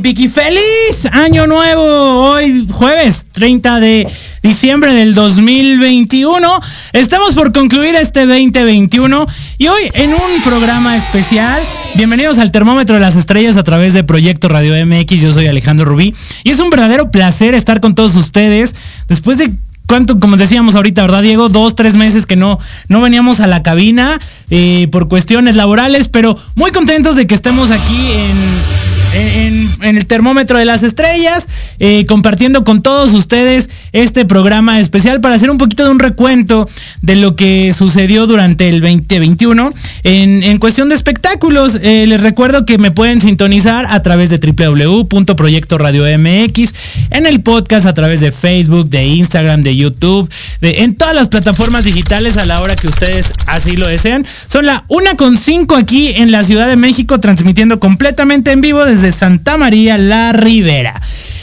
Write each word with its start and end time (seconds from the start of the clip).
Piki, 0.00 0.28
feliz 0.28 1.06
año 1.10 1.46
nuevo. 1.46 1.82
Hoy 1.82 2.66
jueves 2.70 3.26
30 3.32 3.80
de 3.80 4.08
diciembre 4.42 4.94
del 4.94 5.14
2021. 5.14 6.60
Estamos 6.92 7.34
por 7.34 7.52
concluir 7.52 7.94
este 7.96 8.26
2021 8.26 9.26
y 9.58 9.68
hoy 9.68 9.90
en 9.92 10.14
un 10.14 10.42
programa 10.44 10.96
especial. 10.96 11.60
Bienvenidos 11.96 12.38
al 12.38 12.52
Termómetro 12.52 12.94
de 12.94 13.00
las 13.00 13.16
Estrellas 13.16 13.56
a 13.56 13.64
través 13.64 13.92
de 13.92 14.02
Proyecto 14.02 14.48
Radio 14.48 14.74
MX. 14.86 15.20
Yo 15.20 15.32
soy 15.32 15.46
Alejandro 15.46 15.84
Rubí 15.84 16.14
y 16.42 16.50
es 16.50 16.58
un 16.58 16.70
verdadero 16.70 17.10
placer 17.10 17.54
estar 17.54 17.80
con 17.80 17.94
todos 17.94 18.14
ustedes 18.14 18.74
después 19.08 19.36
de 19.36 19.52
cuánto, 19.86 20.18
como 20.18 20.36
decíamos 20.36 20.74
ahorita, 20.74 21.02
¿verdad, 21.02 21.22
Diego? 21.22 21.50
Dos, 21.50 21.74
tres 21.74 21.96
meses 21.96 22.24
que 22.24 22.36
no, 22.36 22.58
no 22.88 23.02
veníamos 23.02 23.40
a 23.40 23.46
la 23.46 23.62
cabina 23.62 24.18
eh, 24.48 24.88
por 24.90 25.08
cuestiones 25.08 25.54
laborales, 25.54 26.08
pero 26.08 26.38
muy 26.54 26.70
contentos 26.70 27.14
de 27.16 27.26
que 27.26 27.34
estemos 27.34 27.70
aquí 27.70 28.12
en, 28.12 28.91
en, 29.14 29.96
el 29.96 30.06
termómetro 30.06 30.58
de 30.58 30.64
las 30.64 30.82
estrellas, 30.82 31.48
eh, 31.78 32.04
compartiendo 32.06 32.64
con 32.64 32.82
todos 32.82 33.12
ustedes 33.12 33.70
este 33.92 34.24
programa 34.24 34.80
especial 34.80 35.20
para 35.20 35.34
hacer 35.34 35.50
un 35.50 35.58
poquito 35.58 35.84
de 35.84 35.90
un 35.90 35.98
recuento 35.98 36.66
de 37.02 37.16
lo 37.16 37.36
que 37.36 37.74
sucedió 37.74 38.26
durante 38.26 38.68
el 38.68 38.80
2021 38.80 39.74
en, 40.04 40.58
cuestión 40.58 40.88
de 40.88 40.94
espectáculos. 40.94 41.78
Eh, 41.82 42.06
les 42.06 42.22
recuerdo 42.22 42.64
que 42.64 42.78
me 42.78 42.90
pueden 42.90 43.20
sintonizar 43.20 43.84
a 43.88 44.00
través 44.02 44.30
de 44.30 44.38
www.proyectoradiomx, 44.38 46.74
en 47.10 47.26
el 47.26 47.42
podcast 47.42 47.84
a 47.86 47.94
través 47.94 48.20
de 48.20 48.30
Facebook, 48.32 48.88
de 48.88 49.04
Instagram, 49.06 49.62
de 49.62 49.76
YouTube, 49.76 50.30
de, 50.60 50.82
en 50.82 50.94
todas 50.94 51.14
las 51.14 51.28
plataformas 51.28 51.84
digitales 51.84 52.36
a 52.36 52.44
la 52.46 52.60
hora 52.60 52.76
que 52.76 52.88
ustedes 52.88 53.32
así 53.46 53.76
lo 53.76 53.88
desean. 53.88 54.26
Son 54.46 54.66
la 54.66 54.84
1.5 54.88 55.76
aquí 55.76 56.12
en 56.14 56.30
la 56.30 56.44
Ciudad 56.44 56.68
de 56.68 56.76
México, 56.76 57.18
transmitiendo 57.20 57.80
completamente 57.80 58.52
en 58.52 58.60
vivo 58.60 58.84
desde 58.84 59.01
Santa 59.10 59.56
María 59.56 59.98
la 59.98 60.32
Ribera. 60.32 61.00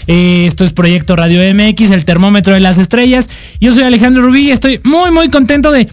Eh, 0.08 0.46
esto 0.48 0.64
es 0.64 0.72
Proyecto 0.72 1.16
Radio 1.16 1.42
MX, 1.54 1.92
el 1.92 2.06
termómetro 2.06 2.54
de 2.54 2.62
las 2.62 2.78
estrellas. 2.78 3.30
Yo 3.60 3.74
soy 3.74 3.84
Alejandro 3.84 4.22
Rubí 4.24 4.48
y 4.48 4.52
estoy 4.52 4.80
muy, 4.84 5.12
muy 5.12 5.30
contento 5.30 5.72
de... 5.72 5.90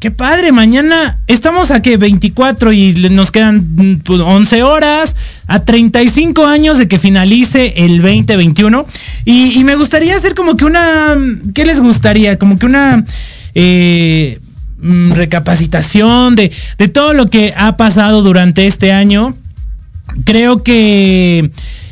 Qué 0.00 0.10
padre, 0.10 0.50
mañana 0.50 1.18
estamos 1.28 1.70
a 1.70 1.80
que 1.80 1.96
24 1.96 2.72
y 2.72 2.92
nos 3.12 3.30
quedan 3.30 3.64
mm, 3.76 3.98
pues, 4.00 4.20
11 4.20 4.62
horas, 4.64 5.14
a 5.46 5.60
35 5.64 6.44
años 6.44 6.78
de 6.78 6.88
que 6.88 6.98
finalice 6.98 7.74
el 7.76 8.02
2021. 8.02 8.84
Y, 9.26 9.60
y 9.60 9.62
me 9.62 9.76
gustaría 9.76 10.16
hacer 10.16 10.34
como 10.34 10.56
que 10.56 10.64
una... 10.64 11.16
¿Qué 11.54 11.64
les 11.64 11.80
gustaría? 11.80 12.38
Como 12.38 12.58
que 12.58 12.66
una... 12.66 13.04
eh, 13.54 14.40
mm, 14.80 15.12
recapacitación 15.12 16.34
de, 16.34 16.50
de 16.78 16.88
todo 16.88 17.14
lo 17.14 17.30
que 17.30 17.54
ha 17.56 17.76
pasado 17.76 18.22
durante 18.22 18.66
este 18.66 18.92
año 18.92 19.32
creo 20.24 20.62
que 20.62 21.50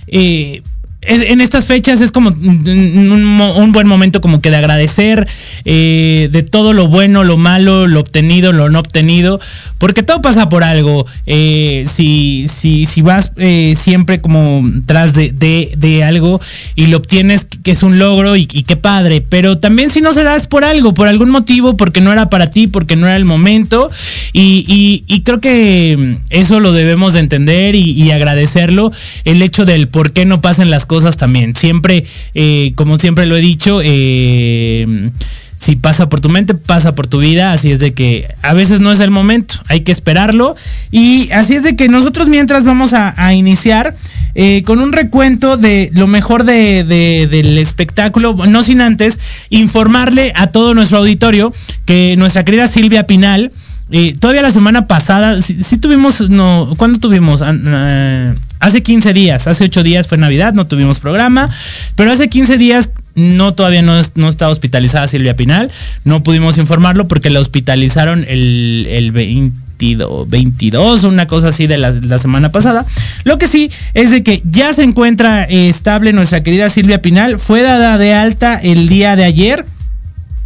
eh, 0.09 0.63
es- 1.03 1.23
en 1.23 1.41
estas 1.41 1.65
fechas 1.65 2.01
es 2.01 2.13
como 2.13 2.31
un, 2.31 3.41
un 3.41 3.73
buen 3.73 3.87
momento 3.87 4.21
como 4.21 4.41
que 4.41 4.51
de 4.51 4.57
agradecer 4.57 5.27
eh, 5.65 6.29
de 6.31 6.43
todo 6.43 6.73
lo 6.73 6.89
bueno, 6.89 7.25
lo 7.25 7.37
malo, 7.37 7.87
lo 7.87 8.01
obtenido, 8.01 8.53
lo 8.53 8.69
no 8.69 8.81
obtenido, 8.81 9.41
porque 9.79 10.03
todo 10.03 10.21
pasa 10.21 10.49
por 10.49 10.63
algo. 10.63 11.07
Eh, 11.27 11.87
si, 11.91 12.47
si, 12.53 12.85
si 12.87 13.01
vas 13.03 13.33
eh, 13.37 13.75
siempre 13.79 14.21
como 14.21 14.63
tras 14.87 15.15
de, 15.15 15.33
de- 15.33 15.73
de 15.77 16.05
algo 16.05 16.41
y 16.77 16.87
lo 16.89 16.99
obtienes, 16.99 17.45
que 17.47 17.71
es 17.71 17.83
un 17.83 17.99
logro 17.99 18.37
y, 18.37 18.47
y 18.53 18.65
qué 18.65 18.77
padre, 18.77 19.23
pero 19.27 19.59
también 19.59 19.91
si 19.91 20.01
no 20.03 20.13
se 20.13 20.23
da 20.25 20.37
es 20.37 20.47
por 20.47 20.65
algo, 20.65 20.93
por 20.93 21.09
algún 21.09 21.31
motivo, 21.31 21.77
porque 21.77 22.01
no 22.01 22.13
era 22.13 22.29
para 22.29 22.49
ti, 22.49 22.67
porque 22.67 22.97
no 22.97 23.07
era 23.07 23.17
el 23.17 23.25
momento, 23.25 23.91
y, 24.33 24.65
y- 24.69 25.05
y 25.07 25.23
creo 25.23 25.41
que 25.41 26.17
eso 26.31 26.61
lo 26.61 26.73
debemos 26.73 27.15
de 27.15 27.21
entender 27.21 27.75
y, 27.75 27.91
y 27.93 28.11
agradecerlo, 28.11 28.93
el 29.25 29.41
hecho 29.43 29.65
del 29.65 29.89
por 29.89 30.13
qué 30.13 30.27
no 30.27 30.41
pasan 30.41 30.69
las 30.71 30.85
cosas 30.85 30.90
también. 31.17 31.55
Siempre, 31.55 32.05
eh, 32.35 32.73
como 32.75 32.99
siempre 32.99 33.27
lo 33.27 33.37
he 33.37 33.41
dicho, 33.41 33.81
eh, 33.83 35.11
si 35.57 35.77
pasa 35.77 36.09
por 36.09 36.21
tu 36.21 36.29
mente, 36.31 36.55
pasa 36.55 36.95
por 36.95 37.07
tu 37.07 37.19
vida, 37.19 37.53
así 37.53 37.71
es 37.71 37.81
de 37.81 37.93
que 37.93 38.27
a 38.43 38.55
veces 38.55 38.81
no 38.81 38.91
es 38.93 39.01
el 39.01 39.11
momento, 39.11 39.55
hay 39.69 39.83
que 39.83 39.93
esperarlo. 39.93 40.57
Y 40.91 41.31
así 41.33 41.55
es 41.55 41.63
de 41.63 41.77
que 41.77 41.89
nosotros 41.89 42.29
mientras 42.29 42.65
vamos 42.65 42.93
a, 42.95 43.35
iniciar 43.35 43.95
eh, 44.35 44.63
con 44.65 44.81
un 44.81 44.93
recuento 44.93 45.57
de 45.57 45.91
lo 45.93 46.07
mejor 46.07 46.45
de- 46.45 46.83
de- 46.85 47.27
del 47.31 47.59
espectáculo, 47.59 48.35
no 48.49 48.63
sin 48.63 48.81
antes 48.81 49.19
informarle 49.51 50.33
a 50.35 50.47
todo 50.49 50.73
nuestro 50.73 50.99
auditorio 50.99 51.53
que 51.85 52.15
nuestra 52.17 52.45
querida 52.45 52.67
Silvia 52.67 53.05
Pinal, 53.05 53.53
eh, 53.91 54.15
todavía 54.19 54.43
la 54.43 54.53
semana 54.53 54.87
pasada, 54.87 55.43
sí, 55.43 55.63
sí 55.63 55.77
tuvimos, 55.79 56.31
no, 56.31 56.73
¿cuándo 56.79 57.01
tuvimos? 57.01 57.43
Ah, 57.43 57.53
ah, 57.67 58.35
hace 58.61 58.83
15 58.83 59.13
días, 59.13 59.47
hace 59.47 59.65
8 59.65 59.83
días 59.83 60.07
fue 60.07 60.19
Navidad, 60.19 60.53
no 60.55 60.65
tuvimos 60.67 61.01
programa, 61.01 61.49
pero 61.97 62.13
hace 62.13 62.29
15 62.29 62.57
días 62.59 62.91
no 63.17 63.53
todavía 63.55 63.83
no, 63.83 63.99
es- 63.99 64.13
no 64.15 64.29
está 64.29 64.49
hospitalizada 64.49 65.09
Silvia 65.09 65.35
Pinal, 65.35 65.71
no 66.05 66.23
pudimos 66.23 66.59
informarlo 66.59 67.09
porque 67.09 67.29
la 67.31 67.41
hospitalizaron 67.41 68.25
el, 68.29 68.87
el 68.89 69.11
22, 69.13 70.29
22, 70.29 71.05
una 71.05 71.27
cosa 71.27 71.49
así 71.49 71.67
de 71.67 71.77
la, 71.79 71.91
la 71.91 72.19
semana 72.19 72.53
pasada. 72.53 72.87
Lo 73.25 73.37
que 73.39 73.49
sí 73.49 73.71
es 73.95 74.11
de 74.13 74.23
que 74.23 74.41
ya 74.45 74.73
se 74.73 74.85
encuentra 74.85 75.45
eh, 75.45 75.69
estable 75.69 76.13
nuestra 76.13 76.43
querida 76.43 76.69
Silvia 76.69 77.03
Pinal, 77.03 77.39
fue 77.41 77.63
dada 77.63 77.99
de 77.99 78.13
alta 78.15 78.59
el 78.59 78.89
día 78.89 79.17
de 79.17 79.25
ayer 79.25 79.65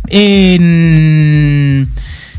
en- 0.09 1.87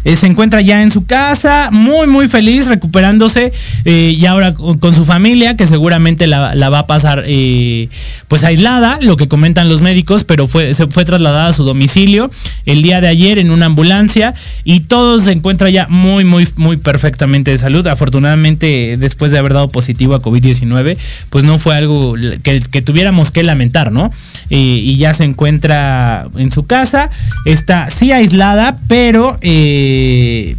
eh, 0.06 0.16
se 0.16 0.28
encuentra 0.28 0.62
ya 0.62 0.82
en 0.82 0.92
su 0.92 1.06
casa, 1.06 1.70
muy 1.72 2.08
muy 2.08 2.28
feliz, 2.28 2.68
recuperándose 2.68 3.52
eh, 3.84 4.16
y 4.18 4.26
ahora 4.26 4.54
con, 4.54 4.96
su 4.96 5.04
familia, 5.04 5.58
que 5.58 5.66
seguramente 5.66 6.28
la, 6.28 6.54
va 6.70 6.80
a 6.80 6.88
pasar 6.88 7.24
eh, 7.28 7.90
pues 8.28 8.44
aislada, 8.44 9.00
lo 9.02 9.18
que 9.18 9.28
comentan 9.28 9.68
los 9.68 9.82
médicos, 9.82 10.24
pero 10.24 10.48
fue, 10.48 10.74
se 10.76 10.88
fue 10.88 11.04
trasladada 11.06 11.48
a 11.48 11.54
su 11.54 11.64
domicilio 11.64 12.32
el 12.66 12.82
día 12.82 13.02
de 13.02 13.08
ayer 13.08 13.40
en 13.40 13.52
una 13.52 13.66
ambulancia 13.66 14.34
y 14.64 14.82
todo 14.82 15.20
se 15.20 15.32
encuentra 15.32 15.70
ya 15.70 15.88
muy 15.90 16.24
muy 16.24 16.48
muy 16.56 16.78
perfectamente 16.78 17.52
de 17.52 17.58
salud. 17.58 17.86
Afortunadamente, 17.88 18.96
después 18.98 19.32
de 19.32 19.40
haber 19.40 19.54
dado 19.54 19.70
positivo 19.70 20.16
a 20.16 20.22
COVID-19, 20.22 20.98
pues 21.30 21.44
no 21.44 21.60
fue 21.60 21.76
algo 21.76 22.16
que, 22.44 22.60
que 22.60 22.82
tuviéramos 22.82 23.32
que 23.32 23.44
lamentar, 23.44 23.92
¿no? 23.92 24.12
Y 24.50 24.98
ya 24.98 25.14
se 25.14 25.24
encuentra 25.24 26.28
en 26.38 26.52
su 26.52 26.66
casa, 26.66 27.10
está 27.46 27.90
sí 27.90 28.12
aislada, 28.12 28.78
pero, 28.88 29.38
eh, 29.42 29.95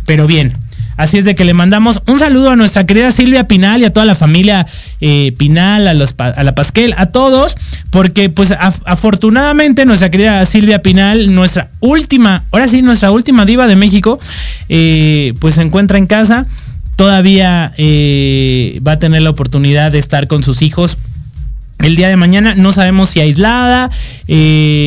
pero 0.07 0.27
bien. 0.27 0.53
Así 0.99 1.19
es 1.19 1.27
de 1.27 1.35
que 1.35 1.45
le 1.45 1.53
mandamos 1.53 2.01
un 2.07 2.19
saludo 2.19 2.49
a 2.49 2.57
nuestra 2.57 2.85
querida 2.85 3.11
Silvia 3.11 3.47
Pinal 3.47 3.83
y 3.83 3.85
a 3.85 3.93
toda 3.93 4.07
la 4.07 4.15
familia 4.15 4.67
eh, 5.03 5.33
Pinal, 5.37 5.89
a, 5.89 5.93
los, 5.93 6.15
a 6.17 6.43
la 6.43 6.55
Pasquel, 6.55 6.95
a 6.97 7.07
todos, 7.07 7.55
porque 7.91 8.31
pues 8.31 8.51
af- 8.53 8.81
afortunadamente 8.87 9.85
nuestra 9.85 10.09
querida 10.09 10.43
Silvia 10.47 10.81
Pinal, 10.81 11.35
nuestra 11.35 11.69
última, 11.81 12.45
ahora 12.51 12.67
sí, 12.67 12.81
nuestra 12.81 13.11
última 13.11 13.45
diva 13.45 13.67
de 13.67 13.77
México, 13.77 14.19
eh, 14.71 15.35
pues 15.39 15.57
se 15.57 15.61
encuentra 15.61 15.99
en 15.99 16.07
casa, 16.07 16.47
todavía 16.97 17.73
eh, 17.77 18.81
va 18.87 18.93
a 18.93 18.99
tener 18.99 19.21
la 19.21 19.29
oportunidad 19.29 19.93
de 19.93 19.99
estar 19.99 20.29
con 20.29 20.43
sus 20.45 20.63
hijos 20.63 20.97
el 21.81 21.95
día 21.95 22.09
de 22.09 22.17
mañana. 22.17 22.55
No 22.55 22.73
sabemos 22.73 23.11
si 23.11 23.21
aislada 23.21 23.91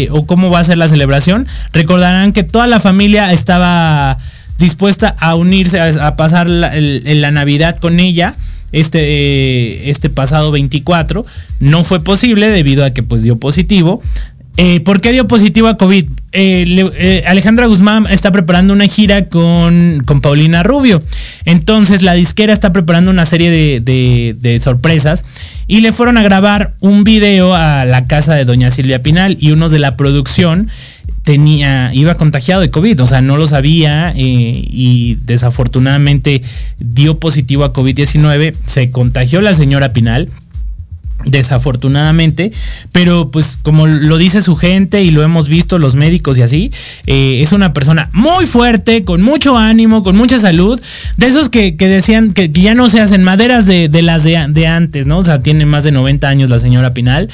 o 0.10 0.25
cómo 0.25 0.50
va 0.50 0.57
a 0.57 0.63
ser 0.63 0.80
la 0.80 0.88
celebración. 0.88 1.45
Recordarán 1.72 2.34
que 2.34 2.42
toda 2.42 2.66
la 2.66 2.80
familia 2.80 3.31
estaba 3.31 4.18
dispuesta 4.60 5.16
a 5.20 5.36
unirse, 5.36 5.80
a, 5.80 6.16
pasar 6.16 6.50
la, 6.50 6.74
la, 6.76 7.32
Navidad 7.32 7.78
con 7.78 8.00
ella. 8.00 8.36
Este, 8.72 9.00
eh, 9.02 9.90
este 9.90 10.12
pasado 10.12 10.52
24 10.52 11.26
no 11.60 11.84
fue 11.84 12.04
posible 12.04 12.50
debido 12.50 12.86
a 12.86 12.92
que 12.92 13.02
pues 13.02 13.24
dio 13.24 13.38
positivo. 13.38 14.04
Eh, 14.62 14.82
¿Por 14.82 15.00
qué 15.00 15.14
dio 15.14 15.26
positivo 15.26 15.70
a 15.70 15.78
COVID? 15.78 16.06
Eh, 16.34 16.92
eh, 16.98 17.24
Alejandra 17.26 17.68
Guzmán 17.68 18.08
está 18.10 18.34
preparando 18.34 18.74
una 18.74 18.88
gira 18.88 19.30
con, 19.30 20.04
Paulina 20.22 20.64
Rubio. 20.64 21.02
Entonces 21.46 22.02
la 22.02 22.14
disquera 22.14 22.52
está 22.52 22.74
preparando 22.74 23.10
una 23.10 23.24
serie 23.24 23.80
de, 23.80 24.60
sorpresas 24.62 25.24
y 25.66 25.80
le 25.80 25.94
fueron 25.94 26.18
a 26.18 26.24
grabar 26.24 26.74
un 26.82 27.06
video 27.06 27.56
a 27.56 27.86
la 27.86 28.06
casa 28.06 28.34
de 28.34 28.44
doña 28.44 28.70
Silvia 28.70 29.02
Pinal 29.02 29.38
y 29.40 29.52
uno 29.52 29.70
de 29.70 29.80
la 29.80 29.96
producción 29.96 30.70
tenía, 31.30 31.92
iba 31.94 32.16
contagiado 32.16 32.60
de 32.60 32.72
COVID, 32.72 33.04
o 33.04 33.06
sea, 33.06 33.22
no 33.22 33.38
lo 33.38 33.46
sabía 33.46 34.14
y 34.16 35.16
desafortunadamente 35.26 36.42
dio 36.80 37.20
positivo 37.20 37.66
a 37.66 37.72
COVID-19. 37.72 38.56
Se 38.66 38.90
contagió 38.90 39.40
la 39.40 39.54
señora 39.54 39.92
Pinal 39.92 40.28
desafortunadamente, 41.25 42.51
pero 42.92 43.30
pues 43.30 43.57
como 43.62 43.88
lo 43.88 44.18
dice 44.18 44.42
su 44.42 44.56
gente 44.56 45.04
y 45.04 45.12
lo 45.12 45.21
hemos 45.21 45.50
visto 45.50 45.77
los 45.77 45.95
médicos 45.95 46.38
y 46.38 46.42
así, 46.42 46.71
eh, 47.07 47.39
es 47.42 47.51
una 47.51 47.74
persona 47.74 48.10
muy 48.13 48.45
fuerte, 48.45 49.04
con 49.04 49.21
mucho 49.21 49.57
ánimo, 49.57 50.01
con 50.01 50.16
mucha 50.16 50.39
salud, 50.39 50.81
de 51.18 51.27
esos 51.27 51.50
que, 51.50 51.71
decían 51.71 52.33
que, 52.33 52.50
ya 52.50 52.74
no 52.74 52.89
se 52.89 53.01
hacen 53.01 53.24
maderas 53.24 53.66
de, 53.66 53.89
las 54.01 54.24
de, 54.24 54.68
antes, 54.68 55.07
¿no? 55.07 55.19
O 55.19 55.25
sea, 55.25 55.39
tiene 55.39 55.66
más 55.66 55.83
de 55.83 55.92
90 55.92 56.27
años 56.27 56.50
la 56.50 56.60
señora 56.60 56.92
Pinal 56.92 57.27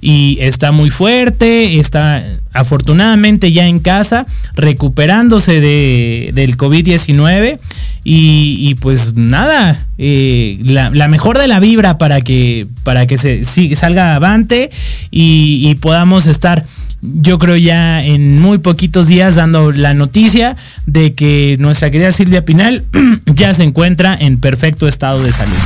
y 0.00 0.38
está 0.40 0.72
muy 0.72 0.90
fuerte, 0.90 1.78
está 1.80 2.24
afortunadamente 2.52 3.50
ya 3.50 3.66
en 3.66 3.80
casa, 3.80 4.26
recuperándose 4.54 5.60
de, 5.60 6.30
del 6.32 6.56
COVID-19 6.56 7.58
y, 8.04 8.74
pues 8.76 9.16
nada, 9.16 9.78
eh, 9.96 10.58
la, 10.64 10.90
mejor 11.08 11.38
de 11.38 11.46
la 11.46 11.60
vibra 11.60 11.98
para 11.98 12.20
que, 12.20 12.66
para 12.82 13.06
que 13.06 13.16
se 13.16 13.44
salga 13.76 14.16
avante 14.16 14.70
y, 15.10 15.74
podamos 15.76 16.26
estar 16.26 16.64
yo 17.00 17.40
creo 17.40 17.56
ya 17.56 18.04
en 18.04 18.38
muy 18.38 18.58
poquitos 18.58 19.08
días 19.08 19.34
dando 19.34 19.72
la 19.72 19.92
noticia 19.92 20.56
de 20.86 21.12
que 21.12 21.56
nuestra 21.58 21.90
querida 21.90 22.12
Silvia 22.12 22.44
Pinal 22.44 22.84
ya 23.26 23.52
se 23.54 23.64
encuentra 23.64 24.16
en 24.18 24.38
perfecto 24.38 24.86
estado 24.86 25.20
de 25.20 25.32
salud. 25.32 25.56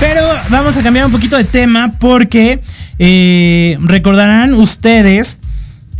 Pero 0.00 0.22
vamos 0.48 0.76
a 0.78 0.82
cambiar 0.82 1.04
un 1.04 1.12
poquito 1.12 1.36
de 1.36 1.44
tema 1.44 1.92
porque 2.00 2.60
eh, 2.98 3.76
recordarán 3.82 4.54
ustedes 4.54 5.36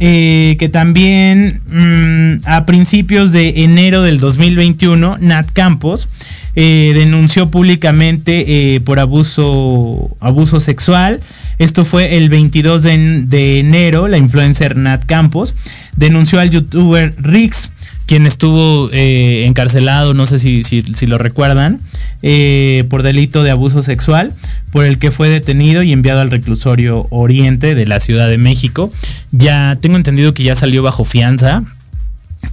eh, 0.00 0.56
que 0.58 0.68
también 0.68 1.60
mm, 1.66 2.46
a 2.46 2.66
principios 2.66 3.32
de 3.32 3.64
enero 3.64 4.02
del 4.02 4.20
2021, 4.20 5.16
Nat 5.18 5.50
Campos 5.52 6.08
eh, 6.54 6.92
denunció 6.94 7.50
públicamente 7.50 8.74
eh, 8.74 8.80
por 8.80 9.00
abuso, 9.00 10.16
abuso 10.20 10.60
sexual. 10.60 11.20
Esto 11.58 11.84
fue 11.84 12.16
el 12.16 12.28
22 12.28 12.82
de, 12.82 13.24
de, 13.26 13.58
enero, 13.58 14.06
la 14.06 14.18
influencer 14.18 14.76
Nat 14.76 15.04
Campos 15.06 15.54
denunció 15.98 16.38
al 16.40 16.50
youtuber 16.50 17.14
Rix 17.18 17.70
quien 18.08 18.26
estuvo 18.26 18.88
eh, 18.90 19.44
encarcelado, 19.44 20.14
no 20.14 20.24
sé 20.24 20.38
si, 20.38 21.06
lo 21.06 21.18
recuerdan, 21.18 21.78
eh, 22.22 22.84
por 22.88 23.02
delito 23.02 23.42
de 23.42 23.50
abuso 23.50 23.82
sexual, 23.82 24.32
por 24.72 24.86
el 24.86 24.98
que 24.98 25.10
fue 25.10 25.28
detenido 25.28 25.82
y 25.82 25.92
enviado 25.92 26.22
al 26.22 26.30
reclusorio 26.30 27.06
Oriente 27.10 27.74
de 27.74 27.86
la 27.86 28.00
Ciudad 28.00 28.26
de 28.26 28.38
México. 28.38 28.90
Ya 29.30 29.76
tengo 29.78 29.96
entendido 29.98 30.32
que 30.32 30.42
ya 30.42 30.54
salió 30.54 30.82
bajo 30.82 31.04
fianza, 31.04 31.64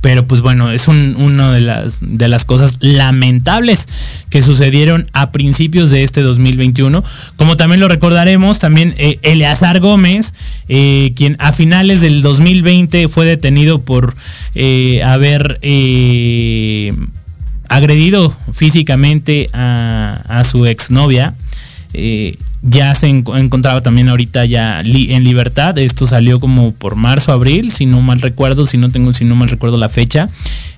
pero 0.02 0.26
pues 0.26 0.42
bueno, 0.42 0.72
es 0.72 0.88
una 0.88 1.52
de 1.52 1.62
las, 1.62 2.00
de 2.02 2.28
las 2.28 2.46
cosas 2.46 2.78
lamentables 2.80 3.88
que 4.30 4.42
sucedieron 4.42 5.08
a 5.14 5.32
principios 5.32 5.90
de 5.90 6.04
este 6.04 6.22
2021. 6.22 7.04
Como 7.38 7.58
también 7.58 7.80
lo 7.80 7.88
recordaremos, 7.88 8.60
también 8.60 8.94
eh, 8.98 9.18
Eleazar 9.24 9.80
Gómez, 9.80 10.34
eh, 10.68 11.12
quien 11.16 11.38
a 11.40 11.52
finales 11.54 12.02
del 12.02 12.22
2020 12.22 13.08
fue 13.08 13.26
detenido 13.26 13.84
por 13.84 14.16
eh, 14.54 15.02
haber 15.04 15.60
agredido 17.68 18.36
físicamente 18.54 19.50
a, 19.54 20.22
a 20.28 20.44
su 20.44 20.66
exnovia 20.68 21.34
ya 22.68 22.96
se 22.96 23.08
encontraba 23.08 23.82
también 23.82 24.10
ahorita 24.10 24.46
ya 24.46 24.82
en 24.82 25.24
libertad. 25.24 25.78
Esto 25.78 26.06
salió 26.06 26.40
como 26.40 26.74
por 26.74 26.96
marzo, 26.96 27.32
abril, 27.32 27.72
si 27.72 27.86
no 27.86 28.02
mal 28.02 28.22
recuerdo, 28.22 28.66
si 28.66 28.78
no 28.78 28.90
tengo, 28.90 29.14
si 29.14 29.26
no 29.26 29.36
mal 29.36 29.50
recuerdo 29.50 29.78
la 29.78 29.90
fecha. 29.90 30.28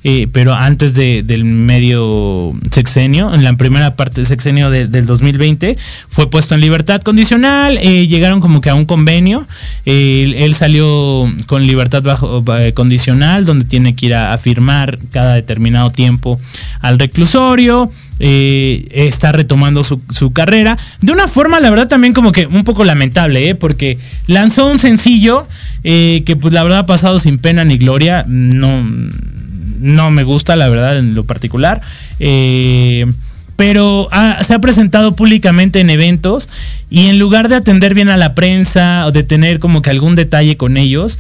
Eh, 0.04 0.28
pero 0.32 0.54
antes 0.54 0.94
del 0.94 1.44
medio 1.44 2.52
sexenio, 2.72 3.34
en 3.34 3.44
la 3.44 3.54
primera 3.54 3.96
parte 3.96 4.16
del 4.16 4.26
sexenio 4.26 4.70
del 4.70 5.06
2020, 5.06 5.78
fue 6.10 6.30
puesto 6.30 6.56
en 6.56 6.62
libertad 6.62 7.02
condicional. 7.02 7.78
Eh, 7.78 8.08
llegaron 8.08 8.40
como 8.40 8.62
que 8.62 8.70
a 8.70 8.76
un 8.76 8.86
convenio. 8.86 9.46
él 9.86 10.54
salió 10.56 11.32
con 11.46 11.66
libertad 11.66 12.04
bajo 12.04 12.44
eh, 12.58 12.74
condicional, 12.74 13.46
donde 13.46 13.66
tiene 13.66 13.96
que 13.96 14.08
ir 14.08 14.16
a 14.16 14.38
firmar 14.38 14.98
cada 15.12 15.36
determinado 15.36 15.90
tiempo 15.90 16.40
al 16.82 17.00
reclusorio. 17.00 17.92
Eh, 18.20 18.88
está 18.92 19.32
retomando 19.32 19.84
su, 19.84 20.34
carrera. 20.34 20.78
De 21.02 21.12
una 21.12 21.28
forma, 21.28 21.60
la 21.60 21.70
verdad, 21.70 21.88
también 21.88 22.14
como 22.14 22.32
que 22.32 22.48
un 22.48 22.64
poco 22.64 22.84
lamentable, 22.84 23.50
¿eh? 23.50 23.56
porque 23.56 23.98
lanzó 24.26 24.66
un 24.66 24.80
sencillo 24.80 25.48
eh, 25.84 26.24
que 26.26 26.36
pues 26.36 26.54
la 26.54 26.64
verdad 26.64 26.80
ha 26.80 26.86
pasado 26.86 27.20
sin 27.20 27.38
pena 27.38 27.64
ni 27.64 27.78
gloria. 27.78 28.26
No, 28.28 28.84
no 29.80 30.12
me 30.12 30.24
gusta, 30.24 30.56
la 30.56 30.70
verdad, 30.70 30.98
en 30.98 31.14
lo 31.14 31.24
particular. 31.26 31.82
pero 33.56 34.10
se 34.42 34.54
ha 34.54 34.60
presentado 34.60 35.16
públicamente 35.16 35.80
en 35.80 35.90
eventos 35.90 36.50
y 36.90 37.08
en 37.08 37.20
lugar 37.20 37.50
de 37.50 37.56
atender 37.56 37.94
bien 37.94 38.10
a 38.10 38.18
la 38.18 38.34
prensa 38.34 39.06
o 39.08 39.12
de 39.12 39.24
tener 39.24 39.60
como 39.60 39.82
que 39.82 39.90
algún 39.90 40.16
detalle 40.16 40.58
con 40.58 40.78
ellos, 40.78 41.20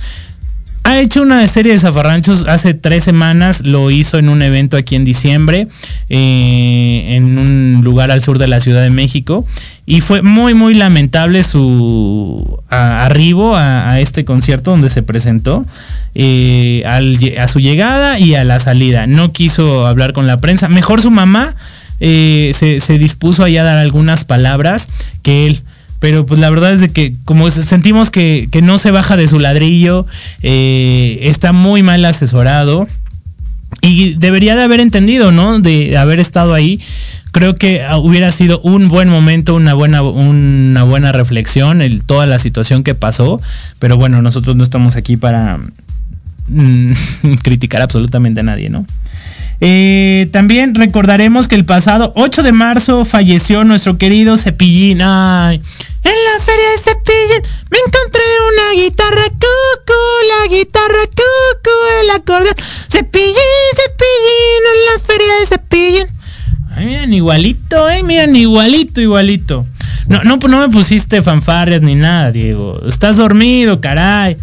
ha 0.88 1.02
hecho 1.02 1.22
una 1.22 1.46
serie 1.48 1.74
de 1.74 1.80
zafarranchos 1.80 2.46
hace 2.48 2.74
tres 2.74 3.04
semanas, 3.04 3.66
lo 3.66 3.92
hizo 3.92 4.18
en 4.18 4.30
un 4.30 4.42
evento 4.42 4.78
aquí 4.78 4.96
en 4.96 5.04
diciembre, 5.04 5.68
eh, 6.08 7.08
en 7.10 7.38
un 7.38 7.82
lugar 7.84 8.10
al 8.10 8.24
sur 8.24 8.40
de 8.40 8.48
la 8.48 8.62
Ciudad 8.62 8.84
de 8.84 8.90
México, 8.90 9.46
y 9.86 10.00
fue 10.00 10.22
muy, 10.22 10.54
muy 10.54 10.74
lamentable 10.76 11.44
su 11.44 12.58
arribo 12.70 13.58
a, 13.58 14.00
este 14.00 14.24
concierto 14.24 14.72
donde 14.72 14.88
se 14.88 15.04
presentó, 15.04 15.66
eh, 16.16 16.84
a 16.86 17.48
su 17.50 17.60
llegada 17.60 18.18
y 18.18 18.36
a 18.36 18.46
la 18.46 18.60
salida. 18.60 19.08
No 19.08 19.34
quiso 19.34 19.88
hablar 19.88 20.14
con 20.14 20.26
la 20.26 20.38
prensa, 20.38 20.70
mejor 20.70 21.02
su 21.02 21.12
mamá 21.12 21.54
eh, 22.00 22.52
se, 22.54 22.98
dispuso 22.98 23.44
a 23.44 23.50
dar 23.50 23.76
algunas 23.76 24.24
palabras 24.24 24.88
que 25.22 25.48
él 25.48 25.62
pero 26.00 26.26
pues 26.26 26.40
la 26.40 26.50
verdad 26.50 26.74
es 26.74 26.82
de 26.82 26.90
que 26.90 27.14
como 27.26 27.50
sentimos 27.50 28.10
que, 28.10 28.50
no 28.64 28.78
se 28.78 28.92
baja 28.92 29.18
de 29.18 29.28
su 29.28 29.40
ladrillo, 29.40 30.06
eh, 30.44 31.20
está 31.24 31.54
muy 31.54 31.84
mal 31.84 32.06
asesorado 32.06 32.88
y 33.82 34.14
debería 34.16 34.56
de 34.56 34.64
haber 34.64 34.80
entendido, 34.80 35.32
¿no? 35.32 35.60
De 35.60 35.98
haber 35.98 36.20
estado 36.20 36.54
ahí. 36.54 36.80
Creo 37.32 37.56
que 37.56 37.84
hubiera 38.02 38.32
sido 38.32 38.60
un 38.62 38.88
buen 38.88 39.10
momento, 39.10 39.56
una 39.56 39.74
buena, 39.74 40.02
una 40.02 40.84
buena 40.84 41.12
reflexión, 41.12 41.82
el, 41.82 42.04
toda 42.04 42.26
la 42.26 42.40
situación 42.40 42.84
que 42.84 42.96
pasó. 42.96 43.40
Pero 43.80 43.98
bueno, 43.98 44.22
nosotros 44.22 44.56
no 44.56 44.64
estamos 44.64 44.96
aquí 44.96 45.18
para 45.18 45.60
mm, 46.48 46.92
criticar 47.44 47.82
absolutamente 47.82 48.42
a 48.42 48.44
nadie, 48.44 48.70
¿no? 48.70 48.86
Eh, 49.60 50.30
también 50.32 50.76
recordaremos 50.76 51.48
que 51.48 51.56
el 51.56 51.66
pasado 51.66 52.12
8 52.16 52.44
de 52.44 52.52
marzo 52.52 53.06
falleció 53.06 53.64
nuestro 53.64 53.98
querido 53.98 54.38
Cepillín. 54.38 55.02
En 55.02 55.02
la 55.02 56.40
feria 56.40 56.72
de 56.72 56.78
Cepillín 56.78 57.42
me 57.72 57.78
encontré 57.86 58.22
una 58.52 58.84
guitarra 58.84 59.24
cucu, 59.24 59.94
la 60.30 60.56
guitarra 60.56 61.06
cucu, 61.10 61.72
el 62.04 62.10
acordeón. 62.12 62.56
Cepillín, 62.88 63.34
Cepillín, 63.76 64.64
en 64.74 64.94
la 64.94 65.00
feria 65.04 65.40
de 65.40 65.46
Cepillín. 65.48 66.08
Ay, 66.76 66.86
miren, 66.86 67.14
igualito, 67.14 67.88
miren, 68.04 68.36
igualito, 68.36 69.02
igualito. 69.02 69.66
No, 70.08 70.24
no, 70.24 70.38
no 70.38 70.60
me 70.60 70.70
pusiste 70.70 71.24
fanfarrias 71.24 71.82
ni 71.82 71.96
nada, 71.96 72.32
Diego. 72.32 72.80
Estás 72.88 73.18
dormido, 73.18 73.82
caray. 73.82 74.38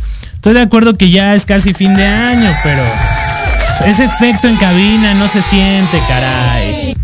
Estoy 0.45 0.57
de 0.57 0.61
acuerdo 0.61 0.93
que 0.93 1.09
ya 1.09 1.35
es 1.35 1.47
casi 1.47 1.73
fin 1.73 1.95
de 1.95 2.05
año, 2.05 2.51
pero 2.63 2.83
ese 3.91 4.05
efecto 4.05 4.47
en 4.47 4.57
cabina 4.57 5.15
no 5.15 5.27
se 5.27 5.41
siente, 5.41 5.97
caray. 6.07 6.95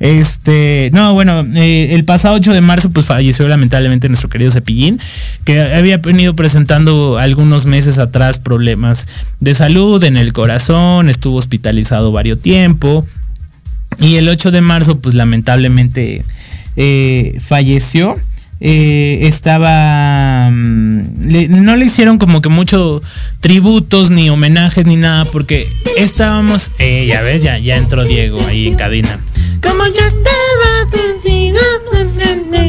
Este, 0.00 0.88
no, 0.94 1.12
bueno, 1.12 1.44
eh, 1.56 1.88
el 1.90 2.04
pasado 2.04 2.36
8 2.36 2.54
de 2.54 2.62
marzo 2.62 2.88
pues 2.88 3.04
falleció 3.04 3.46
lamentablemente 3.48 4.08
nuestro 4.08 4.30
querido 4.30 4.50
Cepillín, 4.50 4.98
que 5.44 5.60
había 5.60 5.98
venido 5.98 6.34
presentando 6.34 7.18
algunos 7.18 7.66
meses 7.66 7.98
atrás 7.98 8.38
problemas 8.38 9.08
de 9.40 9.52
salud 9.52 10.02
en 10.02 10.16
el 10.16 10.32
corazón, 10.32 11.10
estuvo 11.10 11.36
hospitalizado 11.36 12.12
varios 12.12 12.38
tiempo 12.38 13.06
y 14.00 14.16
el 14.16 14.26
8 14.26 14.50
de 14.50 14.62
marzo 14.62 15.02
pues 15.02 15.14
lamentablemente 15.14 16.24
eh, 16.76 17.36
falleció. 17.40 18.14
Eh, 18.60 19.20
estaba... 19.22 20.50
mm, 20.50 21.62
no 21.62 21.76
le 21.76 21.84
hicieron 21.84 22.18
como 22.18 22.40
que 22.40 22.48
mucho 22.48 23.02
tributos 23.40 24.10
ni 24.10 24.30
homenajes 24.30 24.86
ni 24.86 24.96
nada 24.96 25.24
porque 25.26 25.66
estábamos... 25.98 26.70
Eh, 26.78 27.06
ya 27.06 27.22
ves, 27.22 27.42
ya, 27.42 27.58
ya 27.58 27.76
entró 27.76 28.04
Diego 28.04 28.40
ahí 28.46 28.68
en 28.68 28.76
cabina. 28.76 29.20
Como 29.60 29.86
yo 29.86 30.04
estaba 30.04 30.74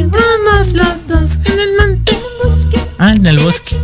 vamos 0.09 0.73
los 0.73 1.07
dos 1.07 1.37
en. 1.45 2.01
Ah, 2.97 3.13
en 3.13 3.25
el 3.25 3.39
bosque. 3.39 3.75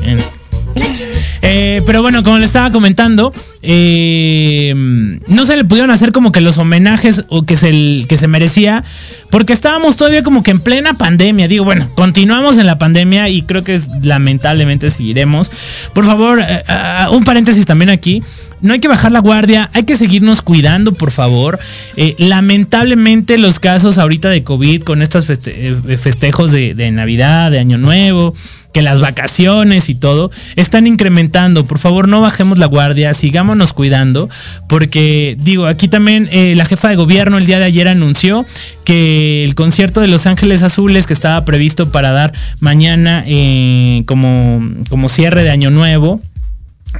Eh, 1.43 1.81
pero 1.87 2.01
bueno, 2.03 2.23
como 2.23 2.37
le 2.37 2.45
estaba 2.45 2.71
comentando, 2.71 3.33
eh, 3.63 4.73
no 4.75 5.45
se 5.45 5.55
le 5.57 5.65
pudieron 5.65 5.89
hacer 5.89 6.11
como 6.11 6.31
que 6.31 6.39
los 6.39 6.57
homenajes 6.59 7.23
o 7.29 7.43
que 7.43 7.57
se, 7.57 8.05
que 8.07 8.17
se 8.17 8.27
merecía, 8.27 8.83
porque 9.31 9.51
estábamos 9.53 9.97
todavía 9.97 10.21
como 10.23 10.43
que 10.43 10.51
en 10.51 10.59
plena 10.59 10.93
pandemia. 10.93 11.47
Digo, 11.47 11.65
bueno, 11.65 11.89
continuamos 11.95 12.57
en 12.57 12.67
la 12.67 12.77
pandemia 12.77 13.27
y 13.29 13.41
creo 13.41 13.63
que 13.63 13.79
lamentablemente 14.03 14.89
seguiremos. 14.91 15.51
Por 15.93 16.05
favor, 16.05 16.41
eh, 16.47 16.63
un 17.11 17.23
paréntesis 17.23 17.65
también 17.65 17.89
aquí. 17.89 18.21
No 18.61 18.73
hay 18.73 18.79
que 18.79 18.87
bajar 18.87 19.11
la 19.11 19.19
guardia, 19.21 19.71
hay 19.73 19.85
que 19.85 19.95
seguirnos 19.95 20.43
cuidando, 20.43 20.93
por 20.93 21.09
favor. 21.09 21.57
Lamentablemente 22.19 23.39
los 23.39 23.59
casos 23.59 23.97
ahorita 23.97 24.29
de 24.29 24.43
COVID 24.43 24.83
con 24.83 25.01
estos 25.01 25.27
feste- 25.27 25.97
festejos 25.97 26.51
de 26.51 26.91
Navidad, 26.91 27.49
de 27.49 27.57
Año 27.57 27.79
Nuevo, 27.79 28.35
que 28.73 28.81
las 28.81 29.01
vacaciones 29.01 29.89
y 29.89 29.95
todo, 29.95 30.31
están 30.55 30.87
incrementando. 30.87 31.65
Por 31.65 31.79
favor, 31.79 32.07
no 32.07 32.21
bajemos 32.21 32.57
la 32.57 32.67
guardia, 32.67 33.13
sigámonos 33.13 33.73
cuidando, 33.73 34.29
porque 34.67 35.35
digo, 35.39 35.65
aquí 35.65 35.87
también 35.87 36.29
eh, 36.31 36.55
la 36.55 36.65
jefa 36.65 36.89
de 36.89 36.95
gobierno 36.95 37.37
el 37.37 37.45
día 37.45 37.59
de 37.59 37.65
ayer 37.65 37.87
anunció 37.87 38.45
que 38.85 39.43
el 39.43 39.55
concierto 39.55 40.01
de 40.01 40.07
Los 40.07 40.25
Ángeles 40.25 40.63
Azules 40.63 41.07
que 41.07 41.13
estaba 41.13 41.43
previsto 41.45 41.91
para 41.91 42.11
dar 42.11 42.33
mañana 42.59 43.23
eh, 43.27 44.03
como, 44.05 44.61
como 44.89 45.09
cierre 45.09 45.43
de 45.43 45.51
Año 45.51 45.69
Nuevo, 45.69 46.21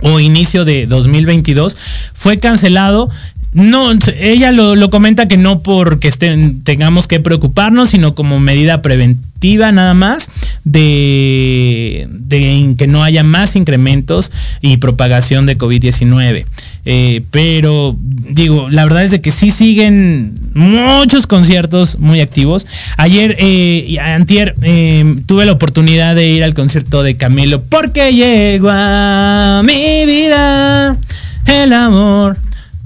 o 0.02 0.20
inicio 0.20 0.66
de 0.66 0.86
2022 0.86 1.78
fue 2.14 2.38
cancelado. 2.40 3.10
No, 3.54 3.92
ella 4.18 4.54
lo, 4.54 4.78
lo 4.78 4.90
comenta 4.90 5.28
que 5.28 5.36
no 5.36 5.60
porque 5.60 6.08
estén, 6.08 6.64
tengamos 6.64 7.08
que 7.08 7.20
preocuparnos, 7.20 7.90
sino 7.90 8.16
como 8.16 8.40
medida 8.40 8.82
preventiva 8.82 9.74
nada 9.74 9.94
más 9.94 10.30
de, 10.64 12.08
de 12.10 12.76
que 12.78 12.88
no 12.88 13.04
haya 13.04 13.24
más 13.24 13.56
incrementos 13.56 14.32
y 14.62 14.78
propagación 14.78 15.46
de 15.46 15.58
COVID-19. 15.58 16.46
Eh, 16.84 17.22
pero 17.30 17.96
digo, 18.00 18.70
la 18.70 18.84
verdad 18.86 19.04
es 19.04 19.12
de 19.12 19.22
que 19.22 19.32
sí 19.32 19.52
siguen 19.52 20.34
muchos 20.56 21.28
conciertos 21.28 22.00
muy 22.00 22.22
activos. 22.22 22.66
Ayer, 22.98 23.36
eh, 23.40 23.98
antier, 24.00 24.56
eh, 24.62 25.18
tuve 25.28 25.46
la 25.46 25.52
oportunidad 25.52 26.16
de 26.16 26.28
ir 26.28 26.44
al 26.44 26.54
concierto 26.54 27.04
de 27.04 27.18
Camilo 27.18 27.62
porque 27.62 28.14
llegó 28.14 28.70
a 28.72 29.62
mi 29.66 30.06
vida 30.06 30.98
el 31.46 31.74
amor 31.74 32.38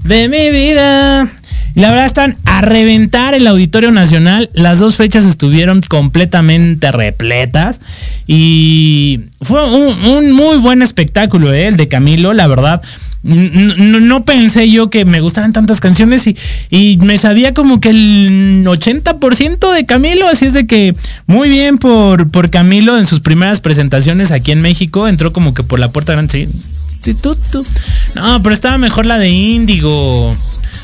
de 0.04 0.28
mi 0.28 0.50
vida. 0.50 1.30
La 1.76 1.90
verdad 1.90 2.06
están 2.06 2.36
a 2.46 2.62
reventar 2.62 3.34
el 3.34 3.46
Auditorio 3.46 3.92
Nacional. 3.92 4.48
Las 4.54 4.78
dos 4.78 4.96
fechas 4.96 5.26
estuvieron 5.26 5.82
completamente 5.82 6.90
repletas. 6.90 7.82
Y 8.26 9.20
fue 9.42 9.62
un, 9.70 10.32
muy 10.32 10.56
buen 10.56 10.80
espectáculo, 10.80 11.52
¿eh? 11.52 11.66
el 11.66 11.76
de 11.76 11.86
Camilo, 11.86 12.32
la 12.32 12.46
verdad. 12.46 12.80
No 13.22 14.24
pensé 14.24 14.70
yo 14.70 14.88
que 14.88 15.04
me 15.04 15.20
gustaran 15.20 15.52
tantas 15.52 15.80
canciones 15.80 16.26
y, 16.26 16.34
y 16.70 16.96
me 16.96 17.18
sabía 17.18 17.52
como 17.52 17.78
que 17.78 17.90
el 17.90 18.64
80% 18.64 19.70
de 19.74 19.84
Camilo, 19.84 20.28
así 20.28 20.46
es 20.46 20.54
de 20.54 20.66
que 20.66 20.96
muy 21.26 21.50
bien 21.50 21.76
por, 21.76 22.30
por 22.30 22.48
Camilo 22.48 22.96
en 22.98 23.06
sus 23.06 23.20
primeras 23.20 23.60
presentaciones 23.60 24.30
aquí 24.32 24.52
en 24.52 24.62
México, 24.62 25.08
entró 25.08 25.30
como 25.30 25.52
que 25.52 25.62
por 25.62 25.78
la 25.78 25.90
puerta 25.90 26.12
grande, 26.12 26.46
sí, 26.46 26.60
sí, 27.02 27.14
tú, 27.14 27.36
tú. 27.52 27.66
No, 28.14 28.42
pero 28.42 28.54
estaba 28.54 28.78
mejor 28.78 29.04
la 29.04 29.18
de 29.18 29.28
Índigo. 29.28 30.34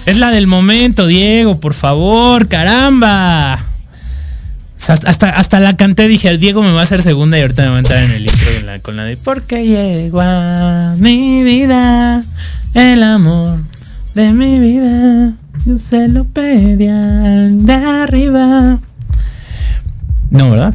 Es 0.06 0.18
la 0.18 0.30
del 0.30 0.47
momento, 0.47 1.06
Diego, 1.06 1.61
por 1.61 1.75
favor, 1.75 2.49
caramba. 2.49 3.59
Hasta, 4.88 5.30
hasta 5.30 5.61
la 5.61 5.76
canté, 5.76 6.09
dije, 6.09 6.28
el 6.28 6.40
Diego 6.40 6.61
me 6.62 6.73
va 6.73 6.80
a 6.80 6.82
hacer 6.82 7.02
segunda 7.02 7.38
y 7.38 7.42
ahorita 7.42 7.62
me 7.62 7.68
va 7.68 7.76
a 7.76 7.78
entrar 7.78 8.02
en 8.02 8.11
el 8.11 8.23
intro 8.23 8.50
de 8.50 8.62
la- 8.62 8.78
con 8.80 8.97
la 8.97 9.04
de 9.04 9.16
Porque 9.16 9.64
llegó 9.64 10.21
a 10.21 10.97
mi 10.99 11.44
vida 11.44 12.21
el 12.75 13.02
amor 13.04 13.59
de 14.16 14.32
mi 14.32 14.59
vida. 14.59 15.35
Yo 15.64 15.78
se 15.78 16.09
lo 16.09 16.25
pedí 16.25 16.88
al 16.88 17.64
de 17.64 17.75
arriba. 17.75 18.80
No, 20.30 20.50
¿verdad? 20.50 20.75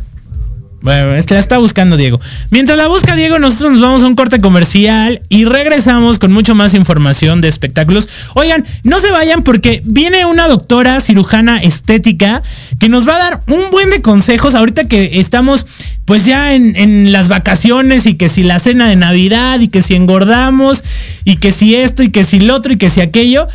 Bueno, 0.81 1.15
es 1.15 1.25
que 1.25 1.33
la 1.33 1.39
está 1.39 1.57
buscando 1.57 1.97
Diego. 1.97 2.19
Mientras 2.51 2.77
la 2.77 2.87
busca 2.87 3.15
Diego, 3.15 3.39
nosotros 3.39 3.73
nos 3.73 3.81
vamos 3.81 4.03
a 4.03 4.07
un 4.07 4.15
corte 4.15 4.39
comercial 4.39 5.19
y 5.27 5.45
regresamos 5.45 6.19
con 6.19 6.31
mucho 6.31 6.53
más 6.53 6.75
información 6.75 7.41
de 7.41 7.47
espectáculos. 7.47 8.07
Oigan, 8.35 8.63
no 8.83 8.99
se 8.99 9.09
vayan 9.11 9.43
porque 9.43 9.81
viene 9.85 10.25
una 10.25 10.47
doctora 10.47 10.99
cirujana 10.99 11.57
estética 11.57 12.43
que 12.79 12.89
nos 12.89 13.07
va 13.07 13.15
a 13.15 13.19
dar 13.19 13.41
un 13.47 13.71
buen 13.71 13.89
de 13.89 14.01
consejos 14.01 14.53
ahorita 14.53 14.87
que 14.87 15.19
estamos 15.19 15.65
pues 16.05 16.25
ya 16.25 16.53
en, 16.53 16.75
en 16.75 17.11
las 17.11 17.27
vacaciones 17.27 18.05
y 18.05 18.13
que 18.13 18.29
si 18.29 18.43
la 18.43 18.59
cena 18.59 18.87
de 18.87 18.95
Navidad 18.95 19.59
y 19.59 19.67
que 19.67 19.81
si 19.81 19.95
engordamos 19.95 20.83
y 21.25 21.37
que 21.37 21.51
si 21.51 21.75
esto 21.75 22.03
y 22.03 22.11
que 22.11 22.23
si 22.23 22.39
lo 22.39 22.55
otro 22.55 22.71
y 22.71 22.77
que 22.77 22.89
si 22.89 23.01
aquello. 23.01 23.47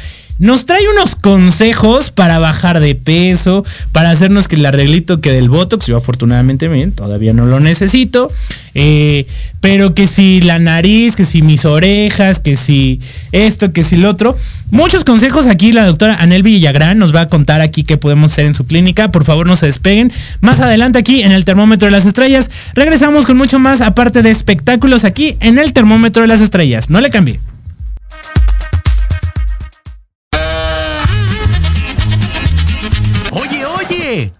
Nos 0.42 0.66
trae 0.66 0.82
unos 0.92 1.14
consejos 1.14 2.11
para 2.11 2.40
bajar 2.40 2.80
de 2.80 2.96
peso, 2.96 3.64
para 3.92 4.11
hacernos 4.11 4.49
que 4.49 4.56
el 4.56 4.66
arreglito 4.66 5.20
que 5.20 5.30
del 5.30 5.49
Botox, 5.49 5.87
yo 5.87 5.96
afortunadamente 5.96 6.66
bien, 6.66 6.90
todavía 6.90 7.32
no 7.32 7.46
lo 7.46 7.61
necesito, 7.61 8.28
eh, 8.75 9.25
pero 9.61 9.94
que 9.94 10.08
si 10.08 10.40
la 10.40 10.58
nariz, 10.58 11.14
que 11.14 11.26
si 11.26 11.42
mis 11.42 11.64
orejas, 11.64 12.40
que 12.40 12.56
si 12.56 13.00
esto, 13.30 13.72
que 13.72 13.84
si 13.84 13.94
lo 13.94 14.11
otro. 14.11 14.37
Muchos 14.72 15.04
consejos 15.04 15.46
aquí 15.46 15.70
la 15.70 15.87
doctora 15.87 16.16
Anel 16.16 16.42
Villagrán 16.42 16.99
nos 16.99 17.14
va 17.14 17.20
a 17.20 17.26
contar 17.28 17.61
aquí 17.61 17.84
qué 17.84 17.96
podemos 17.96 18.32
hacer 18.32 18.46
en 18.46 18.56
su 18.56 18.64
clínica. 18.64 19.12
Por 19.12 19.22
favor 19.22 19.46
no 19.46 19.54
se 19.54 19.66
despeguen. 19.66 20.12
Más 20.40 20.58
adelante 20.58 20.99
aquí 20.99 21.22
en 21.22 21.30
el 21.30 21.44
termómetro 21.44 21.87
de 21.87 21.92
las 21.92 22.04
estrellas 22.04 22.50
regresamos 22.75 23.26
con 23.26 23.37
mucho 23.37 23.61
más 23.61 23.80
aparte 23.80 24.22
de 24.22 24.30
espectáculos 24.30 25.04
aquí 25.04 25.37
en 25.38 25.61
el 25.61 25.72
termómetro 25.72 26.22
de 26.22 26.26
las 26.26 26.40
estrellas. 26.40 26.90
No 26.90 27.00
le 27.00 27.11
cambie. 27.11 27.38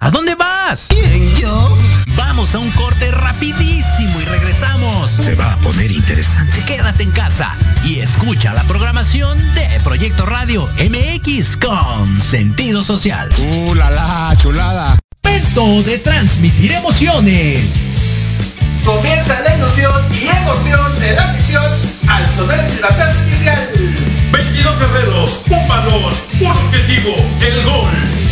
¿A 0.00 0.11
dónde 0.11 0.35
vas? 0.35 0.87
¿Quién, 0.88 1.35
yo? 1.37 1.79
Vamos 2.17 2.55
a 2.55 2.59
un 2.59 2.71
corte 2.73 3.11
rapidísimo 3.11 4.21
y 4.21 4.25
regresamos. 4.26 5.11
Se 5.11 5.35
va 5.35 5.50
a 5.50 5.57
poner 5.59 5.91
interesante. 5.91 6.62
Quédate 6.67 7.05
en 7.05 7.11
casa 7.11 7.55
y 7.83 8.00
escucha 8.00 8.52
la 8.52 8.62
programación 8.64 9.38
de 9.55 9.67
Proyecto 9.83 10.26
Radio 10.26 10.69
MX 10.79 11.57
con 11.57 12.21
sentido 12.21 12.83
social. 12.83 13.31
¡Uh, 13.38 13.75
la, 13.75 13.91
la, 13.91 14.37
chulada! 14.37 14.99
Momento 15.25 15.83
de 15.85 15.99
transmitir 15.99 16.73
emociones. 16.73 17.87
Comienza 18.85 19.41
la 19.41 19.57
ilusión 19.57 20.05
y 20.11 20.26
emoción 20.26 21.00
de 21.00 21.14
la 21.14 21.33
misión 21.33 21.64
al 22.09 22.29
sonar 22.29 22.61
el 22.61 22.71
silbatazo 22.71 23.23
inicial. 23.23 23.71
22 24.33 24.79
guerreros, 24.81 25.43
un 25.49 25.67
balón, 25.67 26.14
un 26.41 26.47
objetivo, 26.50 27.17
el 27.41 27.64
gol. 27.64 28.31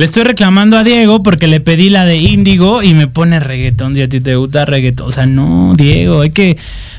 Le 0.00 0.06
estoy 0.06 0.22
reclamando 0.22 0.78
a 0.78 0.82
Diego 0.82 1.22
porque 1.22 1.46
le 1.46 1.60
pedí 1.60 1.90
la 1.90 2.06
de 2.06 2.16
Índigo 2.16 2.82
y 2.82 2.94
me 2.94 3.06
pone 3.06 3.38
reggaetón. 3.38 3.94
Si 3.94 4.00
a 4.00 4.08
ti 4.08 4.18
te 4.22 4.34
gusta 4.34 4.64
reggaetón. 4.64 5.06
O 5.06 5.12
sea, 5.12 5.26
no, 5.26 5.74
Diego, 5.76 6.22
hay 6.22 6.30
que. 6.30 6.56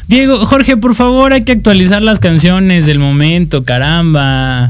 Diego, 0.07 0.45
Jorge, 0.45 0.77
por 0.77 0.93
favor, 0.93 1.33
hay 1.33 1.43
que 1.43 1.53
actualizar 1.53 2.03
las 2.03 2.19
canciones 2.19 2.85
del 2.85 2.99
momento, 2.99 3.63
caramba. 3.65 4.69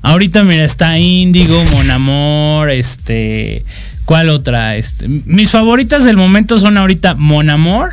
Ahorita, 0.00 0.42
mira, 0.44 0.64
está 0.64 0.98
Índigo, 0.98 1.62
Mon 1.74 1.90
Amor, 1.90 2.70
este. 2.70 3.66
¿Cuál 4.06 4.30
otra? 4.30 4.76
Este, 4.76 5.06
mis 5.26 5.50
favoritas 5.50 6.04
del 6.04 6.16
momento 6.16 6.58
son 6.58 6.78
ahorita 6.78 7.16
Mon 7.16 7.50
Amor 7.50 7.90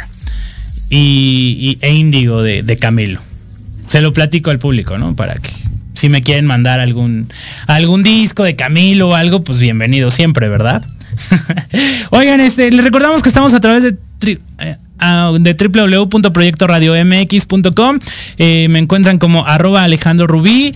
y, 0.89 1.77
y- 1.81 1.85
e 1.85 1.93
Índigo 1.95 2.43
de, 2.43 2.63
de 2.63 2.77
Camilo. 2.77 3.19
Se 3.89 3.99
lo 3.99 4.13
platico 4.13 4.51
al 4.51 4.59
público, 4.59 4.97
¿no? 4.97 5.17
Para 5.17 5.33
que 5.35 5.49
si 5.99 6.09
me 6.09 6.23
quieren 6.23 6.45
mandar 6.45 6.79
algún, 6.79 7.27
algún 7.67 8.03
disco 8.03 8.43
de 8.43 8.55
Camilo 8.55 9.09
o 9.09 9.15
algo, 9.15 9.43
pues 9.43 9.59
bienvenido 9.59 10.11
siempre, 10.11 10.47
¿verdad? 10.47 10.85
Oigan, 12.11 12.39
este, 12.39 12.71
les 12.71 12.85
recordamos 12.85 13.21
que 13.21 13.27
estamos 13.29 13.53
a 13.53 13.59
través 13.59 13.83
de, 13.83 13.97
eh, 14.59 14.77
ah, 14.99 15.33
de 15.37 15.53
www.proyectoradiomx.com. 15.53 17.99
Eh, 18.37 18.69
me 18.69 18.79
encuentran 18.79 19.19
como 19.19 19.45
arroba 19.45 19.83
Alejandro 19.83 20.25
Rubí. 20.27 20.73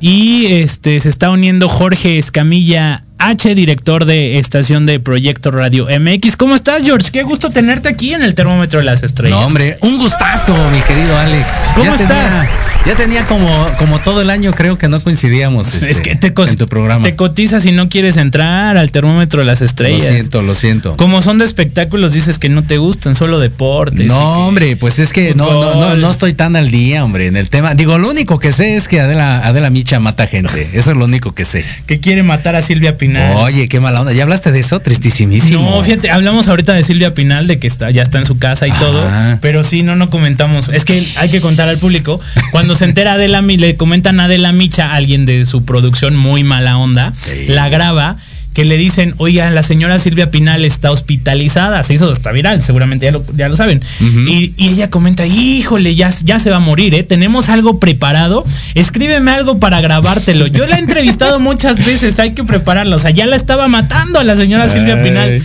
Y 0.00 0.46
este 0.46 0.98
se 0.98 1.08
está 1.08 1.30
uniendo 1.30 1.68
Jorge 1.68 2.18
Escamilla 2.18 3.04
H, 3.24 3.54
director 3.54 4.04
de 4.04 4.40
estación 4.40 4.84
de 4.84 4.98
Proyecto 4.98 5.52
Radio 5.52 5.86
MX. 5.86 6.36
¿Cómo 6.36 6.56
estás, 6.56 6.82
George? 6.82 7.10
Qué 7.12 7.22
gusto 7.22 7.50
tenerte 7.50 7.88
aquí 7.88 8.12
en 8.12 8.22
el 8.24 8.34
termómetro 8.34 8.80
de 8.80 8.84
las 8.84 9.04
estrellas. 9.04 9.38
No, 9.38 9.46
hombre, 9.46 9.78
un 9.80 9.96
gustazo, 9.98 10.52
mi 10.72 10.80
querido 10.80 11.16
Alex. 11.16 11.46
¿Cómo 11.76 11.84
ya 11.84 12.02
estás? 12.02 12.08
Tenía, 12.08 12.48
ya 12.84 12.94
tenía 12.96 13.26
como, 13.26 13.48
como 13.78 14.00
todo 14.00 14.22
el 14.22 14.28
año, 14.28 14.52
creo 14.52 14.76
que 14.76 14.88
no 14.88 14.98
coincidíamos 14.98 15.72
es 15.72 15.82
este, 15.84 16.02
que 16.02 16.16
te, 16.16 16.34
en 16.36 16.56
tu 16.56 16.66
programa. 16.66 17.04
te 17.04 17.14
cotizas 17.14 17.64
y 17.64 17.70
no 17.70 17.88
quieres 17.88 18.16
entrar 18.16 18.76
al 18.76 18.90
termómetro 18.90 19.38
de 19.38 19.46
las 19.46 19.60
Lo 19.60 19.66
estrellas. 19.66 20.08
siento, 20.08 20.42
lo 20.42 20.56
siento. 20.56 20.96
Como 20.96 21.22
son 21.22 21.38
de 21.38 21.44
espectáculos, 21.44 22.14
dices 22.14 22.40
que 22.40 22.48
no 22.48 22.64
te 22.64 22.78
gustan, 22.78 23.14
solo 23.14 23.38
deportes. 23.38 24.04
No, 24.04 24.48
hombre, 24.48 24.74
pues 24.76 24.98
es 24.98 25.12
que 25.12 25.36
no, 25.36 25.48
no, 25.48 25.74
no, 25.76 25.96
no 25.96 26.10
estoy 26.10 26.32
tan 26.32 26.56
al 26.56 26.72
día, 26.72 27.04
hombre, 27.04 27.28
en 27.28 27.36
el 27.36 27.50
tema. 27.50 27.76
Digo, 27.76 27.98
lo 27.98 28.10
único 28.10 28.40
que 28.40 28.50
sé 28.50 28.74
es 28.74 28.88
que 28.88 29.00
Adela, 29.00 29.46
Adela 29.46 29.70
Micha 29.70 30.00
mata 30.00 30.26
gente. 30.26 30.70
Eso 30.72 30.90
es 30.90 30.96
lo 30.96 31.04
único 31.04 31.36
que 31.36 31.44
sé. 31.44 31.64
que 31.86 32.00
quiere 32.00 32.24
matar 32.24 32.56
a 32.56 32.62
Silvia 32.62 32.98
Pinal. 32.98 33.11
Oye, 33.20 33.68
qué 33.68 33.80
mala 33.80 34.00
onda. 34.00 34.12
¿Ya 34.12 34.22
hablaste 34.22 34.52
de 34.52 34.60
eso? 34.60 34.80
Tristísimo. 34.80 35.32
No, 35.70 35.82
fíjate, 35.82 36.10
hablamos 36.10 36.48
ahorita 36.48 36.72
de 36.72 36.82
Silvia 36.82 37.14
Pinal, 37.14 37.46
de 37.46 37.58
que 37.58 37.66
está, 37.66 37.90
ya 37.90 38.02
está 38.02 38.18
en 38.18 38.26
su 38.26 38.38
casa 38.38 38.66
y 38.66 38.72
todo, 38.72 39.08
pero 39.40 39.64
sí, 39.64 39.82
no, 39.82 39.96
no 39.96 40.10
comentamos. 40.10 40.68
Es 40.68 40.84
que 40.84 41.02
hay 41.18 41.30
que 41.30 41.40
contar 41.40 41.68
al 41.68 41.78
público. 41.78 42.20
Cuando 42.50 42.74
se 42.74 42.84
entera 42.84 43.14
Adela, 43.14 43.40
le 43.42 43.76
comentan 43.76 44.20
a 44.20 44.24
Adela 44.24 44.52
Micha, 44.52 44.92
alguien 44.94 45.26
de 45.26 45.44
su 45.44 45.64
producción 45.64 46.16
muy 46.16 46.44
mala 46.44 46.76
onda, 46.78 47.12
Sí. 47.24 47.46
la 47.48 47.68
graba, 47.68 48.16
que 48.54 48.64
le 48.64 48.76
dicen, 48.76 49.14
oiga, 49.16 49.50
la 49.50 49.62
señora 49.62 49.98
Silvia 49.98 50.30
Pinal 50.30 50.64
está 50.64 50.90
hospitalizada, 50.90 51.82
se 51.82 51.94
hizo 51.94 52.10
hasta 52.10 52.32
viral, 52.32 52.62
seguramente 52.62 53.06
ya 53.06 53.12
lo, 53.12 53.22
ya 53.34 53.48
lo 53.48 53.56
saben. 53.56 53.80
Y, 54.00 54.52
y 54.56 54.68
ella 54.68 54.90
comenta, 54.90 55.26
híjole, 55.26 55.94
ya, 55.94 56.10
ya 56.24 56.38
se 56.38 56.50
va 56.50 56.56
a 56.56 56.60
morir, 56.60 56.94
¿eh? 56.94 57.02
Tenemos 57.02 57.48
algo 57.48 57.80
preparado, 57.80 58.44
escríbeme 58.74 59.30
algo 59.30 59.58
para 59.58 59.80
grabártelo. 59.80 60.46
Yo 60.46 60.66
la 60.66 60.76
he 60.76 60.80
entrevistado 60.80 61.40
muchas 61.40 61.78
veces, 61.78 62.18
hay 62.18 62.32
que 62.32 62.44
prepararla. 62.44 62.96
O 62.96 62.98
sea, 62.98 63.10
ya 63.10 63.26
la 63.26 63.36
estaba 63.36 63.68
matando 63.68 64.18
a 64.18 64.24
la 64.24 64.36
señora 64.36 64.68
Silvia 64.68 64.96
Ay. 64.96 65.04
Pinal. 65.04 65.42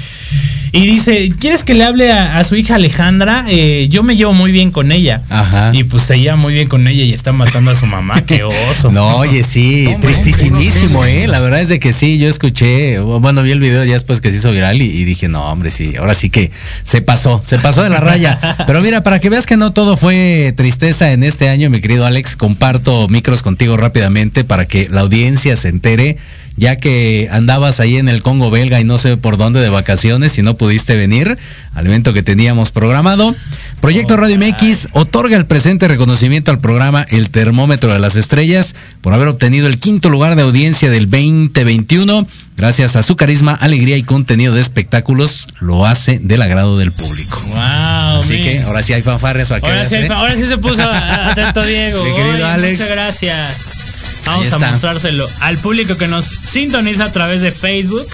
Y 0.71 0.85
dice, 0.85 1.31
¿quieres 1.39 1.63
que 1.63 1.73
le 1.73 1.83
hable 1.83 2.11
a, 2.11 2.37
a 2.39 2.43
su 2.43 2.55
hija 2.55 2.75
Alejandra? 2.75 3.45
Eh, 3.47 3.87
yo 3.89 4.03
me 4.03 4.15
llevo 4.15 4.33
muy 4.33 4.51
bien 4.51 4.71
con 4.71 4.91
ella. 4.91 5.23
Ajá. 5.29 5.71
Y 5.73 5.83
pues 5.83 6.03
se 6.03 6.19
lleva 6.19 6.35
muy 6.35 6.53
bien 6.53 6.67
con 6.67 6.87
ella 6.87 7.03
y 7.03 7.13
está 7.13 7.31
matando 7.31 7.71
a 7.71 7.75
su 7.75 7.85
mamá. 7.85 8.21
Qué 8.21 8.43
oso. 8.71 8.91
No, 8.91 9.17
oye, 9.17 9.43
sí, 9.43 9.87
tristísimísimo, 10.01 11.05
¿eh? 11.05 11.27
La 11.27 11.41
verdad 11.41 11.61
es 11.61 11.69
de 11.69 11.79
que 11.79 11.93
sí, 11.93 12.17
yo 12.17 12.29
escuché, 12.29 12.99
bueno, 12.99 13.43
vi 13.43 13.51
el 13.51 13.59
video 13.59 13.83
ya 13.83 13.93
después 13.93 14.21
que 14.21 14.31
se 14.31 14.37
hizo 14.37 14.51
viral 14.51 14.81
y, 14.81 14.85
y 14.85 15.03
dije, 15.05 15.27
no, 15.27 15.51
hombre, 15.51 15.71
sí, 15.71 15.95
ahora 15.97 16.13
sí 16.13 16.29
que 16.29 16.51
se 16.83 17.01
pasó, 17.01 17.41
se 17.43 17.59
pasó 17.59 17.83
de 17.83 17.89
la 17.89 17.99
raya. 17.99 18.39
Pero 18.67 18.81
mira, 18.81 19.03
para 19.03 19.19
que 19.19 19.29
veas 19.29 19.45
que 19.45 19.57
no 19.57 19.71
todo 19.73 19.97
fue 19.97 20.53
tristeza 20.55 21.11
en 21.11 21.23
este 21.23 21.49
año, 21.49 21.69
mi 21.69 21.81
querido 21.81 22.05
Alex, 22.05 22.35
comparto 22.35 23.07
micros 23.07 23.41
contigo 23.41 23.77
rápidamente 23.77 24.43
para 24.43 24.65
que 24.65 24.87
la 24.89 25.01
audiencia 25.01 25.55
se 25.55 25.69
entere. 25.69 26.17
Ya 26.57 26.75
que 26.77 27.29
andabas 27.31 27.79
ahí 27.79 27.97
en 27.97 28.09
el 28.09 28.21
Congo 28.21 28.49
belga 28.49 28.81
y 28.81 28.83
no 28.83 28.97
sé 28.97 29.15
por 29.15 29.37
dónde 29.37 29.61
de 29.61 29.69
vacaciones 29.69 30.37
y 30.37 30.41
no 30.41 30.57
pudiste 30.57 30.95
venir 30.95 31.37
al 31.75 31.85
evento 31.85 32.13
que 32.13 32.23
teníamos 32.23 32.71
programado. 32.71 33.35
Proyecto 33.79 34.17
Radio 34.17 34.39
MX 34.39 34.87
otorga 34.93 35.37
el 35.37 35.45
presente 35.45 35.87
reconocimiento 35.87 36.49
al 36.49 36.59
programa 36.59 37.05
El 37.09 37.29
Termómetro 37.29 37.93
de 37.93 37.99
las 37.99 38.15
Estrellas 38.15 38.73
por 39.01 39.13
haber 39.13 39.27
obtenido 39.27 39.67
el 39.67 39.79
quinto 39.79 40.09
lugar 40.09 40.35
de 40.35 40.41
audiencia 40.41 40.89
del 40.89 41.09
2021. 41.09 42.27
Gracias 42.57 42.95
a 42.95 43.03
su 43.03 43.15
carisma, 43.15 43.53
alegría 43.53 43.97
y 43.97 44.01
contenido 44.01 44.55
de 44.55 44.61
espectáculos, 44.61 45.47
lo 45.59 45.85
hace 45.85 46.17
del 46.17 46.41
agrado 46.41 46.79
del 46.79 46.91
público. 46.91 47.39
Wow, 47.49 48.19
Así 48.19 48.41
que 48.41 48.63
ahora 48.65 48.81
sí 48.81 48.93
hay 48.93 49.03
fanfarrias 49.03 49.51
ahora, 49.51 49.85
sí, 49.85 49.95
ahora 50.09 50.35
sí 50.35 50.47
se 50.47 50.57
puso 50.57 50.81
atento 50.81 51.63
Diego. 51.65 52.03
Mi 52.03 52.09
querido 52.09 52.33
Oye, 52.33 52.43
Alex. 52.43 52.79
Muchas 52.79 52.91
gracias. 52.91 53.86
Vamos 54.27 54.53
a 54.53 54.59
mostrárselo 54.59 55.25
al 55.41 55.57
público 55.57 55.97
que 55.97 56.07
nos 56.07 56.25
sintoniza 56.25 57.05
a 57.05 57.11
través 57.11 57.41
de 57.41 57.51
Facebook. 57.51 58.05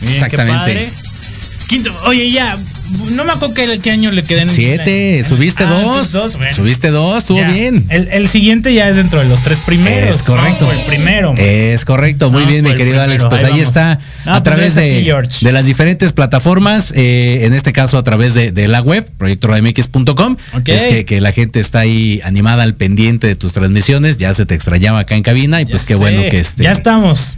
Miren, 0.00 0.14
Exactamente. 0.14 0.74
Qué 0.74 0.84
padre. 0.84 0.92
Quinto, 1.68 1.94
oye, 2.06 2.30
ya, 2.30 2.56
no 3.14 3.24
me 3.24 3.32
acuerdo 3.32 3.54
qué, 3.54 3.78
qué 3.82 3.90
año 3.90 4.10
le 4.12 4.22
quedé 4.22 4.42
en 4.42 4.48
Siete, 4.48 5.22
subiste 5.24 5.64
Ah, 5.64 5.80
dos. 6.12 6.36
bueno. 6.36 6.54
Subiste 6.54 6.88
dos, 6.90 7.18
estuvo 7.18 7.38
Ya. 7.40 7.50
bien. 7.50 7.84
El, 7.88 8.08
el 8.08 8.28
siguiente 8.28 8.72
ya 8.72 8.88
es 8.88 8.96
dentro 8.96 9.18
de 9.20 9.26
los 9.26 9.42
tres 9.42 9.58
primeros. 9.60 10.16
Es 10.16 10.22
correcto. 10.22 10.70
El 10.72 10.78
primero. 10.86 11.34
Es 11.36 11.84
correcto, 11.84 12.30
muy 12.30 12.44
bien, 12.44 12.64
mi 12.64 12.70
el 12.70 12.76
querido 12.76 13.00
Alex. 13.02 13.24
primero, 13.24 13.28
Pues 13.42 13.44
ahí 13.52 13.60
está, 13.60 13.92
a 13.92 13.98
pues 14.24 14.42
través 14.42 14.76
aquí, 14.76 14.88
de, 14.88 15.28
de 15.42 15.52
las 15.52 15.66
diferentes 15.66 16.12
plataformas, 16.12 16.92
eh, 16.96 17.40
en 17.44 17.52
este 17.54 17.72
caso 17.72 17.98
a 17.98 18.04
través 18.04 18.34
de, 18.34 18.52
de 18.52 18.68
la 18.68 18.80
web, 18.80 19.08
proyectoradmx.com. 19.18 20.36
Ok. 20.54 20.68
Es 20.68 20.82
que, 20.84 21.04
que 21.04 21.20
la 21.20 21.32
gente 21.32 21.60
está 21.60 21.80
ahí 21.80 22.20
animada 22.24 22.62
al 22.62 22.74
pendiente 22.74 23.26
de 23.26 23.34
tus 23.36 23.52
transmisiones, 23.52 24.16
ya 24.16 24.32
se 24.34 24.46
te 24.46 24.54
extrañaba 24.54 25.00
acá 25.00 25.14
en 25.16 25.22
cabina 25.22 25.60
y 25.60 25.64
Ya 25.64 25.70
pues 25.72 25.82
qué 25.84 25.94
sé. 25.94 25.98
bueno 26.00 26.22
que 26.30 26.40
este, 26.40 26.64
Ya 26.64 26.72
estamos. 26.72 27.36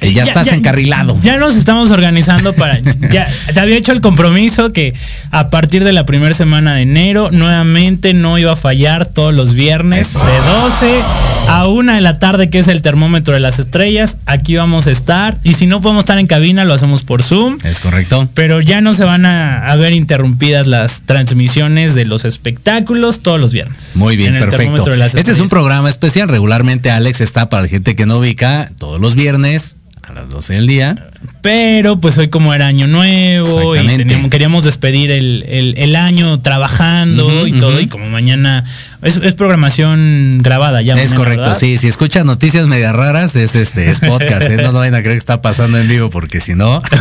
Eh, 0.00 0.12
ya, 0.12 0.24
estás 0.24 0.52
encarrilado. 0.52 1.18
Ya 1.22 1.36
nos 1.38 1.56
estamos 1.56 1.90
organizando 1.90 2.52
para. 2.54 2.78
ya 3.10 3.26
te 3.52 3.60
había 3.60 3.76
hecho 3.76 3.92
el 3.92 4.00
compromiso 4.00 4.72
que 4.72 4.94
a 5.30 5.50
partir 5.50 5.84
de 5.84 5.92
la 5.92 6.04
primera 6.04 6.34
semana 6.34 6.74
de 6.74 6.82
enero, 6.82 7.30
nuevamente 7.30 8.14
no 8.14 8.38
iba 8.38 8.52
a 8.52 8.56
fallar 8.56 9.06
todos 9.06 9.34
los 9.34 9.54
viernes 9.54 10.14
de 10.14 10.20
12 10.20 11.00
a 11.48 11.66
1 11.66 11.94
de 11.94 12.00
la 12.00 12.18
tarde, 12.18 12.50
que 12.50 12.58
es 12.58 12.68
el 12.68 12.82
termómetro 12.82 13.34
de 13.34 13.40
las 13.40 13.58
estrellas. 13.58 14.18
Aquí 14.26 14.56
vamos 14.56 14.86
a 14.86 14.90
estar. 14.90 15.36
Y 15.42 15.54
si 15.54 15.66
no 15.66 15.80
podemos 15.80 16.02
estar 16.02 16.18
en 16.18 16.26
cabina, 16.26 16.64
lo 16.64 16.74
hacemos 16.74 17.02
por 17.02 17.22
Zoom. 17.22 17.58
Es 17.64 17.80
correcto. 17.80 18.28
Pero 18.34 18.60
ya 18.60 18.80
no 18.80 18.94
se 18.94 19.04
van 19.04 19.26
a, 19.26 19.66
a 19.70 19.76
ver 19.76 19.92
interrumpidas 19.92 20.66
las 20.66 21.02
transmisiones 21.06 21.94
de 21.94 22.04
los 22.04 22.24
espectáculos 22.24 23.20
todos 23.20 23.40
los 23.40 23.52
viernes. 23.52 23.92
Muy 23.96 24.16
bien, 24.16 24.34
En 24.34 24.40
perfecto. 24.40 24.92
Este 24.92 25.32
es 25.32 25.40
un 25.40 25.48
programa 25.48 25.90
especial. 25.90 26.28
Regularmente 26.28 26.90
Alex 26.90 27.20
está 27.20 27.48
para 27.48 27.62
la 27.62 27.68
gente 27.68 27.96
que 27.96 28.06
no 28.06 28.18
ubica 28.18 28.70
todos 28.78 29.00
los 29.00 29.14
viernes 29.14 29.76
las 30.20 30.28
12 30.30 30.54
del 30.54 30.66
día. 30.66 31.06
Pero 31.40 31.98
pues 32.00 32.18
hoy 32.18 32.28
como 32.28 32.52
era 32.52 32.66
año 32.66 32.86
nuevo 32.86 33.76
y 33.76 33.86
teníamos- 33.86 34.30
queríamos 34.30 34.64
despedir 34.64 35.10
el, 35.10 35.44
el- 35.48 35.74
el 35.78 35.96
año 35.96 36.40
trabajando 36.40 37.46
y 37.46 37.52
todo. 37.52 37.80
Y 37.80 37.86
como 37.86 38.08
mañana 38.10 38.64
es, 39.02 39.16
es 39.16 39.34
programación 39.34 40.40
grabada 40.42 40.82
ya. 40.82 40.94
Es 40.94 40.98
mañana, 41.10 41.16
correcto, 41.16 41.42
¿verdad? 41.44 41.58
sí. 41.58 41.78
Si 41.78 41.88
escuchan 41.88 42.26
noticias 42.26 42.66
medias 42.66 42.92
raras, 42.94 43.36
es 43.36 43.54
este, 43.54 43.90
es 43.90 44.00
podcast, 44.00 44.42
¿eh? 44.50 44.56
No, 44.62 44.72
no 44.72 44.80
vayan 44.80 44.94
a 44.94 45.00
creer 45.00 45.14
que 45.14 45.18
está 45.18 45.40
pasando 45.42 45.78
en 45.78 45.88
vivo, 45.88 46.10
porque 46.10 46.40
si 46.40 46.54
no. 46.54 46.82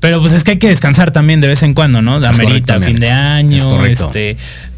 Pero 0.00 0.20
pues 0.20 0.32
es 0.34 0.44
que 0.44 0.52
hay 0.52 0.58
que 0.58 0.68
descansar 0.68 1.12
también 1.12 1.40
de 1.40 1.48
vez 1.48 1.62
en 1.62 1.72
cuando, 1.72 2.02
¿no? 2.02 2.16
Amerita 2.16 2.74
correcto, 2.74 2.80
fin 2.86 2.96
de 2.98 3.10
año, 3.10 3.84
Es 3.86 4.00
este 4.00 4.36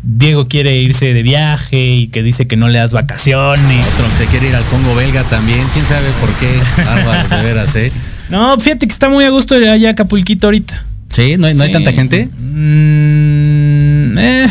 Diego 0.09 0.47
quiere 0.47 0.77
irse 0.77 1.13
de 1.13 1.23
viaje 1.25 1.85
y 1.85 2.07
que 2.09 2.23
dice 2.23 2.47
que 2.47 2.57
no 2.57 2.69
le 2.69 2.79
das 2.79 2.93
vacaciones. 2.93 3.85
Otro 3.87 4.07
se 4.17 4.27
quiere 4.27 4.49
ir 4.51 4.55
al 4.55 4.63
Congo 4.65 4.95
belga 4.95 5.25
también, 5.25 5.59
quién 5.73 5.85
sabe 5.85 6.09
por 6.21 6.33
qué. 6.35 6.47
De 7.37 7.43
veras, 7.43 7.75
¿eh? 7.75 7.91
No, 8.31 8.59
fíjate 8.59 8.87
que 8.87 8.93
está 8.93 9.09
muy 9.09 9.25
a 9.25 9.31
gusto 9.31 9.57
allá 9.57 9.91
Acapulquito 9.91 10.47
ahorita. 10.47 10.85
Sí, 11.11 11.37
no 11.39 11.49
hay, 11.49 11.55
no 11.55 11.63
hay 11.65 11.69
Sí. 11.71 11.73
tanta 11.73 11.93
gente. 11.93 12.29
Mm, 12.39 14.17
eh. 14.19 14.47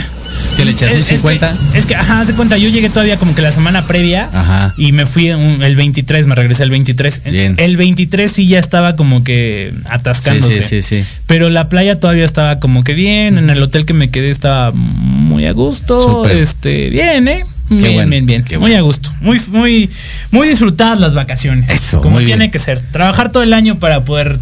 ¿Que 0.77 0.85
le 0.85 0.91
echas 0.91 0.91
un 0.93 0.97
Es- 0.99 1.11
es 1.11 1.19
50? 1.19 1.55
que- 1.71 1.77
Es 1.79 1.85
que, 1.85 1.95
ajá, 1.95 2.21
haz 2.21 2.27
de 2.27 2.33
cuenta, 2.33 2.57
yo 2.57 2.69
llegué 2.69 2.89
todavía 2.89 3.17
como 3.17 3.33
que 3.35 3.41
la 3.41 3.51
semana 3.51 3.81
previa 3.87 4.29
Ajá. 4.33 4.73
y 4.77 4.91
me 4.91 5.05
fui 5.05 5.31
un- 5.31 5.63
el 5.63 5.75
23, 5.75 6.27
me 6.27 6.35
regresé 6.35 6.63
el 6.63 6.69
23. 6.69 7.21
Bien. 7.25 7.55
El 7.57 7.77
23 7.77 8.31
sí 8.31 8.47
ya 8.47 8.59
estaba 8.59 8.95
como 8.95 9.23
que 9.23 9.73
atascándose. 9.89 10.61
Sí, 10.61 10.61
sí, 10.61 10.81
sí, 10.81 11.01
sí. 11.01 11.05
Pero 11.27 11.49
la 11.49 11.69
playa 11.69 11.99
todavía 11.99 12.25
estaba 12.25 12.59
como 12.59 12.83
que 12.83 12.93
bien, 12.93 13.37
en 13.37 13.49
el 13.49 13.61
hotel 13.61 13.85
que 13.85 13.93
me 13.93 14.09
quedé 14.09 14.29
estaba 14.31 14.71
muy 14.73 15.45
a 15.45 15.51
gusto, 15.53 16.27
este, 16.27 16.89
bien, 16.89 17.27
eh. 17.27 17.43
Qué 17.67 17.75
bien, 17.75 17.93
bueno, 17.95 18.09
bien, 18.11 18.25
bien. 18.27 18.45
Muy 18.59 18.75
a 18.75 18.81
gusto. 18.81 19.11
Muy, 19.21 19.41
muy, 19.51 19.89
muy 20.29 20.47
disfrutadas 20.47 20.99
las 20.99 21.15
vacaciones. 21.15 21.67
Eso, 21.71 21.99
como 21.99 22.15
muy 22.17 22.25
tiene 22.25 22.41
bien. 22.43 22.51
que 22.51 22.59
ser. 22.59 22.79
Trabajar 22.79 23.31
todo 23.31 23.41
el 23.41 23.53
año 23.53 23.77
para 23.79 24.01
poder 24.01 24.37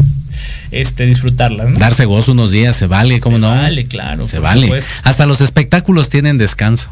este, 0.73 1.05
disfrutarlas, 1.05 1.69
¿no? 1.71 1.79
Darse 1.79 2.05
gozo 2.05 2.31
unos 2.33 2.51
días, 2.51 2.75
se 2.75 2.87
vale, 2.87 3.19
¿cómo 3.19 3.37
Se 3.37 3.41
no? 3.41 3.49
vale, 3.49 3.85
claro, 3.85 4.27
Se 4.27 4.39
vale. 4.39 4.63
supuesto. 4.63 4.91
Hasta 5.03 5.25
los 5.25 5.41
espectáculos 5.41 6.09
tienen 6.09 6.37
descanso. 6.37 6.89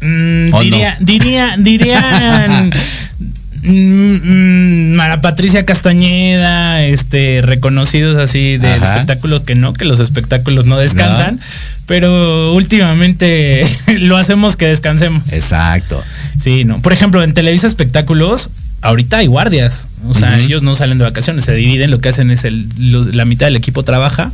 Mm, 0.00 0.54
¿O 0.54 0.60
diría, 0.62 0.96
diría, 1.00 1.56
dirían 1.58 2.70
mm, 3.62 3.70
mm, 3.70 4.94
Mara 4.94 5.20
Patricia 5.20 5.64
Castañeda, 5.66 6.82
este, 6.84 7.40
reconocidos 7.42 8.16
así 8.16 8.52
de, 8.52 8.68
de 8.68 8.74
Ajá. 8.74 8.84
espectáculo 8.94 9.42
que 9.42 9.54
no, 9.54 9.72
que 9.74 9.84
los 9.84 10.00
espectáculos 10.00 10.64
no 10.64 10.78
descansan, 10.78 11.40
pero 11.86 12.54
últimamente 12.54 13.66
lo 13.98 14.16
hacemos 14.16 14.56
que 14.56 14.66
descansemos. 14.68 15.32
Exacto. 15.32 16.02
Sí, 16.38 16.64
no. 16.64 16.80
Por 16.80 16.92
ejemplo, 16.92 17.22
en 17.22 17.34
Televisa 17.34 17.66
Espectáculos, 17.66 18.50
ahorita 18.84 19.18
hay 19.18 19.26
guardias. 19.26 19.88
O 20.06 20.14
sea, 20.14 20.38
ellos 20.38 20.62
no 20.62 20.74
salen 20.74 20.98
de 20.98 21.04
vacaciones, 21.04 21.44
se 21.44 21.54
dividen. 21.54 21.90
Lo 21.90 22.00
que 22.00 22.10
hacen 22.10 22.30
es 22.30 22.44
el, 22.44 22.66
los- 22.78 23.14
la 23.14 23.24
mitad 23.24 23.46
del 23.46 23.56
equipo 23.56 23.82
trabaja 23.82 24.30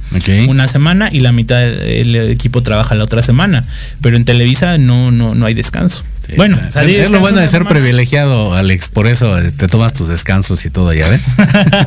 una 0.48 0.66
semana 0.68 1.08
y 1.12 1.20
la 1.20 1.32
mitad 1.32 1.58
del 1.60 2.16
equipo 2.16 2.62
trabaja 2.62 2.94
la 2.94 3.04
otra 3.04 3.22
semana. 3.22 3.64
Pero 4.02 4.16
en 4.16 4.24
Televisa 4.24 4.76
no, 4.78 5.10
no, 5.10 5.34
no 5.34 5.46
hay 5.46 5.54
descanso. 5.54 6.02
Bueno, 6.36 6.58
es, 6.66 6.74
salí 6.74 6.96
es 6.96 7.10
lo 7.10 7.20
bueno 7.20 7.40
de 7.40 7.48
ser 7.48 7.64
privilegiado, 7.66 8.54
Alex. 8.54 8.88
Por 8.88 9.06
eso 9.06 9.36
te 9.56 9.66
tomas 9.68 9.92
tus 9.94 10.08
descansos 10.08 10.64
y 10.66 10.70
todo, 10.70 10.92
¿ya 10.92 11.08
ves? 11.08 11.26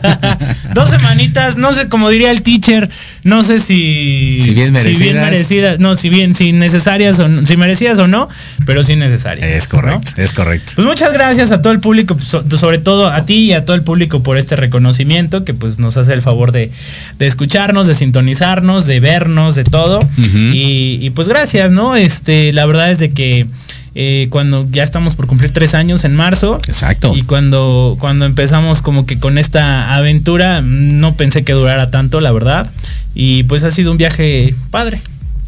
Dos 0.73 0.89
semanitas, 0.89 1.58
no 1.58 1.73
sé, 1.73 1.88
como 1.89 2.10
diría 2.10 2.32
el 2.32 2.41
teacher, 2.41 2.89
no 3.23 3.43
sé 3.43 3.60
si. 3.60 4.39
Si 4.43 4.53
bien 4.53 4.73
merecidas. 4.73 5.23
merecidas, 5.29 5.79
no, 5.79 5.95
si 5.95 6.10
bien, 6.10 6.36
si 6.36 6.51
necesarias 6.51 7.19
o 7.19 7.27
no- 7.27 7.45
si 7.45 7.58
merecidas 7.58 7.99
o 7.99 8.08
no, 8.08 8.29
pero 8.65 8.84
sí 8.84 8.95
necesarias. 8.95 9.51
es 9.51 9.67
correcto, 9.67 10.12
es 10.17 10.34
correcto. 10.34 10.73
Pues 10.75 10.88
muchas 10.88 11.13
gracias 11.13 11.51
a 11.51 11.62
todo 11.62 11.73
el 11.73 11.79
público, 11.79 12.17
so- 12.19 12.43
sobre 12.58 12.77
todo 12.79 13.08
a 13.10 13.25
ti 13.25 13.36
y 13.45 13.53
a 13.53 13.65
todo 13.65 13.75
el 13.75 13.84
público 13.84 14.23
por 14.23 14.38
este 14.38 14.56
reconocimiento 14.56 15.45
que 15.45 15.53
pues 15.53 15.79
nos 15.79 15.97
hace 15.97 16.13
el 16.13 16.21
favor 16.21 16.51
de, 16.51 16.71
de 17.19 17.27
escucharnos, 17.27 17.88
de 17.88 17.95
sintonizarnos, 17.95 18.86
de 18.86 18.99
vernos, 18.99 19.56
de 19.56 19.63
todo. 19.63 19.99
Y, 20.17 20.99
y, 21.01 21.10
pues 21.12 21.27
gracias, 21.27 21.71
¿no? 21.71 21.95
Este, 21.95 22.51
la 22.53 22.65
verdad 22.65 22.91
es 22.91 22.99
de 22.99 23.12
que 23.12 23.47
eh, 23.95 24.27
cuando 24.29 24.67
ya 24.71 24.84
estamos 24.84 25.15
por 25.15 25.27
cumplir 25.27 25.51
tres 25.51 25.73
años 25.75 26.03
en 26.03 26.15
marzo. 26.15 26.60
Exacto. 26.67 27.13
Y 27.15 27.23
cuando, 27.23 27.95
cuando 27.99 28.25
empezamos 28.25 28.82
como 28.82 29.06
que 29.06 29.19
con 29.19 29.38
esta 29.38 29.95
aventura, 29.95 30.62
no 30.62 31.15
pensé 31.15 31.43
que 31.43 31.53
durara 31.53 31.89
tanto, 31.91 32.19
la 32.19 32.32
verdad. 32.32 32.71
Y 33.15 33.43
pues 33.43 33.63
ha 33.63 33.71
sido 33.71 33.91
un 33.91 33.97
viaje 33.97 34.53
padre. 34.71 34.99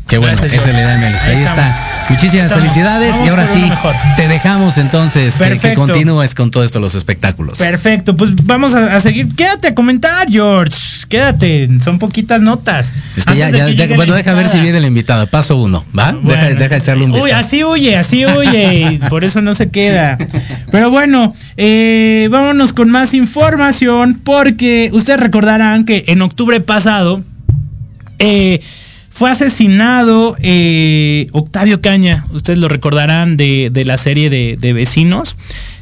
Qué 0.08 0.19
bueno, 0.19 0.38
Gracias, 0.39 0.62
ese 0.63 0.71
le 0.71 0.84
da. 0.84 0.91
Ahí 0.93 1.38
estamos. 1.38 1.65
está. 1.65 2.05
Muchísimas 2.12 2.45
Estamos. 2.45 2.63
felicidades 2.67 3.10
Vamos 3.10 3.25
y 3.25 3.29
ahora 3.31 3.47
sí 3.47 3.58
mejor. 3.58 3.95
te 4.15 4.27
dejamos 4.27 4.77
entonces 4.77 5.34
que- 5.60 5.73
continúes 5.73 6.36
con 6.36 6.51
todo 6.51 6.63
esto 6.63 6.79
los 6.79 6.93
espectáculos. 6.93 7.58
Perfecto, 7.58 8.15
pues 8.15 8.36
vamos 8.43 8.75
a, 8.75 8.95
a 8.95 9.01
seguir. 9.01 9.27
Quédate 9.36 9.69
a 9.69 9.73
comentar, 9.73 10.27
George. 10.29 10.77
Quédate, 11.07 11.69
son 11.83 11.99
poquitas 11.99 12.41
notas. 12.41 12.93
Es 13.15 13.25
que 13.25 13.35
ya, 13.37 13.51
de 13.51 13.75
ya- 13.75 13.87
que 13.87 13.95
bueno, 13.95 14.11
la 14.13 14.17
deja 14.17 14.33
ver 14.33 14.45
si 14.47 14.57
invitada. 14.57 14.61
viene 14.63 14.77
el 14.79 14.85
invitado. 14.85 15.27
Paso 15.27 15.55
uno, 15.57 15.85
¿va? 15.97 16.11
deja, 16.11 16.19
Bueno. 16.21 16.59
deja 16.59 16.77
echarle 16.77 17.05
un 17.05 17.11
Uy, 17.11 17.17
vistazo. 17.21 17.35
así 17.35 17.63
huye, 17.63 17.95
así 17.95 18.25
huye. 18.25 18.93
y 18.93 18.97
por 19.09 19.23
eso 19.23 19.41
no 19.41 19.53
se 19.53 19.69
queda. 19.69 20.17
Pero 20.71 20.89
bueno, 20.89 21.33
eh, 21.57 22.27
vámonos 22.31 22.73
con 22.73 22.89
más 22.89 23.13
información. 23.13 24.19
Porque 24.23 24.89
ustedes 24.93 25.19
recordarán 25.19 25.85
que 25.85 26.05
en 26.07 26.21
octubre 26.21 26.59
pasado 26.61 27.23
eh, 28.19 28.59
fue 29.09 29.29
asesinado 29.31 30.35
eh, 30.41 31.27
Octavio 31.31 31.81
Caña. 31.81 32.25
Ustedes 32.31 32.59
lo 32.59 32.67
recordarán 32.67 33.37
de, 33.37 33.69
de 33.71 33.85
la 33.85 33.97
serie 33.97 34.29
de, 34.29 34.57
de 34.59 34.73
Vecinos. 34.73 35.35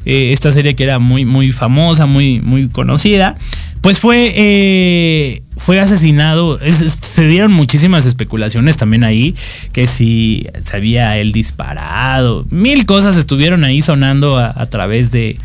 Eh, 0.05 0.33
esta 0.33 0.51
serie 0.51 0.75
que 0.75 0.83
era 0.83 0.99
muy, 0.99 1.23
muy 1.25 1.51
famosa, 1.53 2.05
muy, 2.05 2.41
muy 2.41 2.67
conocida. 2.67 3.35
Pues 3.83 3.99
fue, 3.99 4.33
eh, 4.35 5.41
fue 5.57 5.79
asesinado. 5.81 6.57
Es- 6.61 6.81
es- 6.81 6.93
se 7.01 7.27
dieron 7.27 7.51
muchísimas 7.51 8.05
especulaciones 8.05 8.77
también 8.77 9.03
ahí. 9.03 9.35
Que 9.73 9.87
si 9.87 10.47
se 10.63 10.77
había 10.77 11.17
él 11.17 11.33
disparado. 11.33 12.45
Mil 12.49 12.85
cosas 12.85 13.17
estuvieron 13.17 13.65
ahí 13.65 13.81
sonando 13.81 14.37
a 14.37 14.65
través 14.67 15.11
de, 15.11 15.37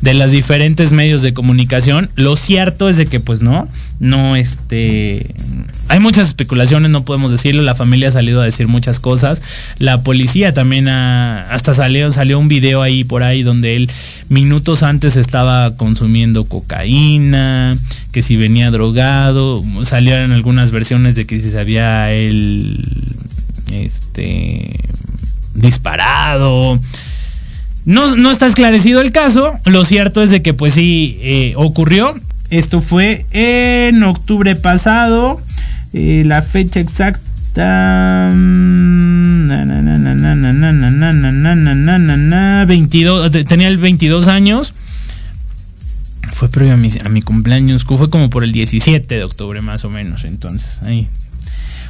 de 0.00 0.14
los 0.14 0.30
diferentes 0.30 0.92
medios 0.92 1.22
de 1.22 1.32
comunicación. 1.32 2.10
Lo 2.16 2.36
cierto 2.36 2.88
es 2.88 2.96
de 2.96 3.06
que 3.06 3.20
pues 3.20 3.40
no, 3.40 3.68
no 3.98 4.36
este 4.36 5.34
hay 5.88 6.00
muchas 6.00 6.28
especulaciones, 6.28 6.90
no 6.90 7.04
podemos 7.04 7.30
decirlo, 7.30 7.62
la 7.62 7.74
familia 7.74 8.08
ha 8.08 8.12
salido 8.12 8.42
a 8.42 8.44
decir 8.44 8.68
muchas 8.68 9.00
cosas, 9.00 9.42
la 9.78 10.02
policía 10.02 10.52
también 10.52 10.88
ha, 10.88 11.48
hasta 11.50 11.74
salió 11.74 12.10
salió 12.10 12.38
un 12.38 12.48
video 12.48 12.82
ahí 12.82 13.04
por 13.04 13.22
ahí 13.22 13.42
donde 13.42 13.76
él 13.76 13.90
minutos 14.28 14.82
antes 14.82 15.16
estaba 15.16 15.76
consumiendo 15.76 16.44
cocaína, 16.44 17.78
que 18.12 18.22
si 18.22 18.36
venía 18.36 18.70
drogado, 18.70 19.62
salieron 19.84 20.32
algunas 20.32 20.70
versiones 20.70 21.14
de 21.14 21.26
que 21.26 21.40
si 21.40 21.50
se 21.50 21.58
había 21.58 22.12
él 22.12 22.84
este 23.72 24.80
disparado. 25.54 26.80
No, 27.86 28.14
no 28.16 28.30
está 28.30 28.44
esclarecido 28.46 29.00
el 29.00 29.12
caso, 29.12 29.58
lo 29.64 29.84
cierto 29.84 30.22
es 30.22 30.30
de 30.30 30.42
que 30.42 30.52
pues 30.52 30.74
sí 30.74 31.54
ocurrió. 31.56 32.14
Esto 32.50 32.80
fue 32.80 33.24
en 33.30 34.02
octubre 34.02 34.54
pasado, 34.56 35.40
la 35.92 36.42
fecha 36.42 36.80
exacta... 36.80 38.28
Tenía 43.48 43.68
el 43.68 43.78
22 43.78 44.28
años 44.28 44.74
fue 46.32 46.50
previo 46.50 46.74
a 46.74 47.08
mi 47.08 47.22
cumpleaños, 47.22 47.84
fue 47.84 48.10
como 48.10 48.28
por 48.28 48.44
el 48.44 48.52
17 48.52 49.14
de 49.14 49.24
octubre 49.24 49.62
más 49.62 49.86
o 49.86 49.90
menos, 49.90 50.24
entonces 50.24 50.82
ahí 50.82 51.08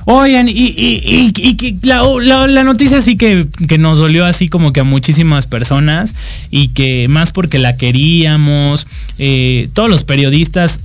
Oigan, 0.08 0.48
y, 0.48 0.52
y, 0.52 1.78
la, 1.82 2.62
noticia 2.62 3.00
sí 3.00 3.16
que, 3.16 3.48
que 3.66 3.76
nos 3.76 3.98
dolió 3.98 4.24
así 4.24 4.48
como 4.48 4.72
que 4.72 4.78
a 4.78 4.84
muchísimas 4.84 5.48
personas 5.48 6.14
y 6.52 6.68
que 6.68 7.08
más 7.08 7.32
porque 7.32 7.58
la 7.58 7.76
queríamos, 7.76 8.86
eh, 9.18 9.68
todos 9.74 9.90
los 9.90 10.04
periodistas 10.04 10.78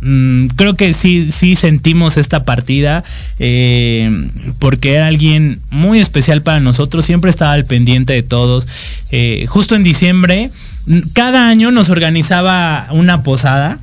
mm, 0.00 0.46
creo 0.56 0.72
que 0.72 0.94
sí, 0.94 1.30
sí 1.32 1.54
sentimos 1.54 2.16
esta 2.16 2.46
partida 2.46 3.04
eh, 3.38 4.10
porque 4.58 4.94
era 4.94 5.06
alguien 5.06 5.60
muy 5.68 6.00
especial 6.00 6.40
para 6.40 6.60
nosotros, 6.60 7.04
siempre 7.04 7.28
estaba 7.28 7.52
al 7.52 7.64
pendiente 7.64 8.14
de 8.14 8.22
todos. 8.22 8.66
Eh, 9.10 9.44
justo 9.50 9.76
en 9.76 9.82
diciembre, 9.82 10.50
mm, 10.86 10.98
cada 11.12 11.46
año 11.46 11.72
nos 11.72 11.90
organizaba 11.90 12.86
una 12.90 13.22
posada 13.22 13.80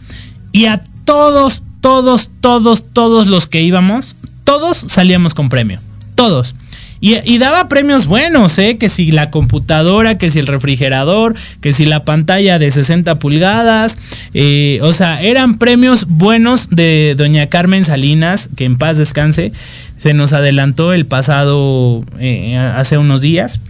y 0.52 0.66
a 0.66 0.82
todos, 1.06 1.62
todos, 1.80 2.32
todos, 2.42 2.84
todos 2.92 3.28
los 3.28 3.46
que 3.46 3.62
íbamos, 3.62 4.16
todos 4.50 4.84
salíamos 4.88 5.36
con 5.36 5.48
premio. 5.48 5.80
Todos. 6.16 6.56
Y, 7.02 7.38
daba 7.38 7.70
premios 7.70 8.08
buenos, 8.08 8.58
¿eh? 8.58 8.80
Que 8.80 8.90
si 8.90 9.12
la 9.12 9.30
computadora, 9.30 10.18
que 10.18 10.32
si 10.32 10.40
el 10.40 10.48
refrigerador, 10.48 11.36
que 11.62 11.72
si 11.72 11.86
la 11.86 12.04
pantalla 12.04 12.58
de 12.58 12.72
60 12.72 13.20
pulgadas. 13.20 13.96
eh, 14.34 14.80
o 14.82 14.92
sea, 14.92 15.22
eran 15.22 15.60
premios 15.60 16.08
buenos 16.08 16.72
de 16.72 17.14
doña 17.16 17.46
Carmen 17.46 17.86
Salinas, 17.86 18.50
que 18.58 18.66
en 18.66 18.80
paz 18.80 18.98
descanse. 18.98 19.52
Se 19.98 20.16
nos 20.16 20.34
adelantó 20.34 20.94
el 20.94 21.06
pasado, 21.06 22.04
eh, 22.20 22.58
hace 22.58 22.98
unos 22.98 23.22
días, 23.22 23.62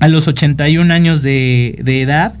a 0.00 0.08
los 0.08 0.26
81 0.26 0.90
años 0.90 1.22
de 1.22 1.76
edad. 1.84 2.32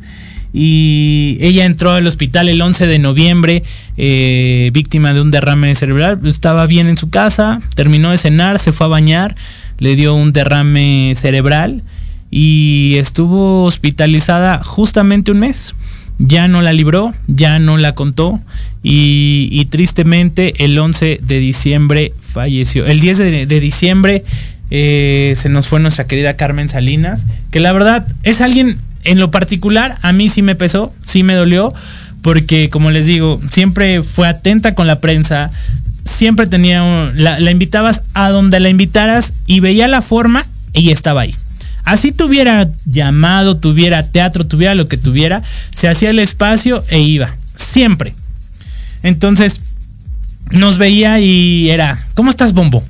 Y 0.52 1.38
ella 1.40 1.64
entró 1.64 1.92
al 1.92 2.06
hospital 2.06 2.48
el 2.48 2.60
11 2.60 2.86
de 2.86 2.98
noviembre, 2.98 3.62
eh, 3.96 4.70
víctima 4.72 5.14
de 5.14 5.20
un 5.20 5.30
derrame 5.30 5.74
cerebral. 5.74 6.20
Estaba 6.24 6.66
bien 6.66 6.88
en 6.88 6.98
su 6.98 7.08
casa, 7.08 7.62
terminó 7.74 8.10
de 8.10 8.18
cenar, 8.18 8.58
se 8.58 8.72
fue 8.72 8.86
a 8.86 8.90
bañar, 8.90 9.34
le 9.78 9.96
dio 9.96 10.14
un 10.14 10.32
derrame 10.32 11.14
cerebral 11.14 11.82
y 12.30 12.96
estuvo 12.98 13.64
hospitalizada 13.64 14.62
justamente 14.62 15.30
un 15.30 15.40
mes. 15.40 15.74
Ya 16.18 16.46
no 16.48 16.60
la 16.60 16.72
libró, 16.72 17.14
ya 17.26 17.58
no 17.58 17.78
la 17.78 17.94
contó 17.94 18.40
y, 18.82 19.66
tristemente 19.70 20.64
el 20.64 20.78
11 20.78 21.20
de 21.22 21.38
diciembre 21.38 22.12
falleció. 22.20 22.86
El 22.86 23.00
10 23.00 23.18
de, 23.18 23.60
diciembre 23.60 24.22
eh, 24.70 25.32
se 25.36 25.48
nos 25.48 25.66
fue 25.66 25.80
nuestra 25.80 26.06
querida 26.06 26.36
Carmen 26.36 26.68
Salinas, 26.68 27.26
que 27.50 27.60
la 27.60 27.72
verdad 27.72 28.06
es 28.22 28.40
alguien 28.40 28.78
en 29.04 29.18
lo 29.18 29.30
particular, 29.30 29.96
a 30.02 30.12
mí 30.12 30.28
sí 30.28 30.42
me 30.42 30.54
pesó, 30.54 30.92
sí 31.02 31.22
me 31.22 31.34
dolió, 31.34 31.74
porque 32.22 32.70
como 32.70 32.90
les 32.90 33.06
digo, 33.06 33.40
siempre 33.50 34.02
fue 34.02 34.28
atenta 34.28 34.74
con 34.74 34.86
la 34.86 35.00
prensa, 35.00 35.50
siempre 36.04 36.46
tenía, 36.46 37.12
la, 37.14 37.40
la 37.40 37.50
invitabas 37.50 38.02
a 38.14 38.30
donde 38.30 38.60
la 38.60 38.68
invitaras 38.68 39.32
y 39.46 39.60
veía 39.60 39.88
la 39.88 40.02
forma 40.02 40.46
y 40.72 40.90
estaba 40.90 41.22
ahí. 41.22 41.34
Así 41.84 42.12
tuviera 42.12 42.70
llamado, 42.84 43.56
tuviera 43.56 44.06
teatro, 44.06 44.46
tuviera 44.46 44.74
lo 44.74 44.86
que 44.86 44.96
tuviera, 44.96 45.42
se 45.72 45.88
hacía 45.88 46.10
el 46.10 46.20
espacio 46.20 46.84
e 46.88 47.00
iba, 47.00 47.34
siempre. 47.56 48.14
Entonces, 49.02 49.60
nos 50.50 50.78
veía 50.78 51.18
y 51.18 51.70
era, 51.70 52.06
¿cómo 52.14 52.30
estás, 52.30 52.52
Bombo? 52.52 52.84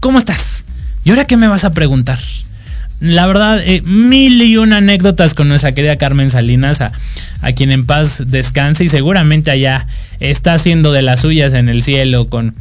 ¿Cómo 0.00 0.18
estás? 0.18 0.64
¿Y 1.04 1.10
ahora 1.10 1.26
qué 1.26 1.36
me 1.36 1.46
vas 1.46 1.64
a 1.64 1.70
preguntar? 1.70 2.18
La 3.00 3.26
verdad, 3.26 3.60
eh, 3.64 3.82
mil 3.84 4.40
y 4.42 4.56
una 4.56 4.78
anécdotas 4.78 5.34
con 5.34 5.48
nuestra 5.48 5.72
querida 5.72 5.96
Carmen 5.96 6.30
Salinas, 6.30 6.80
a, 6.80 6.92
quien 7.54 7.72
en 7.72 7.84
paz 7.84 8.24
descanse 8.26 8.84
y 8.84 8.88
seguramente 8.88 9.50
allá 9.50 9.86
está 10.20 10.54
haciendo 10.54 10.92
de 10.92 11.02
las 11.02 11.20
suyas 11.20 11.52
en 11.52 11.68
el 11.68 11.82
cielo 11.82 12.28
con, 12.28 12.54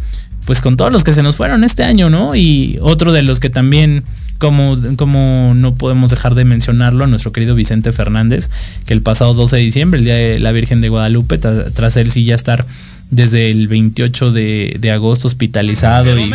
pues 0.45 0.59
con 0.59 0.75
todos 0.75 0.91
los 0.91 1.03
que 1.03 1.13
se 1.13 1.23
nos 1.23 1.37
fueron 1.37 1.63
este 1.63 1.83
año, 1.83 2.09
¿no? 2.09 2.35
Y 2.35 2.77
otro 2.81 3.13
de 3.13 3.23
los 3.23 3.39
que 3.39 3.49
también, 3.49 4.03
como, 4.39 4.77
como 4.97 5.53
no 5.55 5.75
podemos 5.75 6.09
dejar 6.09 6.35
de 6.35 6.43
mencionarlo, 6.43 7.07
nuestro 7.07 7.31
querido 7.31 7.55
Vicente 7.55 7.91
Fernández, 7.91 8.49
que 8.85 8.93
el 8.93 9.01
pasado 9.01 9.33
12 9.33 9.55
de 9.55 9.61
diciembre, 9.61 9.99
el 9.99 10.05
Día 10.05 10.15
de 10.15 10.39
la 10.39 10.51
Virgen 10.51 10.81
de 10.81 10.89
Guadalupe, 10.89 11.37
tras 11.37 11.95
él 11.95 12.11
sí 12.11 12.25
ya 12.25 12.35
estar 12.35 12.65
desde 13.11 13.51
el 13.51 13.67
28 13.67 14.31
de, 14.31 14.77
de 14.79 14.91
agosto 14.91 15.27
hospitalizado 15.27 16.17
y 16.19 16.31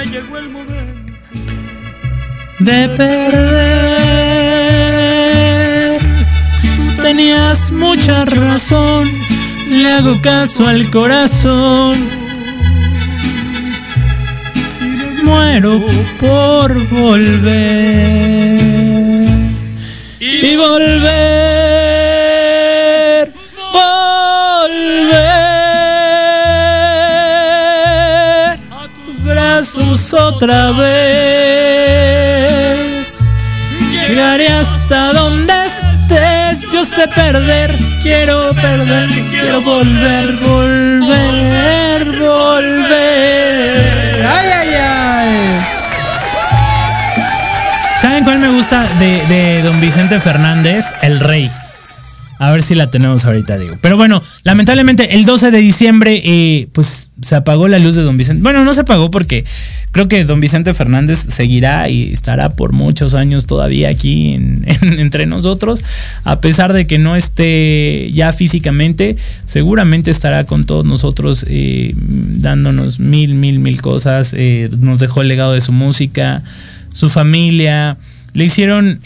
de 2.59 2.89
perder. 2.97 3.69
Tenías 7.01 7.71
mucha 7.71 8.25
razón, 8.25 9.11
le 9.71 9.93
hago 9.93 10.21
caso 10.21 10.67
al 10.67 10.91
corazón. 10.91 12.09
Muero 15.23 15.81
por 16.19 16.75
volver 16.89 18.59
y 20.21 20.57
volver, 20.57 20.99
volver 23.73 24.19
a 28.71 28.89
tus 29.05 29.23
brazos 29.23 30.15
otra 30.15 30.73
vez. 30.73 31.48
Llegaré 34.19 34.49
hasta 34.49 35.13
donde 35.13 35.53
estés, 35.65 36.59
yo 36.73 36.85
sé 36.85 37.07
perder, 37.07 37.73
quiero 38.03 38.53
perder, 38.53 39.09
quiero 39.31 39.63
volver, 39.63 40.33
volver, 40.39 42.19
volver. 42.19 44.27
Ay, 44.29 44.49
ay, 44.57 44.69
ay. 44.75 45.61
¿Saben 48.03 48.25
cuál 48.25 48.41
me 48.41 48.49
gusta 48.49 48.89
de, 48.99 49.25
de 49.29 49.63
don 49.63 49.81
Vicente 49.81 50.19
Fernández? 50.19 50.85
El 51.03 51.21
rey. 51.21 51.49
A 52.39 52.53
ver 52.53 52.63
si 52.63 52.77
la 52.77 52.91
tenemos 52.91 53.25
ahorita, 53.25 53.59
digo. 53.59 53.77
Pero 53.81 53.97
bueno, 53.97 54.23
lamentablemente 54.45 55.17
el 55.17 55.25
12 55.25 55.51
de 55.51 55.59
diciembre, 55.59 56.23
eh, 56.25 56.69
pues 56.73 57.11
se 57.21 57.35
apagó 57.35 57.67
la 57.67 57.81
luz 57.81 57.97
de 57.97 58.03
Don 58.03 58.17
Vicente. 58.17 58.43
Bueno, 58.43 58.65
no 58.65 58.73
se 58.75 58.83
apagó 58.83 59.11
porque 59.11 59.45
creo 59.91 60.07
que 60.07 60.25
Don 60.25 60.39
Vicente 60.39 60.73
Fernández 60.73 61.19
seguirá 61.29 61.89
y 61.89 62.13
estará 62.13 62.51
por 62.51 62.73
muchos 62.73 63.15
años 63.15 63.47
todavía 63.47 63.89
aquí 63.89 64.35
entre 64.99 65.27
nosotros. 65.27 65.83
A 66.23 66.41
pesar 66.41 66.73
de 66.73 66.87
que 66.87 66.99
no 66.99 67.17
esté 67.17 68.13
ya 68.13 68.33
físicamente, 68.33 69.17
seguramente 69.45 70.13
estará 70.13 70.45
con 70.45 70.65
todos 70.65 70.85
nosotros 70.85 71.45
eh, 71.49 71.93
dándonos 71.97 73.01
mil, 73.01 73.35
mil, 73.35 73.59
mil 73.59 73.83
cosas. 73.83 74.33
Eh, 74.37 74.71
nos 74.79 75.01
dejó 75.01 75.23
el 75.23 75.29
legado 75.29 75.55
de 75.55 75.61
su 75.61 75.73
música, 75.73 76.45
su 76.93 77.09
familia. 77.09 77.97
Le 78.33 78.45
hicieron 78.45 79.01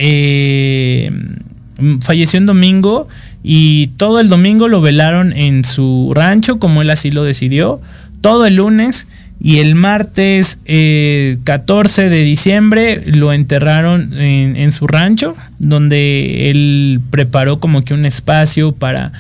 falleció 2.01 2.39
en 2.39 2.47
domingo 2.47 3.09
y 3.43 3.89
todo 3.97 4.21
el 4.21 4.29
domingo 4.29 4.69
lo 4.69 4.81
velaron 4.81 5.33
en 5.33 5.65
su 5.65 6.13
rancho, 6.15 6.59
como 6.59 6.83
él 6.83 6.91
así 6.91 7.11
lo 7.11 7.25
decidió, 7.25 7.81
todo 8.21 8.47
el 8.47 8.57
lunes 8.57 9.07
y 9.45 9.59
el 9.59 9.75
martes 9.75 10.59
14 10.65 10.67
eh, 10.67 12.09
de 12.09 12.23
diciembre 12.23 13.03
lo 13.07 13.33
enterraron 13.33 14.13
en, 14.17 14.71
su 14.71 14.87
rancho, 14.87 15.35
donde 15.59 16.49
él 16.51 17.01
preparó 17.11 17.59
como 17.59 17.83
que 17.83 17.93
un 17.93 18.05
espacio 18.07 18.71
para... 18.71 19.13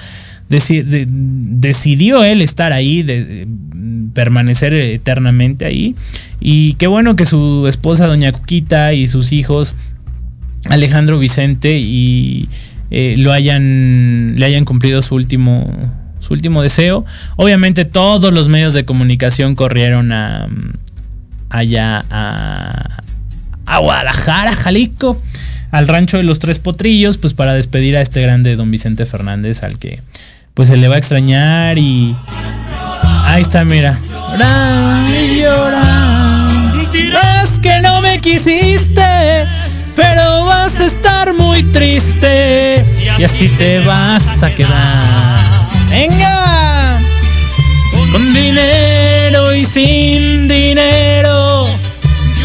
decidió 0.49 2.23
él 2.23 2.41
estar 2.41 2.73
ahí, 2.73 3.03
de, 3.03 3.49
permanecer 4.15 4.75
eternamente 4.75 5.65
ahí. 5.65 5.97
Y 6.41 6.75
qué 6.75 6.87
bueno 6.87 7.17
que 7.17 7.25
su 7.25 7.67
esposa, 7.67 8.07
doña 8.07 8.31
Cuquita, 8.31 8.93
y 8.93 9.09
sus 9.09 9.33
hijos 9.33 9.75
Alejandro 10.69 11.19
Vicente 11.19 11.79
y 11.79 12.49
eh, 12.91 13.15
lo 13.19 13.33
hayan, 13.33 14.35
le 14.37 14.47
hayan 14.47 14.65
cumplido 14.65 15.03
su 15.03 15.15
último, 15.15 15.93
su 16.21 16.35
último 16.35 16.63
deseo. 16.63 17.05
Obviamente 17.37 17.85
todos 17.85 18.33
los 18.33 18.49
medios 18.49 18.75
de 18.75 18.85
comunicación 18.85 19.55
corrieron 19.55 20.13
a, 20.13 20.49
allá 21.51 22.05
a, 22.11 23.03
a 23.67 23.79
Guadalajara, 23.79 24.55
Jalisco, 24.55 25.21
al 25.71 25.89
rancho 25.89 26.19
de 26.19 26.23
los 26.23 26.39
Tres 26.39 26.59
Potrillos, 26.59 27.19
pues 27.19 27.35
para 27.35 27.55
despedir 27.55 27.97
a 27.97 28.03
este 28.03 28.21
grande 28.23 28.57
don 28.57 28.71
Vicente 28.71 29.07
Fernández, 29.07 29.63
al 29.63 29.79
que 29.79 30.01
pues 30.55 30.69
se 30.69 30.77
le 30.77 30.89
va 30.89 30.97
a 30.97 30.99
extrañar 30.99 31.79
y... 31.79 32.15
Ahí 33.25 33.41
está, 33.43 33.65
mira. 33.65 33.99
Es 37.43 37.59
que 37.61 37.81
no 37.81 38.03
me 38.03 38.19
quisiste 38.19 39.01
pero 39.95 40.45
vas 40.45 40.81
a 40.81 40.85
estar 40.87 41.35
muy 41.35 41.63
triste 41.65 42.85
y 43.19 43.25
así 43.25 43.49
te 43.49 43.81
vas 43.81 44.43
a 44.43 44.55
quedar. 44.55 45.39
Venga, 45.91 46.99
con 48.11 48.33
dinero 48.33 49.55
y 49.55 49.65
sin 49.65 50.49
dinero, 50.49 51.67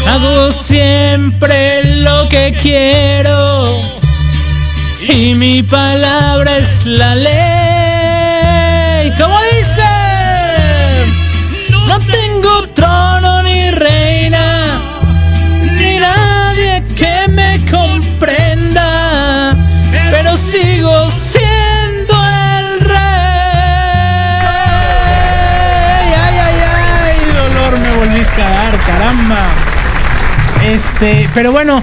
hago 0.06 0.52
siempre 0.52 1.84
lo 1.84 2.28
que 2.28 2.54
quiero 2.60 3.80
y 5.08 5.34
mi 5.34 5.62
palabra 5.62 6.58
es 6.58 6.84
la 6.84 7.14
ley. 7.14 7.87
Este, 31.00 31.28
pero 31.32 31.52
bueno, 31.52 31.80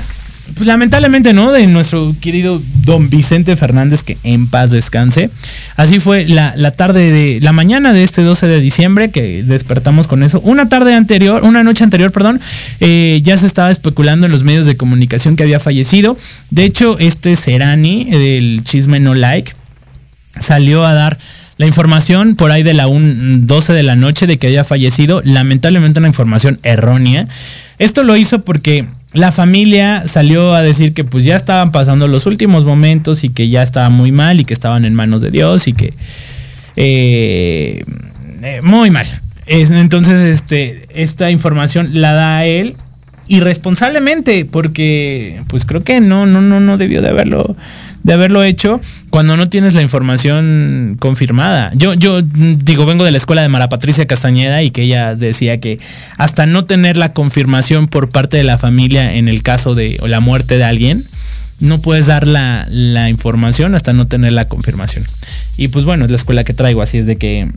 pues 0.55 0.67
lamentablemente 0.67 1.31
no, 1.31 1.53
de 1.53 1.67
nuestro 1.67 2.13
querido 2.19 2.61
don 2.83 3.09
Vicente 3.09 3.55
Fernández, 3.55 4.03
que 4.03 4.17
en 4.23 4.47
paz 4.47 4.71
descanse. 4.71 5.29
Así 5.77 6.01
fue 6.01 6.25
la, 6.25 6.71
tarde 6.71 7.13
de, 7.13 7.39
la 7.39 7.53
mañana 7.53 7.93
de 7.93 8.03
este 8.03 8.23
12 8.23 8.47
de 8.47 8.59
diciembre, 8.59 9.11
que 9.11 9.41
despertamos 9.41 10.07
con 10.07 10.21
eso. 10.21 10.41
Una 10.41 10.67
tarde 10.67 10.95
anterior, 10.95 11.45
una 11.45 11.63
noche 11.63 11.85
anterior, 11.85 12.11
perdón, 12.11 12.41
eh, 12.81 13.21
ya 13.23 13.37
se 13.37 13.45
estaba 13.45 13.71
especulando 13.71 14.25
en 14.25 14.33
los 14.33 14.43
medios 14.43 14.65
de 14.65 14.75
comunicación 14.75 15.37
que 15.37 15.43
había 15.43 15.61
fallecido. 15.61 16.17
De 16.49 16.65
hecho, 16.65 16.99
este 16.99 17.37
Serani, 17.37 18.03
del 18.03 18.65
Chisme 18.65 18.99
No 18.99 19.15
Like, 19.15 19.53
salió 20.41 20.85
a 20.85 20.93
dar 20.93 21.17
la 21.55 21.65
información 21.65 22.35
por 22.35 22.51
ahí 22.51 22.63
de 22.63 22.73
la 22.73 22.87
12 22.89 23.71
de 23.71 23.83
la 23.83 23.95
noche 23.95 24.27
de 24.27 24.37
que 24.37 24.47
había 24.47 24.65
fallecido. 24.65 25.21
Lamentablemente 25.23 25.99
una 25.99 26.09
información 26.09 26.59
errónea. 26.63 27.29
Esto 27.77 28.03
lo 28.03 28.15
hizo 28.17 28.43
porque 28.43 28.85
la 29.15 29.31
familia 29.31 30.03
salió 30.07 30.53
a 30.53 30.61
decir 30.61 30.93
que 30.93 31.05
pues 31.05 31.23
ya 31.23 31.37
estaban 31.37 31.71
pasando 31.71 32.07
los 32.09 32.25
últimos 32.25 32.65
momentos 32.65 33.23
y 33.23 33.29
que 33.29 33.47
ya 33.47 33.63
estaba 33.63 33.89
muy 33.89 34.11
mal 34.11 34.41
y 34.41 34.45
que 34.45 34.53
estaban 34.53 34.83
en 34.83 34.93
manos 34.93 35.21
de 35.21 35.31
Dios 35.31 35.69
y 35.69 35.73
que 35.73 35.93
eh, 36.75 37.85
eh, 38.43 38.59
muy 38.61 38.91
mal. 38.91 39.07
entonces, 39.47 40.17
este, 40.17 40.87
esta 41.01 41.31
información 41.31 42.01
la 42.01 42.13
da 42.13 42.37
a 42.39 42.45
él 42.45 42.75
irresponsablemente 43.27 44.43
porque 44.43 45.41
pues 45.47 45.65
creo 45.65 45.81
que 45.81 46.01
no, 46.01 46.25
no, 46.25 46.41
no, 46.41 46.59
no 46.59 46.77
debió 46.77 47.01
de 47.01 47.09
haberlo 47.09 47.55
de 48.03 48.13
haberlo 48.13 48.43
hecho 48.43 48.79
cuando 49.15 49.37
no 49.37 49.47
tienes 49.47 49.75
la 49.75 49.81
información 49.81 50.97
confirmada. 50.99 51.71
Yo, 51.73 51.93
yo 51.93 52.21
digo, 52.21 52.85
vengo 52.85 53.05
de 53.05 53.11
la 53.11 53.17
escuela 53.17 53.43
de 53.43 53.47
Mara 53.47 53.69
Patricia 53.69 54.05
Castañeda 54.07 54.61
y 54.61 54.71
que 54.71 54.81
ella 54.81 55.15
decía 55.15 55.61
que 55.61 55.79
hasta 56.17 56.45
no 56.45 56.65
tener 56.65 56.97
la 56.97 57.13
confirmación 57.13 57.87
por 57.87 58.09
parte 58.09 58.35
de 58.35 58.43
la 58.43 58.57
familia 58.57 59.15
en 59.15 59.29
el 59.29 59.41
caso 59.41 59.73
de 59.73 59.97
la 60.05 60.19
muerte 60.19 60.57
de 60.57 60.65
alguien, 60.65 61.05
no 61.61 61.79
puedes 61.79 62.07
dar 62.07 62.27
la, 62.27 62.67
la 62.69 63.09
información 63.09 63.73
hasta 63.73 63.93
no 63.93 64.05
tener 64.05 64.33
la 64.33 64.49
confirmación. 64.49 65.05
Y 65.55 65.69
pues 65.69 65.85
bueno, 65.85 66.03
es 66.03 66.11
la 66.11 66.17
escuela 66.17 66.43
que 66.43 66.53
traigo, 66.53 66.81
así 66.81 66.97
es 66.97 67.05
de 67.05 67.15
que, 67.15 67.49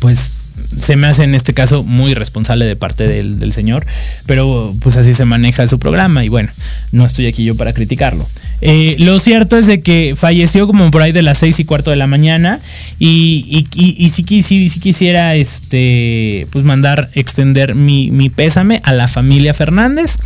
pues 0.00 0.32
se 0.76 0.96
me 0.96 1.06
hace 1.06 1.24
en 1.24 1.34
este 1.34 1.54
caso 1.54 1.82
muy 1.82 2.14
responsable 2.14 2.66
de 2.66 2.76
parte 2.76 3.06
del, 3.06 3.52
señor, 3.52 3.86
pero 4.26 4.74
pues 4.80 4.96
así 4.96 5.14
se 5.14 5.24
maneja 5.24 5.66
su 5.66 5.78
programa 5.78 6.24
y 6.24 6.28
bueno, 6.28 6.50
no 6.92 7.04
estoy 7.04 7.26
aquí 7.26 7.44
yo 7.44 7.56
para 7.56 7.72
criticarlo. 7.72 8.26
Eh, 8.60 8.96
lo 8.98 9.20
cierto 9.20 9.56
es 9.56 9.66
de 9.66 9.80
que 9.80 10.14
falleció 10.16 10.66
como 10.66 10.90
por 10.90 11.00
ahí 11.00 11.12
de 11.12 11.22
las 11.22 11.38
seis 11.38 11.60
y 11.60 11.64
cuarto 11.64 11.90
de 11.90 11.96
la 11.96 12.08
mañana 12.08 12.58
y, 12.98 13.64
y, 13.74 14.10
sí, 14.10 14.24
quisiera 14.24 15.36
este, 15.36 16.46
pues 16.50 16.64
mandar 16.64 17.08
extender 17.14 17.74
mi, 17.74 18.30
pésame 18.30 18.80
a 18.84 18.92
la 18.92 19.08
familia 19.08 19.54
Fernández, 19.54 20.18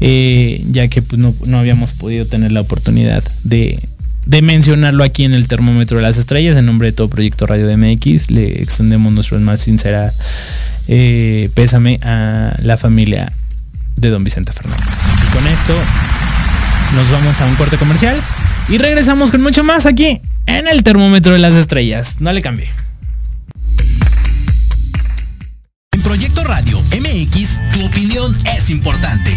eh, 0.00 0.62
ya 0.70 0.88
que 0.88 1.02
pues 1.02 1.18
no, 1.18 1.34
no 1.44 1.58
habíamos 1.58 1.92
podido 1.92 2.26
tener 2.26 2.52
la 2.52 2.60
oportunidad 2.60 3.24
de, 3.44 3.78
de 4.30 4.42
mencionarlo 4.42 5.02
aquí 5.02 5.24
en 5.24 5.34
el 5.34 5.48
termómetro 5.48 5.96
de 5.96 6.04
las 6.04 6.16
estrellas. 6.16 6.56
En 6.56 6.64
nombre 6.64 6.86
de 6.86 6.92
todo 6.92 7.08
Proyecto 7.08 7.46
Radio 7.46 7.66
DMX, 7.66 8.30
le 8.30 8.62
extendemos 8.62 9.12
nuestro 9.12 9.40
más 9.40 9.58
sincera 9.58 10.12
eh, 10.86 11.50
pésame 11.54 11.98
a 12.04 12.54
la 12.62 12.76
familia 12.76 13.32
de 13.96 14.08
don 14.08 14.22
Vicente 14.22 14.52
Fernández. 14.52 14.86
Y 14.86 15.36
con 15.36 15.44
esto 15.48 15.74
nos 16.94 17.10
vamos 17.10 17.40
a 17.40 17.46
un 17.46 17.56
corte 17.56 17.76
comercial 17.76 18.16
y 18.68 18.78
regresamos 18.78 19.32
con 19.32 19.42
mucho 19.42 19.64
más 19.64 19.86
aquí 19.86 20.20
en 20.46 20.68
el 20.68 20.84
termómetro 20.84 21.32
de 21.32 21.40
las 21.40 21.56
estrellas. 21.56 22.20
No 22.20 22.32
le 22.32 22.40
cambie. 22.40 22.68
Proyecto 26.04 26.44
Radio 26.44 26.80
MX, 26.82 27.58
tu 27.72 27.84
opinión 27.84 28.36
es 28.56 28.70
importante. 28.70 29.36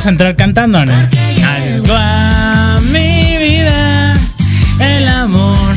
Vamos 0.00 0.06
a 0.06 0.10
entrar 0.12 0.34
cantando, 0.34 0.82
¿no? 0.86 0.92
Algo 0.94 1.94
a 1.94 2.80
mi 2.90 3.36
vida, 3.36 4.16
el 4.78 5.06
amor 5.08 5.76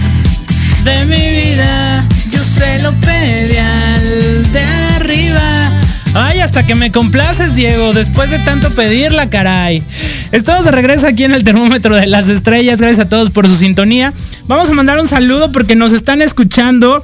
de 0.86 1.06
mi 1.08 1.52
vida, 1.52 2.06
yo 2.32 2.42
se 2.42 2.82
lo 2.84 2.94
pedí 2.94 3.58
al 3.58 4.54
de 4.54 4.64
arriba. 4.96 5.70
Ay, 6.14 6.40
hasta 6.40 6.66
que 6.66 6.74
me 6.74 6.90
complaces, 6.90 7.56
Diego, 7.56 7.92
después 7.92 8.30
de 8.30 8.40
tanto 8.40 8.70
pedirla, 8.70 9.30
caray. 9.30 9.84
Estamos 10.32 10.64
de 10.64 10.72
regreso 10.72 11.06
aquí 11.06 11.26
en 11.26 11.34
el 11.34 11.44
termómetro 11.44 11.94
de 11.94 12.08
las 12.08 12.30
estrellas. 12.30 12.78
Gracias 12.78 13.08
a 13.08 13.10
todos 13.10 13.30
por 13.30 13.50
su 13.50 13.58
sintonía. 13.58 14.14
Vamos 14.48 14.70
a 14.70 14.74
mandar 14.74 15.02
un 15.02 15.10
saludo 15.10 15.52
porque 15.52 15.76
nos 15.76 15.92
están 15.92 16.22
escuchando. 16.22 17.04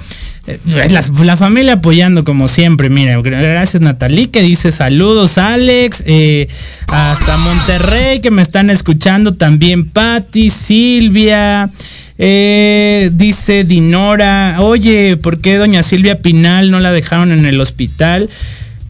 Eh, 0.49 0.89
La, 1.23 1.37
familia 1.37 1.73
apoyando 1.73 2.23
como 2.23 2.47
siempre, 2.47 2.89
mira, 2.89 3.19
gracias 3.21 3.81
Natalie 3.81 4.29
que 4.29 4.41
dice 4.41 4.71
saludos 4.71 5.37
Alex, 5.37 6.03
eh, 6.05 6.47
hasta 6.87 7.37
Monterrey 7.37 8.19
que 8.19 8.31
me 8.31 8.41
están 8.41 8.69
escuchando 8.69 9.35
también 9.35 9.89
Patti, 9.89 10.49
Silvia, 10.49 11.69
eh, 12.17 13.09
dice 13.13 13.63
Dinora, 13.63 14.57
oye, 14.59 15.17
¿por 15.17 15.39
qué 15.39 15.57
doña 15.57 15.83
Silvia 15.83 16.19
Pinal 16.19 16.71
no 16.71 16.79
la 16.79 16.91
dejaron 16.91 17.31
en 17.31 17.45
el 17.45 17.61
hospital? 17.61 18.29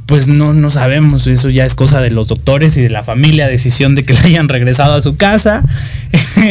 Pues 0.10 0.28
no, 0.28 0.55
no 0.55 0.72
sabemos, 0.72 1.28
eso 1.28 1.49
ya 1.49 1.68
es 1.68 1.76
cosa 1.76 2.01
de 2.01 2.10
los 2.10 2.28
doctores 2.28 2.76
y 2.78 2.82
de 2.82 2.89
la 2.89 3.03
familia, 3.03 3.47
decisión 3.47 3.93
de 3.93 4.05
que 4.05 4.16
la 4.16 4.22
hayan 4.22 4.49
regresado 4.49 4.95
a 4.95 5.01
su 5.01 5.16
casa. 5.16 5.64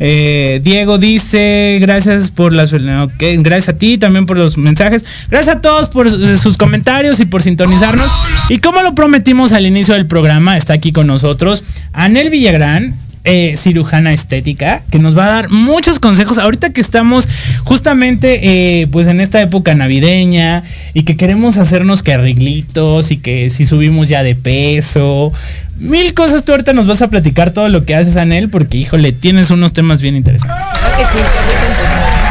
Eh, 0.00 0.60
Diego 0.64 0.98
dice, 0.98 1.78
gracias 1.80 2.30
por 2.30 2.52
las... 2.52 2.72
ok, 2.72 3.22
gracias 3.38 3.68
a 3.68 3.78
ti 3.78 3.96
también 3.96 4.26
por 4.26 4.36
los 4.36 4.58
mensajes. 4.58 5.04
Gracias 5.30 5.56
a 5.56 5.60
todos 5.60 5.88
por 5.88 6.10
sus 6.38 6.56
comentarios 6.56 7.20
y 7.20 7.24
por 7.24 7.42
sintonizarnos. 7.42 8.08
Y 8.48 8.58
como 8.58 8.82
lo 8.82 8.94
prometimos 8.94 9.52
al 9.52 9.64
inicio 9.64 9.94
del 9.94 10.06
programa, 10.06 10.56
está 10.56 10.74
aquí 10.74 10.92
con 10.92 11.06
nosotros 11.06 11.64
Anel 11.92 12.30
Villagrán, 12.30 12.94
eh, 13.28 13.56
cirujana 13.58 14.12
estética, 14.14 14.82
que 14.90 14.98
nos 14.98 15.16
va 15.16 15.26
a 15.26 15.28
dar 15.28 15.50
muchos 15.50 15.98
consejos. 15.98 16.38
Ahorita 16.38 16.70
que 16.70 16.80
estamos 16.80 17.28
justamente 17.64 18.40
eh, 18.80 18.86
pues 18.88 19.06
en 19.06 19.20
esta 19.20 19.40
época 19.42 19.74
navideña 19.74 20.64
y 20.94 21.02
que 21.02 21.16
queremos 21.16 21.58
hacernos 21.58 22.02
que 22.02 22.14
arreglitos 22.14 23.10
y 23.10 23.18
que 23.18 23.50
si 23.50 23.66
subimos 23.66 24.08
ya 24.08 24.22
de 24.22 24.34
peso. 24.34 25.30
Mil 25.78 26.14
cosas 26.14 26.44
tú 26.44 26.52
ahorita 26.52 26.72
nos 26.72 26.86
vas 26.86 27.02
a 27.02 27.08
platicar 27.08 27.52
todo 27.52 27.68
lo 27.68 27.84
que 27.84 27.94
haces, 27.94 28.16
Anel, 28.16 28.48
porque 28.48 28.78
híjole, 28.78 29.12
tienes 29.12 29.50
unos 29.50 29.74
temas 29.74 30.00
bien 30.00 30.16
interesantes. 30.16 30.56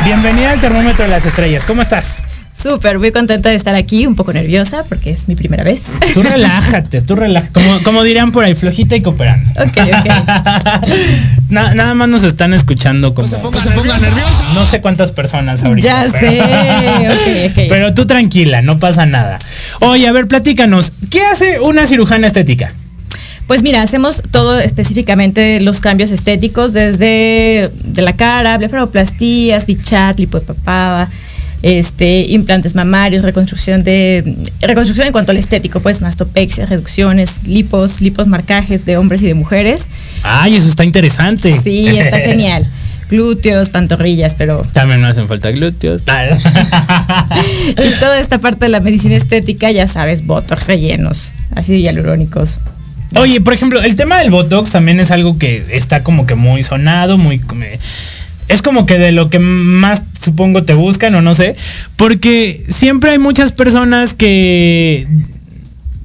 Bienvenida 0.03 0.51
al 0.51 0.59
termómetro 0.59 1.05
de 1.05 1.11
las 1.11 1.25
estrellas. 1.25 1.63
¿Cómo 1.65 1.83
estás? 1.83 2.26
Súper, 2.60 2.97
muy 2.97 3.12
contenta 3.12 3.49
de 3.49 3.55
estar 3.55 3.76
aquí, 3.76 4.08
un 4.08 4.16
poco 4.16 4.34
nerviosa 4.34 4.84
porque 4.89 5.12
es 5.12 5.28
mi 5.28 5.36
primera 5.36 5.64
vez. 5.64 5.91
Tú 6.16 6.24
relájate, 6.24 7.01
tú 7.01 7.16
relájate. 7.16 7.53
Como, 7.53 7.84
como 7.84 8.03
dirían 8.03 8.32
por 8.32 8.43
ahí, 8.45 8.55
flojita 8.55 8.95
y 8.95 9.01
cooperando. 9.03 9.47
Ok, 9.62 9.78
ok. 9.78 10.89
Na- 11.49 11.76
nada 11.76 11.93
más 11.93 12.10
nos 12.10 12.24
están 12.24 12.53
escuchando 12.53 13.14
como. 13.14 13.28
No 13.28 13.53
se 13.53 13.70
ponga 13.70 13.97
nerviosa. 13.99 14.43
No 14.55 14.66
sé 14.66 14.82
cuántas 14.82 15.12
personas 15.12 15.64
ahorita. 15.64 15.88
Ya 15.88 16.12
pero- 16.12 16.32
sé, 16.32 17.47
ok, 17.47 17.51
ok. 17.51 17.66
Pero 17.70 17.93
tú 17.93 18.08
tranquila, 18.08 18.64
no 18.64 18.80
pasa 18.80 19.05
nada. 19.05 19.38
Oye, 19.82 20.08
a 20.08 20.12
ver, 20.12 20.28
platícanos. 20.28 20.91
¿Qué 21.12 21.22
hace 21.22 21.60
una 21.60 21.86
cirujana 21.86 22.26
estética? 22.26 22.74
Pues 23.45 23.62
mira, 23.62 23.84
hacemos 23.84 24.24
todo 24.32 24.60
específicamente 24.60 25.60
los 25.62 25.80
cambios 25.80 26.10
estéticos 26.12 26.74
desde 26.74 27.70
de 27.86 28.01
la 28.01 28.14
cara, 28.14 28.58
blefaroplastías, 28.58 29.68
bichat, 29.68 30.20
lipopapada, 30.20 31.10
este, 31.62 32.22
implantes 32.30 32.76
mamarios, 32.76 33.24
reconstrucción 33.24 33.84
de 33.84 34.36
reconstrucción 34.62 35.08
en 35.08 35.14
cuanto 35.14 35.32
al 35.32 35.38
estético, 35.38 35.80
pues 35.80 36.01
mastopexia, 36.01 36.66
reducciones, 36.66 37.43
lipos, 37.45 38.01
lipos 38.01 38.28
marcajes 38.28 38.86
de 38.86 38.97
hombres 38.97 39.24
y 39.24 39.28
de 39.28 39.34
mujeres. 39.34 39.88
Ay, 40.24 40.55
eso 40.55 40.68
está 40.68 40.84
interesante. 40.84 41.60
Sí, 41.62 41.88
está 41.88 42.20
genial. 42.22 42.68
Glúteos, 43.10 43.70
pantorrillas, 43.70 44.36
pero 44.36 44.68
También 44.74 44.99
no 45.01 45.08
hacen 45.08 45.28
falta 45.30 45.49
glúteos. 45.51 46.01
y 47.78 47.99
toda 47.99 48.20
esta 48.20 48.38
parte 48.39 48.66
de 48.66 48.70
la 48.70 48.82
medicina 48.82 49.16
estética, 49.16 49.72
ya 49.72 49.88
sabes, 49.88 50.26
botox, 50.26 50.68
rellenos, 50.68 51.32
así 51.55 51.80
hialurónicos. 51.82 52.51
Oye, 53.16 53.39
por 53.39 53.53
ejemplo, 53.53 53.82
el 53.82 53.95
tema 53.95 54.20
del 54.20 54.30
Botox 54.32 54.72
también 54.72 54.99
es 54.99 55.12
algo 55.12 55.38
que 55.38 55.64
está 55.72 56.03
como 56.03 56.26
que 56.28 56.36
muy 56.36 56.62
sonado, 56.64 57.18
muy... 57.18 57.39
como- 57.39 57.64
Es 58.47 58.61
como 58.61 58.85
que 58.85 58.97
de 58.97 59.11
lo 59.11 59.29
que 59.29 59.39
más 59.39 60.03
supongo 60.21 60.63
te 60.63 60.73
buscan 60.73 61.13
o 61.15 61.21
no 61.21 61.33
sé, 61.33 61.55
porque 61.95 62.63
siempre 62.69 63.11
hay 63.11 63.19
muchas 63.19 63.51
personas 63.51 64.13
que... 64.13 65.07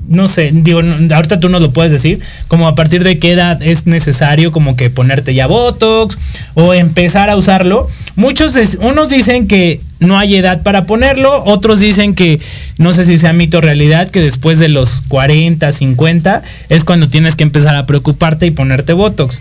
No 0.09 0.27
sé, 0.27 0.51
digo, 0.53 0.83
no- 0.83 1.15
ahorita 1.15 1.39
tú 1.39 1.49
nos 1.49 1.63
lo 1.63 1.71
puedes 1.73 1.93
decir, 1.93 2.19
como 2.49 2.67
a 2.67 2.75
partir 2.75 3.05
de 3.05 3.21
qué 3.21 3.33
edad 3.33 3.63
es 3.63 3.87
necesario 3.87 4.51
como 4.51 4.75
que 4.77 4.91
ponerte 4.91 5.33
ya 5.33 5.47
Botox 5.47 6.19
o 6.55 6.75
empezar 6.75 7.31
a 7.31 7.37
usarlo. 7.37 7.89
Muchos, 8.17 8.57
unos 8.81 9.09
dicen 9.09 9.47
que 9.47 9.81
no 10.01 10.19
hay 10.19 10.35
edad 10.35 10.65
para 10.65 10.87
ponerlo, 10.87 11.45
otros 11.45 11.79
dicen 11.79 12.15
que, 12.17 12.41
no 12.79 12.93
sé 12.93 13.05
si 13.05 13.17
sea 13.17 13.33
mito 13.33 13.59
o 13.59 13.61
realidad, 13.61 14.11
que 14.11 14.21
después 14.21 14.59
de 14.59 14.69
los 14.69 15.03
40, 15.07 15.71
50 15.71 16.43
es 16.69 16.83
cuando 16.85 17.09
tienes 17.09 17.37
que 17.37 17.45
empezar 17.45 17.77
a 17.77 17.87
preocuparte 17.87 18.45
y 18.47 18.51
ponerte 18.51 18.93
Botox. 18.95 19.41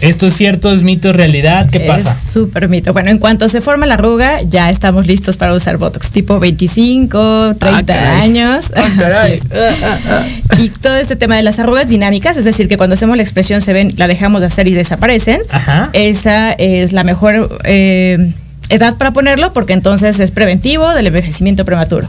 ¿Esto 0.00 0.26
es 0.26 0.34
cierto? 0.34 0.72
¿Es 0.72 0.82
mito 0.82 1.10
o 1.10 1.12
realidad? 1.12 1.68
¿Qué 1.70 1.80
pasa? 1.80 2.12
Es 2.12 2.32
súper 2.32 2.68
mito. 2.68 2.92
Bueno, 2.92 3.10
en 3.10 3.18
cuanto 3.18 3.48
se 3.48 3.60
forma 3.60 3.86
la 3.86 3.94
arruga, 3.94 4.42
ya 4.42 4.70
estamos 4.70 5.06
listos 5.06 5.36
para 5.36 5.54
usar 5.54 5.76
Botox, 5.76 6.10
tipo 6.10 6.38
25, 6.38 7.56
30 7.58 7.84
caray. 7.86 8.22
años. 8.22 8.72
caray. 8.98 9.34
Es. 9.34 10.58
y 10.58 10.68
todo 10.68 10.96
este 10.96 11.16
tema 11.16 11.36
de 11.36 11.42
las 11.42 11.58
arrugas 11.58 11.88
dinámicas, 11.88 12.36
es 12.36 12.44
decir, 12.44 12.68
que 12.68 12.76
cuando 12.76 12.94
hacemos 12.94 13.16
la 13.16 13.22
expresión 13.22 13.60
se 13.60 13.72
ven, 13.72 13.94
la 13.96 14.08
dejamos 14.08 14.40
de 14.40 14.48
hacer 14.48 14.68
y 14.68 14.74
desaparecen. 14.74 15.40
Ajá. 15.50 15.90
Esa 15.92 16.52
es 16.52 16.92
la 16.92 17.04
mejor 17.04 17.58
eh, 17.64 18.32
edad 18.68 18.96
para 18.96 19.12
ponerlo 19.12 19.52
porque 19.52 19.72
entonces 19.72 20.20
es 20.20 20.30
preventivo 20.30 20.94
del 20.94 21.06
envejecimiento 21.06 21.64
prematuro. 21.64 22.08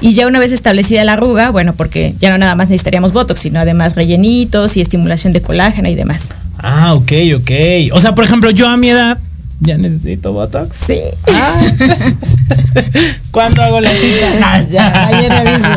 Y 0.00 0.14
ya 0.14 0.26
una 0.26 0.38
vez 0.38 0.52
establecida 0.52 1.04
la 1.04 1.14
arruga, 1.14 1.50
bueno, 1.50 1.74
porque 1.74 2.14
ya 2.18 2.30
no 2.30 2.38
nada 2.38 2.54
más 2.54 2.68
necesitaríamos 2.68 3.12
Botox, 3.12 3.40
sino 3.40 3.60
además 3.60 3.96
rellenitos 3.96 4.76
y 4.76 4.80
estimulación 4.80 5.32
de 5.32 5.42
colágeno 5.42 5.88
y 5.88 5.94
demás. 5.94 6.30
Ah, 6.58 6.94
ok, 6.94 7.12
ok. 7.36 7.50
O 7.92 8.00
sea, 8.00 8.14
por 8.14 8.24
ejemplo, 8.24 8.50
yo 8.50 8.68
a 8.68 8.76
mi 8.76 8.90
edad 8.90 9.18
ya 9.60 9.78
necesito 9.78 10.32
Botox. 10.32 10.76
Sí. 10.76 11.00
¿Cuándo 13.30 13.62
hago 13.62 13.80
la 13.80 13.90
cita? 13.90 14.66
Ya, 14.70 15.06
ayer 15.06 15.32
aviso. 15.32 15.68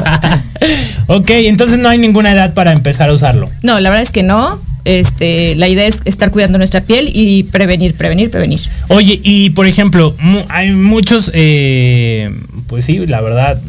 ok, 1.08 1.30
entonces 1.32 1.78
no 1.78 1.90
hay 1.90 1.98
ninguna 1.98 2.32
edad 2.32 2.54
para 2.54 2.72
empezar 2.72 3.10
a 3.10 3.14
usarlo. 3.14 3.50
No, 3.62 3.80
la 3.80 3.90
verdad 3.90 4.04
es 4.04 4.12
que 4.12 4.24
no. 4.24 4.60
Este, 4.86 5.56
la 5.56 5.68
idea 5.68 5.86
es 5.86 6.02
estar 6.06 6.32
cuidando 6.32 6.58
nuestra 6.58 6.82
piel 6.82 7.10
y 7.14 7.44
prevenir, 7.44 7.96
prevenir, 7.96 8.32
prevenir. 8.32 8.62
Oye, 8.88 9.20
y 9.24 9.52
por 9.52 9.68
ejemplo, 9.68 10.16
hay 10.48 10.72
muchos, 10.72 11.32
eh, 11.34 12.30
pues 12.68 12.86
sí, 12.86 13.06
la 13.06 13.22
verdad, 13.22 13.62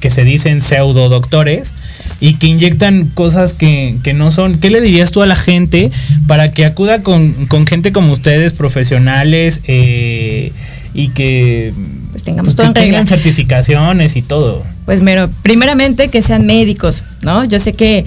que 0.00 0.10
se 0.10 0.24
dicen 0.24 0.60
pseudo 0.60 1.08
doctores 1.08 1.72
y 2.20 2.34
que 2.34 2.46
inyectan 2.46 3.08
cosas 3.08 3.54
que, 3.54 3.96
que 4.02 4.14
no 4.14 4.30
son. 4.30 4.58
¿Qué 4.58 4.70
le 4.70 4.80
dirías 4.80 5.10
tú 5.10 5.22
a 5.22 5.26
la 5.26 5.36
gente 5.36 5.90
para 6.26 6.52
que 6.52 6.64
acuda 6.64 7.02
con, 7.02 7.32
con 7.46 7.66
gente 7.66 7.92
como 7.92 8.12
ustedes, 8.12 8.52
profesionales, 8.52 9.60
eh, 9.66 10.52
y 10.94 11.08
que, 11.08 11.72
Pues 12.10 12.22
tengamos 12.22 12.54
pues, 12.54 12.56
todo 12.56 12.64
que 12.64 12.68
en 12.68 12.74
regla. 12.74 12.88
tengan 12.88 13.06
certificaciones 13.06 14.16
y 14.16 14.22
todo? 14.22 14.62
Pues 14.86 15.02
mero, 15.02 15.28
primeramente 15.42 16.08
que 16.08 16.22
sean 16.22 16.46
médicos, 16.46 17.02
¿no? 17.22 17.44
Yo 17.44 17.58
sé 17.58 17.74
que 17.74 18.06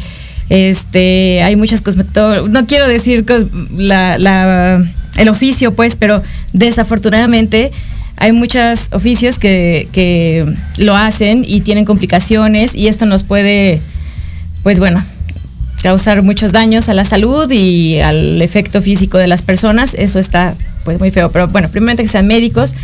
este 0.49 1.43
hay 1.43 1.55
muchas 1.55 1.81
cosmetólogos, 1.81 2.49
no 2.49 2.65
quiero 2.65 2.87
decir 2.87 3.25
el 5.17 5.29
oficio, 5.29 5.73
pues, 5.73 5.95
pero 5.95 6.21
desafortunadamente 6.53 7.71
hay 8.17 8.31
muchos 8.31 8.89
oficios 8.91 9.39
que, 9.39 9.87
que 9.93 10.45
lo 10.77 10.95
hacen 10.95 11.45
y 11.47 11.61
tienen 11.61 11.85
complicaciones 11.85 12.75
y 12.75 12.87
esto 12.87 13.05
nos 13.05 13.23
puede, 13.23 13.79
pues 14.63 14.79
bueno, 14.79 15.03
causar 15.81 16.21
muchos 16.21 16.51
daños 16.51 16.89
a 16.89 16.93
la 16.93 17.05
salud 17.05 17.49
y 17.51 17.99
al 17.99 18.41
efecto 18.41 18.81
físico 18.81 19.17
de 19.17 19.27
las 19.27 19.41
personas. 19.41 19.93
Eso 19.93 20.19
está 20.19 20.55
pues 20.83 20.99
muy 20.99 21.11
feo. 21.11 21.29
Pero 21.31 21.47
bueno, 21.47 21.69
primeramente 21.69 22.03
que 22.03 22.09
sean 22.09 22.27
médicos, 22.27 22.75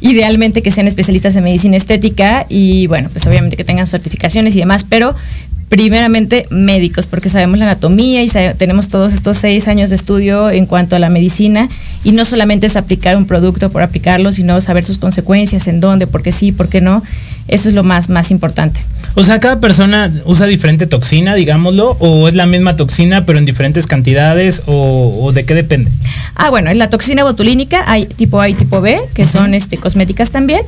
idealmente 0.00 0.62
que 0.62 0.70
sean 0.70 0.88
especialistas 0.88 1.36
en 1.36 1.44
medicina 1.44 1.76
estética 1.76 2.46
y 2.48 2.86
bueno, 2.86 3.08
pues 3.10 3.26
obviamente 3.26 3.56
que 3.56 3.64
tengan 3.64 3.86
certificaciones 3.86 4.56
y 4.56 4.60
demás, 4.60 4.84
pero 4.88 5.14
primeramente 5.70 6.46
médicos, 6.50 7.06
porque 7.06 7.30
sabemos 7.30 7.58
la 7.58 7.64
anatomía 7.64 8.22
y 8.22 8.28
sabe- 8.28 8.54
tenemos 8.54 8.88
todos 8.88 9.12
estos 9.14 9.36
seis 9.38 9.68
años 9.68 9.88
de 9.90 9.96
estudio 9.96 10.50
en 10.50 10.66
cuanto 10.66 10.96
a 10.96 10.98
la 10.98 11.08
medicina 11.10 11.68
y 12.04 12.10
no 12.12 12.24
solamente 12.24 12.66
es 12.66 12.74
aplicar 12.74 13.16
un 13.16 13.24
producto 13.24 13.70
por 13.70 13.80
aplicarlo, 13.82 14.32
sino 14.32 14.60
saber 14.60 14.84
sus 14.84 14.98
consecuencias, 14.98 15.68
en 15.68 15.80
dónde, 15.80 16.08
por 16.08 16.22
qué 16.22 16.32
sí, 16.32 16.50
por 16.50 16.68
qué 16.68 16.80
no. 16.80 17.02
Eso 17.46 17.68
es 17.68 17.74
lo 17.74 17.82
más, 17.84 18.08
más 18.10 18.30
importante. 18.32 18.80
O 19.14 19.22
sea, 19.24 19.38
cada 19.40 19.60
persona 19.60 20.10
usa 20.24 20.46
diferente 20.46 20.86
toxina, 20.88 21.34
digámoslo, 21.34 21.96
o 22.00 22.28
es 22.28 22.34
la 22.34 22.46
misma 22.46 22.76
toxina 22.76 23.24
pero 23.24 23.38
en 23.38 23.44
diferentes 23.44 23.86
cantidades, 23.86 24.62
o, 24.66 25.20
o 25.22 25.32
de 25.32 25.44
qué 25.44 25.54
depende. 25.54 25.90
Ah, 26.34 26.50
bueno, 26.50 26.70
es 26.70 26.76
la 26.76 26.90
toxina 26.90 27.22
botulínica, 27.22 27.84
hay 27.86 28.06
tipo 28.06 28.40
A 28.40 28.48
y 28.48 28.54
tipo 28.54 28.80
B, 28.80 29.00
que 29.14 29.24
son 29.24 29.54
este, 29.54 29.76
cosméticas 29.78 30.30
también. 30.32 30.62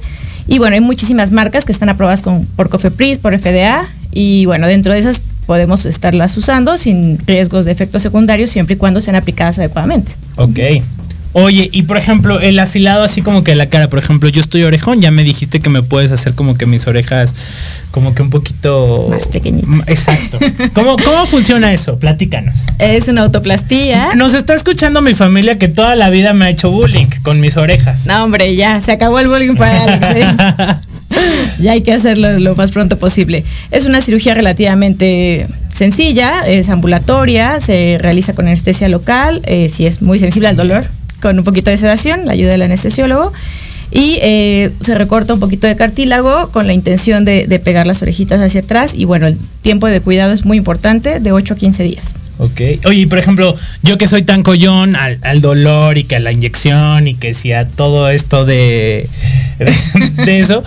Y 0.47 0.59
bueno, 0.59 0.75
hay 0.75 0.81
muchísimas 0.81 1.31
marcas 1.33 1.65
que 1.65 1.73
están 1.73 1.89
aprobadas 1.89 2.23
con, 2.23 2.45
por 2.47 2.69
COFEPRIS, 2.69 3.19
por 3.19 3.37
FDA. 3.39 3.83
Y 4.13 4.47
bueno, 4.47 4.67
dentro 4.67 4.93
de 4.93 4.99
esas 4.99 5.23
podemos 5.47 5.87
estarlas 5.87 6.37
usando 6.37 6.79
sin 6.79 7.19
riesgos 7.27 7.65
de 7.65 7.73
efectos 7.73 8.03
secundarios 8.03 8.51
siempre 8.51 8.75
y 8.75 8.79
cuando 8.79 9.01
sean 9.01 9.17
aplicadas 9.17 9.59
adecuadamente. 9.59 10.13
Ok. 10.37 10.59
Oye, 11.35 11.71
y 11.73 11.85
por 11.85 11.97
ejemplo, 11.97 12.41
el 12.41 12.59
afilado 12.59 13.03
así 13.03 13.23
como 13.23 13.43
que 13.43 13.55
la 13.55 13.71
cara, 13.71 13.89
por 13.89 13.99
ejemplo, 13.99 14.29
yo 14.29 14.43
estoy 14.43 14.65
orejón, 14.65 15.01
ya 15.01 15.11
me 15.11 15.25
dijiste 15.25 15.61
que 15.61 15.71
me 15.71 15.83
puedes 15.83 16.13
hacer 16.13 16.35
como 16.35 16.55
que 16.57 16.67
mis 16.67 16.87
orejas 16.87 17.35
como 17.91 18.15
que 18.15 18.21
un 18.21 18.29
poquito... 18.29 19.07
Más 19.09 19.29
pequeñitas. 19.29 19.89
Exacto. 19.89 20.39
¿Cómo, 20.75 20.97
cómo 20.99 21.27
funciona 21.27 21.73
eso? 21.73 21.99
Platícanos. 21.99 22.65
Es 22.79 23.09
una 23.09 23.23
autoplastía. 23.23 24.15
Nos 24.15 24.35
está 24.35 24.53
escuchando 24.53 25.01
mi 25.01 25.15
familia 25.15 25.59
que 25.59 25.69
toda 25.69 25.97
la 25.97 26.11
vida 26.11 26.35
me 26.35 26.45
ha 26.45 26.51
hecho 26.51 26.71
bullying 26.71 27.07
con 27.23 27.41
mis 27.41 27.57
orejas. 27.57 28.07
No, 28.07 28.25
hombre, 28.25 28.55
ya, 28.55 28.81
se 28.83 28.93
acabó 28.93 29.19
el 29.19 29.29
bullying 29.29 29.55
para 29.55 29.85
Alex. 29.85 30.07
¿eh? 30.11 30.77
ya 31.59 31.73
hay 31.73 31.83
que 31.83 31.93
hacerlo 31.93 32.39
lo 32.39 32.55
más 32.55 32.71
pronto 32.71 32.99
posible. 32.99 33.45
Es 33.71 33.87
una 33.87 34.01
cirugía 34.01 34.35
relativamente 34.35 35.47
sencilla, 35.71 36.41
es 36.47 36.69
ambulatoria, 36.69 37.61
se 37.61 37.99
realiza 38.01 38.33
con 38.35 38.47
anestesia 38.47 38.89
local, 38.89 39.43
eh, 39.45 39.69
si 39.69 39.87
es 39.87 40.03
muy 40.03 40.19
sensible 40.19 40.49
al 40.49 40.57
dolor, 40.57 40.87
con 41.21 41.39
un 41.39 41.45
poquito 41.45 41.71
de 41.71 41.77
sedación, 41.77 42.27
la 42.27 42.33
ayuda 42.33 42.51
del 42.51 42.63
anestesiólogo. 42.63 43.33
Y 43.95 44.19
eh, 44.23 44.71
se 44.81 44.95
recorta 44.95 45.35
un 45.35 45.41
poquito 45.41 45.67
de 45.67 45.77
cartílago 45.77 46.51
con 46.51 46.67
la 46.67 46.73
intención 46.73 47.27
de, 47.27 47.47
de, 47.47 47.59
pegar 47.59 47.87
las 47.87 48.01
orejitas 48.01 48.41
hacia 48.41 48.63
atrás. 48.63 48.95
Y 48.95 49.05
bueno, 49.05 49.27
el 49.27 49.37
tiempo 49.61 49.87
de 49.87 50.01
cuidado 50.01 50.33
es 50.33 50.47
muy 50.47 50.57
importante, 50.57 51.21
de 51.21 51.33
8 51.33 51.53
a 51.53 51.57
15 51.59 51.83
días. 51.83 52.15
Ok. 52.39 52.61
Oye, 52.87 53.07
por 53.07 53.19
ejemplo, 53.19 53.55
yo 53.83 53.99
que 53.99 54.09
soy 54.09 54.23
tan 54.23 54.43
collón 54.43 54.97
al, 54.97 55.19
al, 55.23 55.41
dolor 55.41 55.99
y 55.99 56.05
que 56.05 56.17
a 56.17 56.19
la 56.19 56.33
inyección 56.33 57.07
y 57.07 57.15
que 57.15 57.35
si 57.35 57.53
a 57.53 57.69
todo 57.69 58.09
esto 58.09 58.45
de, 58.45 59.09
de 60.25 60.41
eso, 60.41 60.65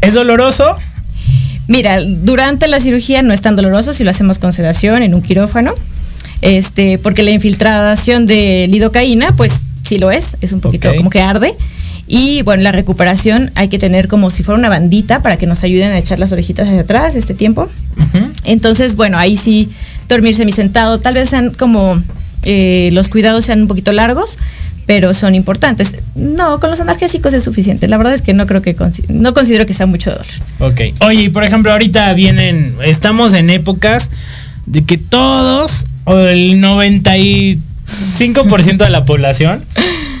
¿es 0.00 0.14
doloroso? 0.14 0.76
Mira, 1.68 2.00
durante 2.02 2.68
la 2.68 2.80
cirugía 2.80 3.22
no 3.22 3.32
es 3.32 3.40
tan 3.40 3.56
doloroso 3.56 3.92
si 3.92 4.04
lo 4.04 4.10
hacemos 4.10 4.38
con 4.38 4.52
sedación 4.52 5.02
en 5.02 5.14
un 5.14 5.22
quirófano 5.22 5.74
este, 6.42 6.98
porque 6.98 7.22
la 7.22 7.30
infiltración 7.30 8.26
de 8.26 8.66
lidocaína, 8.68 9.28
pues 9.36 9.62
sí 9.82 9.98
lo 9.98 10.10
es, 10.10 10.36
es 10.40 10.52
un 10.52 10.60
poquito 10.60 10.88
okay. 10.88 10.98
como 10.98 11.10
que 11.10 11.20
arde. 11.20 11.54
Y 12.06 12.42
bueno, 12.42 12.62
la 12.62 12.72
recuperación 12.72 13.50
hay 13.54 13.68
que 13.68 13.78
tener 13.78 14.06
como 14.06 14.30
si 14.30 14.42
fuera 14.42 14.58
una 14.58 14.68
bandita 14.68 15.22
para 15.22 15.36
que 15.36 15.46
nos 15.46 15.62
ayuden 15.64 15.90
a 15.90 15.98
echar 15.98 16.20
las 16.20 16.32
orejitas 16.32 16.68
hacia 16.68 16.80
atrás 16.80 17.16
este 17.16 17.34
tiempo. 17.34 17.68
Uh 17.96 18.00
-huh. 18.00 18.32
Entonces, 18.44 18.94
bueno, 18.94 19.18
ahí 19.18 19.36
sí 19.36 19.70
dormir 20.08 20.34
semisentado, 20.34 20.98
tal 20.98 21.14
vez 21.14 21.30
sean 21.30 21.50
como 21.50 22.00
eh, 22.42 22.90
los 22.92 23.08
cuidados 23.08 23.44
sean 23.44 23.62
un 23.62 23.68
poquito 23.68 23.92
largos, 23.92 24.38
pero 24.86 25.14
son 25.14 25.34
importantes. 25.34 25.96
No, 26.14 26.60
con 26.60 26.70
los 26.70 26.78
analgésicos 26.78 27.34
es 27.34 27.42
suficiente. 27.42 27.88
La 27.88 27.96
verdad 27.96 28.14
es 28.14 28.22
que 28.22 28.34
no 28.34 28.46
creo 28.46 28.62
que 28.62 28.76
no 29.08 29.34
considero 29.34 29.66
que 29.66 29.74
sea 29.74 29.86
mucho 29.86 30.12
dolor. 30.12 30.26
Ok. 30.60 30.80
Oye, 31.00 31.30
por 31.30 31.42
ejemplo, 31.42 31.72
ahorita 31.72 32.12
vienen, 32.12 32.76
estamos 32.84 33.32
en 33.32 33.50
épocas 33.50 34.10
de 34.66 34.84
que 34.84 34.96
todos 34.96 35.86
el 36.06 36.60
95% 37.86 38.78
de 38.78 38.90
la 38.90 39.04
población 39.04 39.64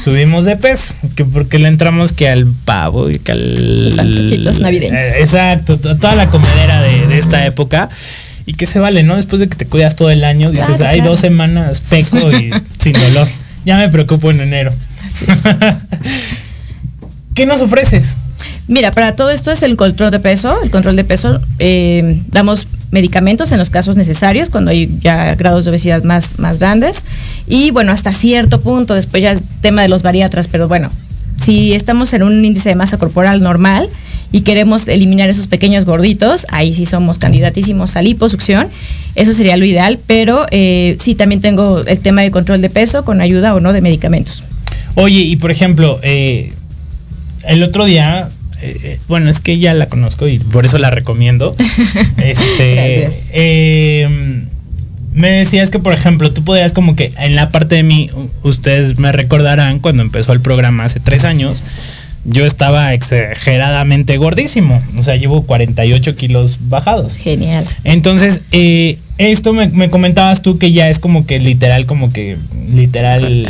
subimos 0.02 0.44
de 0.44 0.56
peso, 0.56 0.94
que 1.16 1.24
porque 1.24 1.58
le 1.58 1.68
entramos 1.68 2.12
que 2.12 2.28
al 2.28 2.46
pavo 2.64 3.10
y 3.10 3.16
que 3.16 3.32
al 3.32 3.84
los 3.84 3.98
antojitos 3.98 4.60
navideños. 4.60 5.00
Eh, 5.00 5.20
exacto, 5.20 5.78
toda 5.78 6.14
la 6.14 6.28
comedera 6.28 6.80
de, 6.82 7.06
de, 7.08 7.18
esta 7.18 7.44
época. 7.44 7.88
Y 8.48 8.54
que 8.54 8.66
se 8.66 8.78
vale, 8.78 9.02
¿no? 9.02 9.16
Después 9.16 9.40
de 9.40 9.48
que 9.48 9.56
te 9.56 9.66
cuidas 9.66 9.96
todo 9.96 10.10
el 10.10 10.22
año, 10.22 10.52
dices, 10.52 10.80
hay 10.80 10.98
claro. 10.98 11.10
dos 11.10 11.20
semanas 11.20 11.82
peco 11.90 12.30
y 12.30 12.52
sin 12.78 12.92
dolor. 12.92 13.26
Ya 13.64 13.76
me 13.78 13.88
preocupo 13.88 14.30
en 14.30 14.40
enero. 14.40 14.72
¿Qué 17.34 17.44
nos 17.44 17.60
ofreces? 17.60 18.14
Mira, 18.68 18.90
para 18.90 19.14
todo 19.14 19.30
esto 19.30 19.52
es 19.52 19.62
el 19.62 19.76
control 19.76 20.10
de 20.10 20.18
peso. 20.18 20.60
El 20.62 20.70
control 20.70 20.96
de 20.96 21.04
peso, 21.04 21.40
eh, 21.58 22.20
damos 22.28 22.66
medicamentos 22.90 23.52
en 23.52 23.58
los 23.58 23.70
casos 23.70 23.96
necesarios, 23.96 24.50
cuando 24.50 24.70
hay 24.70 24.98
ya 25.00 25.34
grados 25.34 25.64
de 25.64 25.70
obesidad 25.70 26.02
más, 26.02 26.38
más 26.38 26.58
grandes. 26.58 27.04
Y 27.46 27.70
bueno, 27.70 27.92
hasta 27.92 28.12
cierto 28.12 28.60
punto, 28.60 28.94
después 28.94 29.22
ya 29.22 29.32
es 29.32 29.42
tema 29.60 29.82
de 29.82 29.88
los 29.88 30.02
bariatras, 30.02 30.48
pero 30.48 30.66
bueno, 30.66 30.90
si 31.40 31.74
estamos 31.74 32.12
en 32.12 32.22
un 32.22 32.44
índice 32.44 32.70
de 32.70 32.74
masa 32.74 32.98
corporal 32.98 33.42
normal 33.42 33.88
y 34.32 34.40
queremos 34.40 34.88
eliminar 34.88 35.28
esos 35.28 35.46
pequeños 35.46 35.84
gorditos, 35.84 36.46
ahí 36.50 36.74
sí 36.74 36.86
somos 36.86 37.18
candidatísimos 37.18 37.94
a 37.96 38.02
liposucción. 38.02 38.68
Eso 39.14 39.32
sería 39.32 39.56
lo 39.56 39.64
ideal, 39.64 39.98
pero 40.06 40.46
eh, 40.50 40.96
sí 40.98 41.14
también 41.14 41.40
tengo 41.40 41.80
el 41.86 41.98
tema 42.00 42.22
de 42.22 42.30
control 42.30 42.60
de 42.62 42.70
peso 42.70 43.04
con 43.04 43.20
ayuda 43.20 43.54
o 43.54 43.60
no 43.60 43.72
de 43.72 43.80
medicamentos. 43.80 44.42
Oye, 44.96 45.20
y 45.20 45.36
por 45.36 45.50
ejemplo, 45.50 46.00
eh, 46.02 46.52
el 47.44 47.62
otro 47.62 47.84
día 47.84 48.28
eh, 48.68 48.98
bueno, 49.08 49.30
es 49.30 49.40
que 49.40 49.58
ya 49.58 49.74
la 49.74 49.88
conozco 49.88 50.28
y 50.28 50.38
por 50.38 50.66
eso 50.66 50.78
la 50.78 50.90
recomiendo. 50.90 51.54
este, 52.18 53.10
eh, 53.32 54.44
me 55.14 55.30
decías 55.30 55.70
que, 55.70 55.78
por 55.78 55.92
ejemplo, 55.92 56.32
tú 56.32 56.44
podrías 56.44 56.72
como 56.72 56.96
que 56.96 57.12
en 57.18 57.36
la 57.36 57.48
parte 57.48 57.76
de 57.76 57.82
mí, 57.82 58.10
ustedes 58.42 58.98
me 58.98 59.12
recordarán 59.12 59.78
cuando 59.78 60.02
empezó 60.02 60.32
el 60.32 60.40
programa 60.40 60.84
hace 60.84 61.00
tres 61.00 61.24
años, 61.24 61.64
yo 62.24 62.44
estaba 62.44 62.92
exageradamente 62.92 64.16
gordísimo. 64.18 64.82
O 64.98 65.02
sea, 65.02 65.16
llevo 65.16 65.42
48 65.42 66.16
kilos 66.16 66.58
bajados. 66.68 67.16
Genial. 67.16 67.64
Entonces, 67.84 68.42
eh, 68.52 68.98
esto 69.18 69.52
me, 69.52 69.68
me, 69.68 69.88
comentabas 69.88 70.42
tú 70.42 70.58
que 70.58 70.72
ya 70.72 70.90
es 70.90 70.98
como 70.98 71.24
que 71.24 71.38
literal, 71.38 71.86
como 71.86 72.10
que 72.10 72.36
literal 72.70 73.44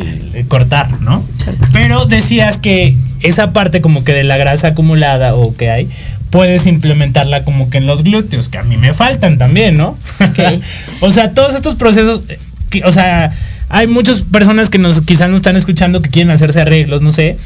cortar, 0.49 0.91
cortar 0.91 1.01
¿no? 1.01 1.25
Cortar. 1.45 1.69
Pero 1.73 2.05
decías 2.05 2.59
que 2.59 2.95
esa 3.23 3.53
parte 3.53 3.81
como 3.81 4.05
que 4.05 4.12
de 4.12 4.25
la 4.25 4.37
grasa 4.37 4.69
acumulada 4.69 5.35
o 5.35 5.57
que 5.57 5.71
hay, 5.71 5.89
puedes 6.31 6.67
implementarla 6.67 7.45
como 7.45 7.71
que 7.71 7.79
en 7.79 7.87
los 7.87 8.03
glúteos, 8.03 8.49
que 8.49 8.59
a 8.59 8.62
mí 8.62 8.77
me 8.77 8.95
faltan 8.95 9.39
también, 9.39 9.77
¿no? 9.77 9.97
Okay. 10.31 10.61
o 11.01 11.11
sea, 11.11 11.31
todos 11.31 11.55
estos 11.55 11.77
procesos, 11.77 12.23
que, 12.71 12.83
o 12.85 12.93
sea, 12.93 13.33
hay 13.69 13.87
muchas 13.87 14.23
personas 14.23 14.71
que 14.71 14.79
nos 14.79 15.01
quizás 15.01 15.29
nos 15.29 15.39
están 15.39 15.57
escuchando 15.57 16.01
que 16.03 16.11
quieren 16.11 16.31
hacerse 16.31 16.61
arreglos, 16.61 17.03
no 17.03 17.12
sé. 17.12 17.37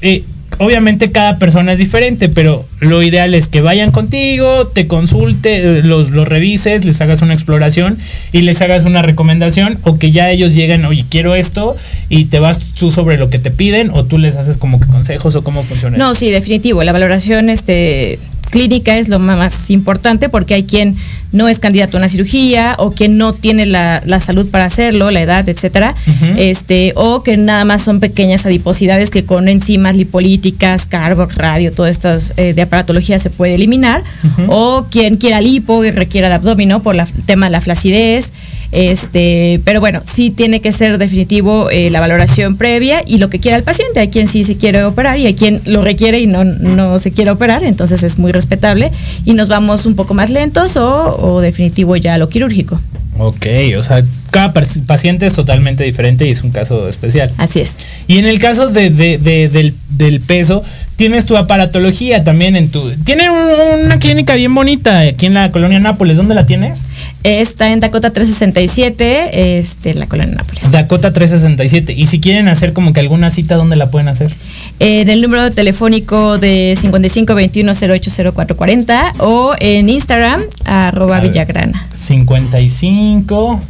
Eh, 0.00 0.24
obviamente 0.58 1.10
cada 1.10 1.38
persona 1.38 1.72
es 1.72 1.78
diferente, 1.78 2.28
pero 2.28 2.64
lo 2.80 3.02
ideal 3.02 3.34
es 3.34 3.48
que 3.48 3.60
vayan 3.60 3.90
contigo, 3.90 4.66
te 4.66 4.86
consulte, 4.86 5.82
los, 5.82 6.10
los 6.10 6.28
revises, 6.28 6.84
les 6.84 7.00
hagas 7.00 7.22
una 7.22 7.34
exploración 7.34 7.98
y 8.32 8.42
les 8.42 8.60
hagas 8.60 8.84
una 8.84 9.02
recomendación 9.02 9.78
o 9.82 9.98
que 9.98 10.10
ya 10.10 10.30
ellos 10.30 10.54
lleguen, 10.54 10.84
oye, 10.84 11.04
quiero 11.08 11.34
esto 11.34 11.76
y 12.08 12.26
te 12.26 12.38
vas 12.38 12.72
tú 12.72 12.90
sobre 12.90 13.18
lo 13.18 13.30
que 13.30 13.38
te 13.38 13.50
piden 13.50 13.90
o 13.90 14.04
tú 14.04 14.18
les 14.18 14.36
haces 14.36 14.56
como 14.56 14.80
que 14.80 14.86
consejos 14.88 15.34
o 15.36 15.42
cómo 15.42 15.62
funciona. 15.62 15.96
No, 15.96 16.14
sí, 16.14 16.30
definitivo. 16.30 16.82
La 16.84 16.92
valoración 16.92 17.50
este, 17.50 18.18
clínica 18.50 18.96
es 18.98 19.08
lo 19.08 19.18
más 19.18 19.70
importante 19.70 20.28
porque 20.28 20.54
hay 20.54 20.64
quien 20.64 20.94
no 21.32 21.48
es 21.48 21.58
candidato 21.58 21.96
a 21.96 22.00
una 22.00 22.08
cirugía 22.08 22.74
o 22.78 22.92
quien 22.92 23.18
no 23.18 23.32
tiene 23.32 23.66
la, 23.66 24.02
la 24.06 24.20
salud 24.20 24.46
para 24.48 24.64
hacerlo, 24.64 25.10
la 25.10 25.20
edad, 25.20 25.48
etcétera, 25.48 25.94
uh 26.06 26.10
-huh. 26.10 26.34
este, 26.38 26.92
o 26.96 27.22
que 27.22 27.36
nada 27.36 27.64
más 27.64 27.82
son 27.82 28.00
pequeñas 28.00 28.46
adiposidades 28.46 29.10
que 29.10 29.24
con 29.24 29.48
enzimas 29.48 29.96
lipolíticas, 29.96 30.86
carbox, 30.86 31.36
radio, 31.36 31.72
todas 31.72 31.90
estas 31.90 32.32
eh, 32.36 32.54
de 32.54 32.62
aparatología 32.62 33.18
se 33.18 33.30
puede 33.30 33.54
eliminar, 33.54 34.02
uh 34.24 34.26
-huh. 34.26 34.46
o 34.48 34.86
quien 34.90 35.16
quiera 35.16 35.40
lipo 35.40 35.84
y 35.84 35.90
requiera 35.90 36.28
de 36.28 36.34
abdomen 36.34 36.68
por 36.82 36.94
la, 36.94 37.04
el 37.04 37.24
tema 37.24 37.46
de 37.46 37.52
la 37.52 37.60
flacidez, 37.60 38.32
este, 38.70 39.62
pero 39.64 39.80
bueno, 39.80 40.02
sí 40.04 40.30
tiene 40.30 40.60
que 40.60 40.72
ser 40.72 40.98
definitivo 40.98 41.70
eh, 41.70 41.88
la 41.88 42.00
valoración 42.00 42.58
previa 42.58 43.02
y 43.06 43.16
lo 43.16 43.30
que 43.30 43.38
quiera 43.38 43.56
el 43.56 43.62
paciente. 43.62 44.00
Hay 44.00 44.08
quien 44.08 44.28
sí 44.28 44.44
se 44.44 44.58
quiere 44.58 44.84
operar 44.84 45.18
y 45.18 45.26
hay 45.26 45.34
quien 45.34 45.62
lo 45.64 45.82
requiere 45.82 46.20
y 46.20 46.26
no, 46.26 46.44
no 46.44 46.98
se 46.98 47.10
quiere 47.10 47.30
operar, 47.30 47.64
entonces 47.64 48.02
es 48.02 48.18
muy 48.18 48.30
respetable 48.30 48.92
y 49.24 49.32
nos 49.32 49.48
vamos 49.48 49.86
un 49.86 49.94
poco 49.94 50.12
más 50.12 50.30
lentos 50.30 50.76
o, 50.76 51.17
o 51.20 51.40
definitivo 51.40 51.96
ya 51.96 52.18
lo 52.18 52.28
quirúrgico. 52.28 52.80
Ok, 53.20 53.46
o 53.76 53.82
sea, 53.82 54.04
cada 54.30 54.52
paciente 54.86 55.26
es 55.26 55.34
totalmente 55.34 55.82
diferente 55.82 56.26
y 56.26 56.30
es 56.30 56.42
un 56.42 56.50
caso 56.50 56.88
especial. 56.88 57.32
Así 57.36 57.60
es. 57.60 57.76
Y 58.06 58.18
en 58.18 58.26
el 58.26 58.38
caso 58.38 58.68
de, 58.68 58.90
de, 58.90 59.18
de, 59.18 59.48
del, 59.48 59.74
del, 59.90 60.20
peso, 60.20 60.62
tienes 60.98 61.24
tu 61.26 61.36
aparatología 61.36 62.24
también 62.24 62.56
en 62.56 62.72
tu... 62.72 62.90
Tiene 63.04 63.30
un, 63.30 63.84
una 63.84 64.00
clínica 64.00 64.34
bien 64.34 64.52
bonita 64.52 64.98
aquí 64.98 65.26
en 65.26 65.34
la 65.34 65.52
colonia 65.52 65.78
Nápoles. 65.78 66.16
¿Dónde 66.16 66.34
la 66.34 66.44
tienes? 66.44 66.82
Está 67.22 67.72
en 67.72 67.78
Dakota 67.78 68.10
367, 68.10 69.58
este, 69.60 69.92
en 69.92 70.00
la 70.00 70.08
colonia 70.08 70.34
Nápoles. 70.34 70.72
Dakota 70.72 71.12
367. 71.12 71.92
Y 71.92 72.08
si 72.08 72.18
quieren 72.18 72.48
hacer 72.48 72.72
como 72.72 72.92
que 72.92 72.98
alguna 72.98 73.30
cita, 73.30 73.54
¿dónde 73.54 73.76
la 73.76 73.92
pueden 73.92 74.08
hacer? 74.08 74.34
En 74.80 75.08
el 75.08 75.22
número 75.22 75.52
telefónico 75.52 76.36
de 76.36 76.76
5521080440 76.76 79.12
o 79.20 79.54
en 79.60 79.88
Instagram, 79.88 80.42
arroba 80.64 81.20
Villagrana. 81.20 81.86
55 81.94 83.60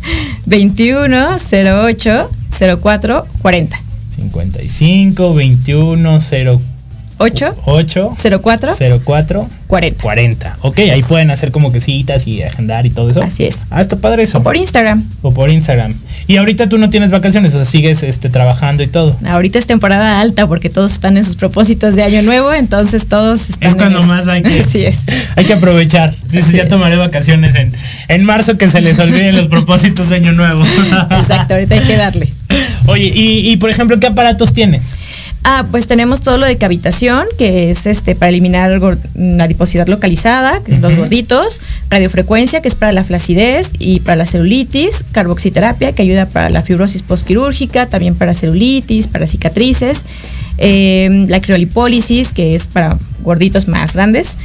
21 0.46 1.36
08 1.52 2.30
04 2.80 3.26
40. 3.42 3.82
55 4.16 5.34
21 5.34 6.18
04 6.20 6.67
8 7.18 7.56
8 7.66 8.12
04 8.42 8.72
04 9.04 9.48
40. 9.66 10.02
40. 10.02 10.56
Ok, 10.62 10.78
ahí 10.78 11.02
pueden 11.02 11.30
hacer 11.30 11.50
como 11.52 11.70
que 11.70 11.80
citas 11.80 12.26
y 12.26 12.42
agendar 12.42 12.86
y 12.86 12.90
todo 12.90 13.10
eso. 13.10 13.22
Así 13.22 13.44
es. 13.44 13.58
Ah, 13.70 13.80
está 13.82 13.96
padre 13.96 14.22
eso. 14.22 14.38
O 14.38 14.42
por 14.42 14.56
Instagram. 14.56 15.04
O 15.22 15.30
por 15.30 15.50
Instagram. 15.50 15.92
Y 16.26 16.36
ahorita 16.38 16.68
tú 16.68 16.78
no 16.78 16.88
tienes 16.90 17.10
vacaciones, 17.10 17.54
o 17.54 17.58
sea, 17.58 17.64
sigues 17.64 18.02
este, 18.02 18.30
trabajando 18.30 18.82
y 18.82 18.86
todo. 18.86 19.16
Ahorita 19.26 19.58
es 19.58 19.66
temporada 19.66 20.20
alta 20.20 20.46
porque 20.46 20.70
todos 20.70 20.92
están 20.92 21.16
en 21.16 21.24
sus 21.24 21.36
propósitos 21.36 21.94
de 21.96 22.02
año 22.02 22.22
nuevo, 22.22 22.52
entonces 22.54 23.06
todos 23.06 23.50
están 23.50 23.68
Es 23.68 23.76
cuando 23.76 24.00
en 24.00 24.06
más 24.06 24.26
hay 24.28 24.42
que, 24.42 24.60
Así 24.68 24.84
es. 24.84 25.04
hay 25.36 25.44
que 25.44 25.52
aprovechar. 25.52 26.14
Dices, 26.30 26.52
ya 26.52 26.68
tomaré 26.68 26.96
vacaciones 26.96 27.54
en, 27.54 27.72
en 28.08 28.24
marzo 28.24 28.56
que 28.56 28.68
se 28.68 28.80
les 28.80 28.98
olviden 28.98 29.36
los 29.36 29.48
propósitos 29.48 30.08
de 30.08 30.16
año 30.16 30.32
nuevo. 30.32 30.62
Exacto, 31.10 31.54
ahorita 31.54 31.74
hay 31.74 31.86
que 31.86 31.96
darle. 31.96 32.28
Oye, 32.86 33.12
y, 33.14 33.50
y 33.50 33.56
por 33.58 33.70
ejemplo, 33.70 34.00
¿qué 34.00 34.06
aparatos 34.06 34.54
tienes? 34.54 34.96
Ah, 35.44 35.66
pues 35.70 35.86
tenemos 35.86 36.20
todo 36.20 36.36
lo 36.36 36.46
de 36.46 36.58
cavitación, 36.58 37.26
que 37.38 37.70
es 37.70 37.86
este 37.86 38.14
para 38.14 38.28
eliminar 38.28 38.80
la 39.14 39.44
adiposidad 39.44 39.86
localizada, 39.86 40.60
los 40.66 40.96
gorditos, 40.96 41.60
radiofrecuencia, 41.90 42.60
que 42.60 42.68
es 42.68 42.74
para 42.74 42.92
la 42.92 43.04
flacidez 43.04 43.72
y 43.78 44.00
para 44.00 44.16
la 44.16 44.26
celulitis, 44.26 45.04
carboxiterapia, 45.12 45.92
que 45.92 46.02
ayuda 46.02 46.26
para 46.26 46.50
la 46.50 46.62
fibrosis 46.62 47.02
postquirúrgica, 47.02 47.86
también 47.86 48.14
para 48.14 48.34
celulitis, 48.34 49.06
para 49.06 49.26
cicatrices, 49.26 50.04
eh, 50.58 51.26
la 51.28 51.40
criolipólisis, 51.40 52.32
que 52.32 52.54
es 52.54 52.66
para 52.66 52.98
gorditos 53.22 53.68
más 53.68 53.94
grandes, 53.94 54.36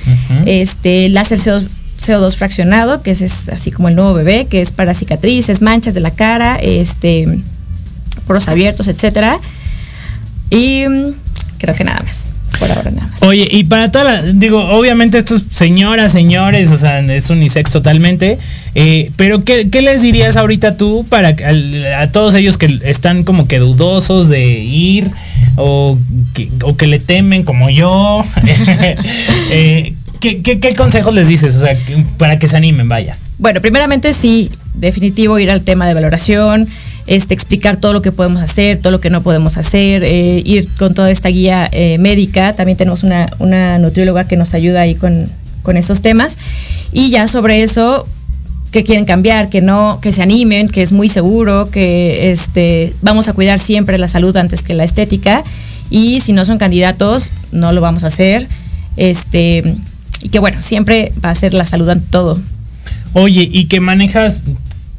este 0.46 1.10
láser 1.10 1.40
CO2, 1.40 1.68
CO2 2.00 2.36
fraccionado, 2.36 3.02
que 3.02 3.12
ese 3.12 3.26
es 3.26 3.50
así 3.50 3.72
como 3.72 3.88
el 3.90 3.96
nuevo 3.96 4.14
bebé, 4.14 4.46
que 4.46 4.62
es 4.62 4.72
para 4.72 4.94
cicatrices, 4.94 5.62
manchas 5.62 5.96
de 5.96 6.02
la 6.02 6.12
cara, 6.12 6.58
este 6.62 7.40
poros 8.28 8.48
abiertos, 8.48 8.88
etcétera. 8.88 9.40
Y 10.54 10.88
mm, 10.88 11.14
creo 11.58 11.76
que 11.76 11.84
nada 11.84 12.02
más. 12.06 12.26
Por 12.60 12.72
ahora 12.72 12.92
nada 12.92 13.08
más. 13.08 13.24
Oye, 13.24 13.48
y 13.52 13.64
para 13.64 13.92
toda 13.92 14.06
la, 14.06 14.22
digo, 14.22 14.64
obviamente 14.64 15.18
estos 15.18 15.44
señoras, 15.52 16.12
señores, 16.12 16.72
o 16.72 16.78
sea, 16.78 17.00
es 17.00 17.30
unisex 17.32 17.72
totalmente, 17.72 18.38
eh, 18.76 19.10
pero 19.16 19.44
¿qué, 19.44 19.70
qué 19.72 19.82
les 19.82 20.04
dirías 20.04 20.38
ahorita 20.38 20.78
tú 20.78 21.04
para 21.10 21.30
al- 21.30 21.86
a 21.96 22.12
todos 22.12 22.36
ellos 22.36 22.60
que 22.60 22.80
están 22.86 23.24
como 23.24 23.48
que 23.48 23.58
dudosos 23.58 24.30
de 24.30 24.60
ir 24.60 25.10
o 25.56 25.98
que, 26.36 26.48
o 26.64 26.78
que 26.78 26.86
le 26.86 27.00
temen 27.00 27.42
como 27.44 27.72
yo? 27.72 28.24
eh, 29.52 29.94
¿qué, 30.20 30.42
qué, 30.42 30.60
qué 30.60 30.76
consejos 30.76 31.14
les 31.14 31.28
dices? 31.28 31.56
O 31.56 31.62
sea, 31.62 31.76
para 32.18 32.38
que 32.40 32.48
se 32.48 32.56
animen, 32.58 32.88
vaya. 32.88 33.18
Bueno, 33.40 33.62
primeramente 33.62 34.14
sí, 34.14 34.52
definitivo 34.76 35.40
ir 35.40 35.50
al 35.50 35.62
tema 35.64 35.88
de 35.88 35.96
valoración, 35.96 36.68
este, 37.08 37.34
explicar 37.34 37.78
todo 37.78 37.94
lo 37.94 38.02
que 38.02 38.12
podemos 38.12 38.42
hacer, 38.42 38.80
todo 38.80 38.92
lo 38.92 39.02
que 39.02 39.10
no 39.10 39.24
podemos 39.24 39.58
hacer, 39.58 40.04
eh, 40.04 40.42
ir 40.46 40.68
con 40.78 40.94
toda 40.94 41.12
esta 41.12 41.30
guía 41.30 41.70
eh, 41.72 41.98
médica. 41.98 42.54
También 42.54 42.78
tenemos 42.78 43.04
una, 43.04 43.78
nutrióloga 43.80 44.26
que 44.26 44.38
nos 44.38 44.54
ayuda 44.54 44.82
ahí 44.82 44.96
con, 44.96 45.26
con 45.62 45.78
estos 45.78 46.02
temas. 46.02 46.38
Y 46.92 47.10
ya 47.10 47.28
sobre 47.28 47.64
eso, 47.64 48.08
que 48.72 48.84
quieren 48.84 49.06
cambiar, 49.06 49.50
que 49.50 49.62
no, 49.62 50.00
que 50.02 50.12
se 50.12 50.22
animen, 50.22 50.68
que 50.68 50.82
es 50.82 50.92
muy 50.92 51.10
seguro, 51.10 51.70
que 51.70 52.32
este, 52.32 52.94
vamos 53.02 53.28
a 53.28 53.34
cuidar 53.34 53.60
siempre 53.60 53.98
la 53.98 54.08
salud 54.08 54.36
antes 54.36 54.64
que 54.64 54.74
la 54.74 54.84
estética. 54.84 55.44
Y 55.90 56.22
si 56.22 56.34
no 56.34 56.44
son 56.46 56.58
candidatos, 56.58 57.32
no 57.52 57.72
lo 57.72 57.82
vamos 57.82 58.04
a 58.04 58.08
hacer. 58.08 58.48
Este, 58.98 59.76
y 60.22 60.30
que 60.30 60.40
bueno, 60.40 60.62
siempre 60.62 61.12
va 61.24 61.30
a 61.30 61.36
ser 61.36 61.54
la 61.54 61.66
salud 61.66 61.88
ante 61.90 62.08
todo. 62.10 62.40
Oye, 63.14 63.48
y 63.52 63.66
que 63.66 63.80
manejas 63.80 64.42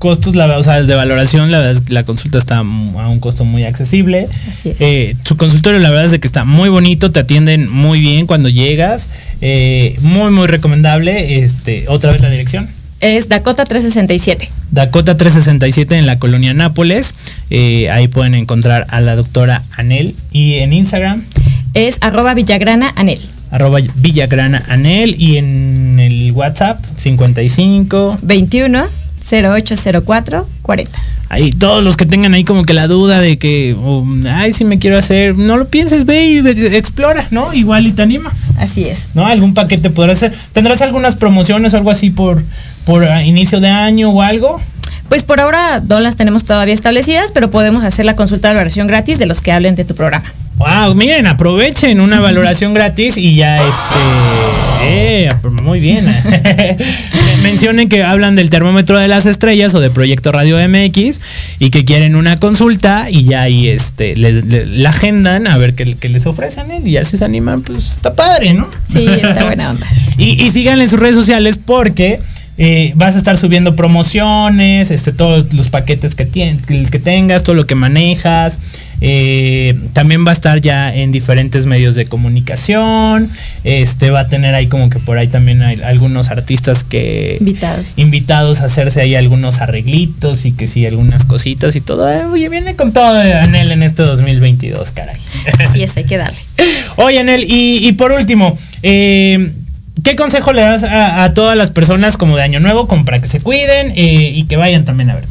costos, 0.05 0.37
la, 0.37 0.59
o 0.59 0.63
sea, 0.63 0.83
de 0.83 0.95
valoración, 0.95 1.51
la 1.51 1.61
verdad 1.61 1.73
es 1.77 1.81
que 1.81 1.95
la 1.95 2.03
consulta 2.05 2.37
está 2.37 2.59
a 2.59 2.63
un 3.09 3.21
costo 3.21 3.47
muy 3.47 3.63
accesible. 3.65 4.27
Así 4.53 4.69
es. 4.69 4.77
Eh, 4.79 5.17
su 5.25 5.39
consultorio, 5.39 5.81
la 5.81 5.89
verdad 5.89 6.05
es 6.05 6.11
de 6.11 6.21
que 6.21 6.27
está 6.27 6.45
muy 6.45 6.69
bonito, 6.69 7.11
te 7.11 7.21
atienden 7.21 7.73
muy 7.73 8.01
bien 8.01 8.27
cuando 8.27 8.51
llegas. 8.51 9.15
eh, 9.41 9.97
muy, 10.03 10.31
muy 10.31 10.47
recomendable. 10.47 11.39
Este, 11.39 11.87
otra 11.89 12.13
vez 12.13 12.21
la 12.21 12.29
dirección. 12.29 12.69
Es 13.01 13.31
Dakota 13.31 13.65
367. 13.65 14.51
Dakota 14.73 15.17
367 15.17 15.97
en 15.97 16.05
la 16.07 16.19
colonia 16.19 16.53
Nápoles. 16.53 17.15
Eh, 17.49 17.89
ahí 17.91 18.07
pueden 18.09 18.35
encontrar 18.35 18.87
a 18.91 19.01
la 19.01 19.17
doctora 19.17 19.63
Anel. 19.77 20.15
Y 20.33 20.55
en 20.57 20.75
Instagram, 20.75 21.25
Es 21.73 21.97
arroba 22.03 22.35
Villagrana 22.35 22.93
Anel. 22.95 23.21
arroba 23.51 23.79
Villagrana 23.97 24.63
Anel. 24.69 25.17
Y 25.19 25.39
en 25.39 25.99
el 25.99 26.31
WhatsApp, 26.33 26.85
55 26.97 28.19
21 28.23 28.85
0804 29.31 30.47
40. 30.63 30.99
Ahí, 31.31 31.51
todos 31.51 31.83
los 31.83 31.97
que 31.97 32.07
tengan 32.07 32.35
ahí 32.35 32.45
como 32.45 32.65
que 32.65 32.75
la 32.75 32.87
duda 32.87 33.19
de 33.19 33.39
que, 33.39 33.75
ay, 34.31 34.53
si 34.53 34.65
me 34.65 34.79
quiero 34.79 34.99
hacer, 34.99 35.37
no 35.37 35.57
lo 35.57 35.67
pienses, 35.69 36.05
ve 36.05 36.25
y 36.27 36.41
ve- 36.41 36.77
explora, 36.77 37.27
¿no? 37.31 37.53
Igual 37.55 37.87
y 37.87 37.93
te 37.93 38.03
animas. 38.03 38.53
Así 38.59 38.85
es. 38.85 39.11
¿No? 39.15 39.27
Algún 39.27 39.55
paquete 39.55 39.91
podrás 39.91 40.19
hacer. 40.19 40.35
¿Tendrás 40.53 40.83
algunas 40.83 41.17
promociones 41.17 41.75
o 41.75 41.77
algo 41.79 41.91
así 41.91 42.11
por, 42.11 42.43
por 42.85 43.05
ah, 43.05 43.25
inicio 43.25 43.59
de 43.61 43.69
año 43.69 44.11
o 44.11 44.23
algo? 44.23 44.61
Pues 45.09 45.25
por 45.25 45.41
ahora 45.41 45.83
no 45.87 46.01
las 46.01 46.17
tenemos 46.17 46.45
todavía 46.45 46.75
establecidas, 46.75 47.33
pero 47.33 47.51
podemos 47.51 47.83
hacer 47.85 48.05
la 48.05 48.17
consulta 48.17 48.49
de 48.49 48.55
valoración 48.55 48.87
gratis 48.87 49.19
de 49.19 49.27
los 49.27 49.41
que 49.41 49.51
hablen 49.53 49.75
de 49.75 49.85
tu 49.85 49.95
programa. 49.95 50.33
Wow, 50.57 50.95
miren, 50.95 51.27
aprovechen 51.27 52.01
una 52.01 52.21
valoración 52.29 52.75
gratis 52.75 53.17
y 53.17 53.35
ya 53.37 53.57
este. 53.57 53.95
Eh, 54.87 55.29
muy 55.63 55.81
bien. 55.81 56.05
Mencionen 57.43 57.89
que 57.89 58.03
hablan 58.05 58.35
del 58.37 58.51
termómetro 58.51 58.99
de 58.99 59.09
las 59.09 59.27
estrellas 59.27 59.75
o 59.75 59.81
de 59.81 59.91
Proyecto 59.91 60.31
Radio 60.33 60.57
MX 60.69 61.21
y 61.59 61.71
que 61.71 61.85
quieren 61.85 62.17
una 62.17 62.39
consulta 62.39 63.11
y 63.11 63.25
ya 63.25 63.43
ahí 63.43 63.69
este 63.69 64.15
le, 64.17 64.43
le- 64.43 64.67
la 64.67 64.91
agendan 64.91 65.47
a 65.47 65.57
ver 65.59 65.75
qué, 65.75 65.95
qué 65.97 66.09
les 66.09 66.27
ofrecen 66.27 66.71
¿eh? 66.71 66.81
y 66.85 66.93
ya 66.93 67.05
si 67.05 67.17
se 67.17 67.25
animan, 67.25 67.63
pues 67.63 67.91
está 67.93 68.15
padre, 68.15 68.55
¿no? 68.55 68.69
Sí, 68.87 69.07
está 69.07 69.45
buena 69.47 69.71
onda. 69.71 69.87
Y, 70.19 70.43
y 70.43 70.51
síganle 70.51 70.85
en 70.85 70.91
sus 70.91 71.01
redes 71.01 71.17
sociales 71.17 71.59
porque 71.65 72.21
eh, 72.59 72.93
vas 72.95 73.15
a 73.17 73.19
estar 73.19 73.37
subiendo 73.37 73.75
promociones, 73.77 74.91
este, 74.91 75.13
todos 75.13 75.53
los 75.55 75.69
paquetes 75.71 76.15
que, 76.15 76.27
tien- 76.31 76.61
que, 76.65 76.85
que 76.85 76.99
tengas, 76.99 77.43
todo 77.43 77.55
lo 77.57 77.67
que 77.67 77.75
manejas. 77.75 78.59
Eh, 79.01 79.79
también 79.93 80.25
va 80.25 80.31
a 80.31 80.33
estar 80.33 80.61
ya 80.61 80.95
en 80.95 81.13
diferentes 81.13 81.67
medios 81.67 81.95
de 81.95 82.07
comunicación. 82.07 83.29
Este 83.65 84.11
va 84.11 84.21
a 84.21 84.29
tener 84.29 84.55
ahí 84.55 84.69
como 84.69 84.89
que 84.89 84.99
por 84.99 85.19
ahí 85.19 85.29
también 85.29 85.63
hay 85.63 85.81
algunos 85.83 86.31
artistas 86.31 86.85
que 86.85 87.37
Invitados. 87.41 87.95
invitados 87.97 88.61
a 88.61 88.67
hacerse 88.67 89.01
ahí 89.01 89.15
algunos 89.15 89.61
arreglitos 89.61 90.47
y 90.47 90.53
que 90.53 90.69
sí 90.69 90.87
algunas 90.87 91.25
cositas 91.25 91.75
y 91.77 91.81
todo. 91.81 92.11
Eh, 92.11 92.25
oye, 92.27 92.49
viene 92.49 92.77
con 92.77 92.93
todo 92.93 93.19
Anel 93.19 93.73
en 93.73 93.83
este 93.83 94.03
2022, 94.05 94.93
caray. 94.93 95.17
Así 95.59 95.83
es, 95.83 95.97
hay 95.97 96.05
que 96.05 96.17
darle. 96.17 96.39
Oye, 96.97 97.19
Anel, 97.19 97.45
y, 97.45 97.87
y 97.87 97.93
por 97.93 98.13
último, 98.13 98.57
eh, 98.83 99.51
¿qué 100.05 100.15
consejo 100.15 100.53
le 100.53 100.63
das 100.63 100.85
a, 100.85 101.35
todas 101.35 101.57
las 101.57 101.73
personas 101.73 102.17
como 102.17 102.37
de 102.37 102.43
Año 102.45 102.61
Nuevo, 102.61 102.87
como 102.87 103.05
para 103.05 103.21
que 103.21 103.27
se 103.27 103.41
cuiden 103.41 103.93
y 103.97 104.45
que 104.45 104.57
vayan 104.57 104.85
también 104.85 105.11
a 105.11 105.17
ver? 105.17 105.25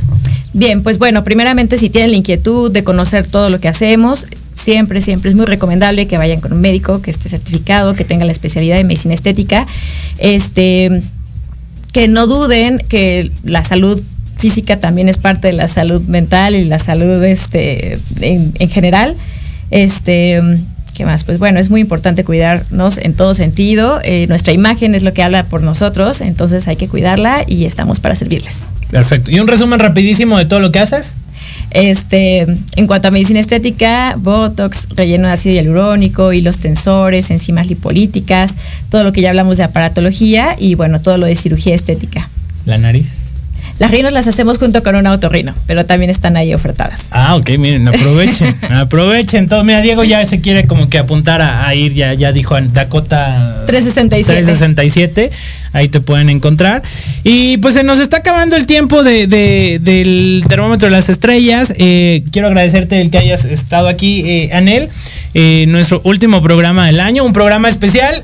Bien, 0.54 0.84
pues 0.84 1.00
bueno, 1.00 1.24
primeramente 1.24 1.80
si 1.80 1.90
tienen 1.90 2.12
la 2.12 2.18
inquietud 2.18 2.72
de 2.72 2.84
conocer 2.84 3.26
todo 3.26 3.50
lo 3.50 3.60
que 3.60 3.68
hacemos, 3.68 4.28
siempre, 4.54 5.02
siempre 5.02 5.32
es 5.32 5.36
muy 5.36 5.48
recomendable 5.48 6.06
que 6.06 6.18
vayan 6.20 6.42
con 6.42 6.54
un 6.54 6.62
médico 6.62 7.02
que 7.02 7.10
esté 7.10 7.28
certificado, 7.28 7.96
que 7.96 8.06
tenga 8.06 8.24
la 8.24 8.32
especialidad 8.32 8.76
de 8.76 8.84
medicina 8.84 9.16
estética, 9.16 9.66
este, 10.20 11.02
que 11.92 12.08
no 12.08 12.28
duden 12.28 12.84
que 12.88 13.32
la 13.44 13.64
salud 13.64 14.00
física 14.38 14.80
también 14.80 15.10
es 15.10 15.18
parte 15.18 15.48
de 15.48 15.54
la 15.54 15.68
salud 15.68 16.02
mental 16.04 16.56
y 16.56 16.66
la 16.66 16.78
salud 16.78 17.24
este, 17.24 17.98
en, 18.22 18.54
en 18.60 18.70
general. 18.70 19.16
Este, 19.72 20.40
¿Qué 20.94 21.06
más? 21.06 21.24
Pues 21.24 21.40
bueno, 21.40 21.60
es 21.60 21.70
muy 21.70 21.82
importante 21.82 22.24
cuidarnos 22.24 23.00
en 23.00 23.16
todo 23.16 23.34
sentido. 23.34 24.00
Eh, 24.04 24.28
nuestra 24.28 24.54
imagen 24.54 24.94
es 24.94 25.04
lo 25.04 25.14
que 25.14 25.24
habla 25.24 25.46
por 25.46 25.64
nosotros, 25.64 26.22
entonces 26.22 26.68
hay 26.68 26.76
que 26.76 26.88
cuidarla 26.88 27.44
y 27.48 27.66
estamos 27.66 28.00
para 28.00 28.14
servirles. 28.14 28.66
Perfecto. 28.92 29.32
¿Y 29.32 29.40
un 29.40 29.48
resumen 29.48 29.80
rapidísimo 29.80 30.38
de 30.38 30.46
todo 30.46 30.60
lo 30.60 30.72
que 30.72 30.80
haces? 30.80 31.14
Este, 31.72 32.46
en 32.76 32.88
cuanto 32.88 33.08
a 33.08 33.12
medicina 33.12 33.40
estética, 33.40 34.14
Botox, 34.20 34.88
relleno 34.96 35.28
de 35.28 35.34
ácido 35.34 35.56
hialurónico, 35.56 36.32
hilos 36.32 36.60
tensores, 36.60 37.32
enzimas 37.32 37.68
lipolíticas, 37.68 38.54
todo 38.90 39.04
lo 39.04 39.12
que 39.12 39.22
ya 39.22 39.30
hablamos 39.30 39.58
de 39.58 39.64
aparatología 39.64 40.56
y 40.60 40.76
bueno, 40.76 41.02
todo 41.02 41.18
lo 41.18 41.26
de 41.26 41.36
cirugía 41.36 41.74
estética. 41.74 42.30
La 42.66 42.78
nariz. 42.78 43.23
Las 43.80 43.92
rinos 43.92 44.14
las 44.14 44.28
hacemos 44.28 44.60
junto 44.60 44.84
con 44.84 44.96
un 44.96 45.08
autorrino, 45.08 45.54
pero 45.66 45.86
también 45.86 46.12
están 46.12 46.38
ahí 46.38 46.54
ofertadas. 46.54 47.08
Ah, 47.12 47.36
ok, 47.36 47.50
miren, 47.58 47.88
aprovechen, 47.88 48.56
aprovechen 48.72 49.48
todo. 49.50 49.64
Mira, 49.64 49.82
Diego 49.82 50.04
ya 50.04 50.26
se 50.26 50.42
quiere 50.42 50.68
como 50.68 50.90
que 50.90 51.00
apuntar 51.00 51.42
a, 51.42 51.68
a 51.68 51.74
ir, 51.76 51.94
ya, 51.94 52.14
ya 52.14 52.32
dijo 52.32 52.60
Dakota 52.62 53.64
367. 53.66 54.44
367, 54.44 55.32
ahí 55.74 55.90
te 55.90 56.00
pueden 56.00 56.30
encontrar. 56.30 56.82
Y 57.24 57.58
pues 57.58 57.74
se 57.74 57.84
nos 57.84 58.00
está 58.00 58.18
acabando 58.18 58.56
el 58.56 58.66
tiempo 58.66 59.04
de, 59.04 59.28
de- 59.28 59.80
del 59.82 60.44
termómetro 60.48 60.88
de 60.88 60.92
las 60.92 61.10
estrellas. 61.10 61.74
Eh, 61.78 62.24
quiero 62.32 62.48
agradecerte 62.48 63.02
el 63.02 63.10
que 63.10 63.18
hayas 63.18 63.44
estado 63.46 63.88
aquí, 63.88 64.22
eh, 64.26 64.50
Anel. 64.54 64.90
Eh, 65.36 65.66
nuestro 65.68 66.00
último 66.04 66.44
programa 66.44 66.86
del 66.86 67.00
año, 67.00 67.26
un 67.26 67.34
programa 67.34 67.68
especial. 67.68 68.24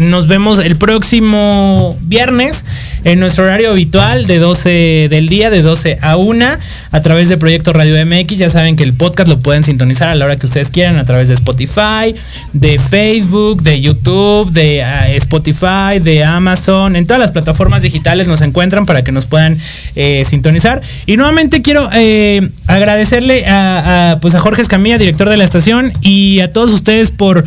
Nos 0.00 0.28
vemos 0.28 0.58
el 0.58 0.76
próximo 0.76 1.96
viernes 2.02 2.66
en 3.04 3.18
nuestro 3.20 3.44
horario 3.44 3.70
habitual 3.70 4.26
de 4.26 4.38
12 4.38 5.06
del 5.08 5.28
día, 5.30 5.48
de 5.48 5.62
12 5.62 5.98
a 6.02 6.16
1, 6.16 6.46
a 6.90 7.00
través 7.00 7.28
de 7.30 7.38
Proyecto 7.38 7.72
Radio 7.72 7.94
MX. 8.04 8.36
Ya 8.36 8.50
saben 8.50 8.76
que 8.76 8.82
el 8.84 8.92
podcast 8.92 9.28
lo 9.28 9.38
pueden 9.40 9.64
sintonizar 9.64 10.08
a 10.10 10.14
la 10.14 10.26
hora 10.26 10.36
que 10.36 10.44
ustedes 10.44 10.70
quieran, 10.70 10.96
a 10.98 11.04
través 11.04 11.28
de 11.28 11.34
Spotify, 11.34 12.14
de 12.52 12.78
Facebook, 12.78 13.62
de 13.62 13.80
YouTube, 13.80 14.50
de 14.52 14.82
ah, 14.82 15.08
Spotify, 15.14 15.98
de 16.02 16.24
Amazon 16.24 16.57
Amazon, 16.58 16.96
en 16.96 17.06
todas 17.06 17.20
las 17.20 17.30
plataformas 17.30 17.82
digitales 17.82 18.26
nos 18.26 18.40
encuentran 18.40 18.84
para 18.84 19.02
que 19.02 19.12
nos 19.12 19.26
puedan 19.26 19.56
eh, 19.94 20.24
sintonizar. 20.26 20.82
Y 21.06 21.16
nuevamente 21.16 21.62
quiero 21.62 21.88
eh, 21.92 22.48
agradecerle 22.66 23.46
a, 23.46 24.12
a, 24.12 24.20
pues 24.20 24.34
a 24.34 24.40
Jorge 24.40 24.62
Escamilla, 24.62 24.98
director 24.98 25.28
de 25.28 25.36
la 25.36 25.44
estación, 25.44 25.92
y 26.00 26.40
a 26.40 26.50
todos 26.52 26.70
ustedes 26.70 27.12
por 27.12 27.44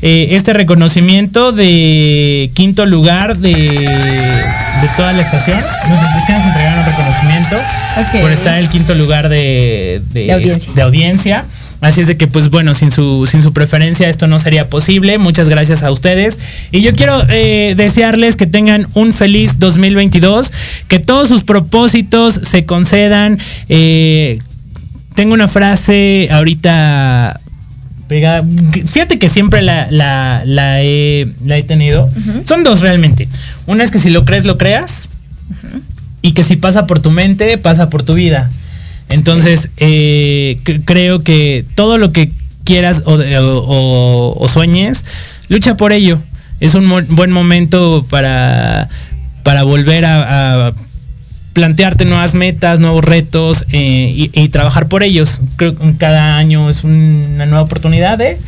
eh, 0.00 0.28
este 0.30 0.52
reconocimiento 0.54 1.52
de 1.52 2.50
quinto 2.54 2.86
lugar 2.86 3.36
de, 3.38 3.52
de 3.52 4.88
toda 4.96 5.12
la 5.12 5.20
estación. 5.22 5.58
Nos, 5.58 6.00
nos 6.00 6.46
entregar 6.46 6.78
un 6.78 6.86
reconocimiento 6.86 7.56
por 8.22 8.30
estar 8.32 8.54
en 8.58 8.64
el 8.64 8.70
quinto 8.70 8.94
lugar 8.94 9.28
de, 9.28 10.00
de- 10.12 10.24
De 10.24 10.32
audiencia. 10.32 10.72
de 10.74 10.82
audiencia. 10.82 11.44
Así 11.84 12.00
es 12.00 12.06
de 12.06 12.16
que, 12.16 12.26
pues 12.26 12.48
bueno, 12.48 12.72
sin 12.72 12.90
su, 12.90 13.26
sin 13.26 13.42
su 13.42 13.52
preferencia 13.52 14.08
esto 14.08 14.26
no 14.26 14.38
sería 14.38 14.70
posible. 14.70 15.18
Muchas 15.18 15.50
gracias 15.50 15.82
a 15.82 15.90
ustedes. 15.90 16.38
Y 16.72 16.80
yo 16.80 16.94
quiero 16.94 17.22
eh, 17.28 17.74
desearles 17.76 18.36
que 18.36 18.46
tengan 18.46 18.86
un 18.94 19.12
feliz 19.12 19.58
2022, 19.58 20.50
que 20.88 20.98
todos 20.98 21.28
sus 21.28 21.44
propósitos 21.44 22.40
se 22.42 22.64
concedan. 22.64 23.38
Eh, 23.68 24.38
tengo 25.14 25.34
una 25.34 25.46
frase 25.46 26.28
ahorita 26.30 27.38
pegada. 28.08 28.42
Fíjate 28.86 29.18
que 29.18 29.28
siempre 29.28 29.60
la, 29.60 29.86
la, 29.90 30.42
la 30.46 30.80
he, 30.80 31.28
la 31.44 31.58
he 31.58 31.62
tenido. 31.64 32.08
Son 32.46 32.64
dos 32.64 32.80
realmente. 32.80 33.28
Una 33.66 33.84
es 33.84 33.90
que 33.90 33.98
si 33.98 34.08
lo 34.08 34.24
crees, 34.24 34.46
lo 34.46 34.56
creas. 34.56 35.10
Y 36.22 36.32
que 36.32 36.44
si 36.44 36.56
pasa 36.56 36.86
por 36.86 37.00
tu 37.00 37.10
mente, 37.10 37.58
pasa 37.58 37.90
por 37.90 38.04
tu 38.04 38.14
vida. 38.14 38.48
Entonces, 39.08 39.68
eh, 39.76 40.58
creo 40.84 41.22
que 41.22 41.64
todo 41.74 41.98
lo 41.98 42.12
que 42.12 42.30
quieras 42.64 43.02
o, 43.04 43.14
o- 43.14 43.58
o- 43.66 44.36
o 44.38 44.48
sueñes, 44.48 45.04
lucha 45.48 45.76
por 45.76 45.92
ello. 45.92 46.18
Es 46.60 46.74
un 46.74 46.88
buen 47.10 47.30
momento 47.30 48.06
para, 48.08 48.88
para 49.42 49.62
volver 49.64 50.04
a, 50.04 50.66
a 50.68 50.72
plantearte 51.54 52.04
nuevas 52.04 52.34
metas, 52.34 52.80
nuevos 52.80 53.04
retos 53.04 53.64
eh, 53.70 54.28
y, 54.32 54.48
trabajar 54.48 54.88
por 54.88 55.02
ellos. 55.02 55.40
Creo 55.56 55.74
que 55.74 55.96
cada 55.96 56.36
año 56.36 56.68
es 56.68 56.82
una 56.84 57.46
nueva 57.46 57.62
oportunidad, 57.62 58.20
¿eh? 58.20 58.38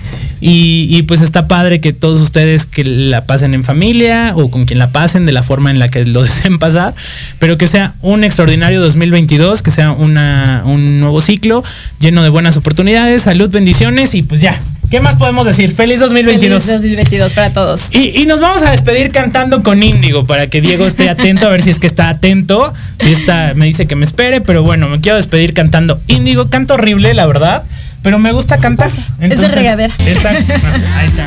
Y, 0.40 0.88
y, 0.90 1.02
pues 1.04 1.22
está 1.22 1.48
padre 1.48 1.80
que 1.80 1.92
todos 1.92 2.20
ustedes 2.20 2.66
que 2.66 2.84
la 2.84 3.24
pasen 3.24 3.54
en 3.54 3.64
familia 3.64 4.32
o 4.34 4.50
con 4.50 4.66
quien 4.66 4.80
la 4.80 4.90
pasen 4.90 5.24
de 5.24 5.32
la 5.32 5.44
forma 5.44 5.70
en 5.70 5.78
la 5.78 5.88
que 5.88 6.04
lo 6.04 6.22
deseen 6.24 6.58
pasar, 6.58 6.94
pero 7.38 7.56
que 7.56 7.68
sea 7.68 7.94
un 8.02 8.24
extraordinario 8.24 8.80
2022, 8.82 9.62
que 9.62 9.70
sea 9.70 9.92
una, 9.92 10.62
un 10.66 10.98
nuevo 11.00 11.20
ciclo 11.20 11.62
lleno 12.00 12.24
de 12.24 12.28
buenas 12.28 12.56
oportunidades, 12.56 13.22
salud, 13.22 13.50
bendiciones 13.50 14.14
y 14.14 14.24
pues 14.24 14.40
ya. 14.40 14.60
¿Qué 14.90 15.00
más 15.00 15.16
podemos 15.16 15.46
decir? 15.46 15.72
Feliz 15.72 15.98
2022. 16.00 16.62
Feliz 16.62 16.76
2022 16.76 17.32
para 17.32 17.52
todos. 17.52 17.88
Y, 17.92 18.22
y 18.22 18.26
nos 18.26 18.40
vamos 18.40 18.62
a 18.62 18.70
despedir 18.70 19.10
cantando 19.10 19.62
con 19.62 19.82
Índigo 19.82 20.26
para 20.26 20.46
que 20.48 20.60
Diego 20.60 20.86
esté 20.86 21.08
atento, 21.10 21.46
a 21.46 21.50
ver 21.50 21.62
si 21.62 21.70
es 21.70 21.80
que 21.80 21.88
está 21.88 22.08
atento. 22.08 22.72
Si 23.00 23.12
está, 23.12 23.52
me 23.54 23.66
dice 23.66 23.86
que 23.86 23.96
me 23.96 24.04
espere, 24.04 24.40
pero 24.40 24.62
bueno, 24.62 24.88
me 24.88 25.00
quiero 25.00 25.16
despedir 25.16 25.54
cantando 25.54 26.00
Índigo. 26.06 26.48
Canto 26.48 26.74
horrible, 26.74 27.14
la 27.14 27.26
verdad, 27.26 27.64
pero 28.02 28.18
me 28.18 28.30
gusta 28.32 28.58
cantar. 28.58 28.90
de 29.18 29.48
regadera. 29.48 29.92
Exacto. 30.06 30.54
Ah, 30.64 31.00
Ahí 31.00 31.06
está. 31.06 31.26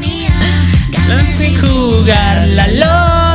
Sin 1.31 1.59
jugar 1.59 2.47
la 2.49 2.67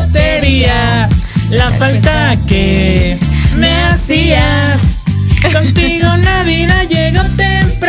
lotería, 0.01 1.09
la 1.51 1.71
falta 1.73 2.37
que 2.49 3.19
me 3.59 3.71
hacías. 3.85 5.05
Contigo 5.53 6.17
Navidad 6.17 6.89
llegó 6.89 7.23
temprano. 7.37 7.84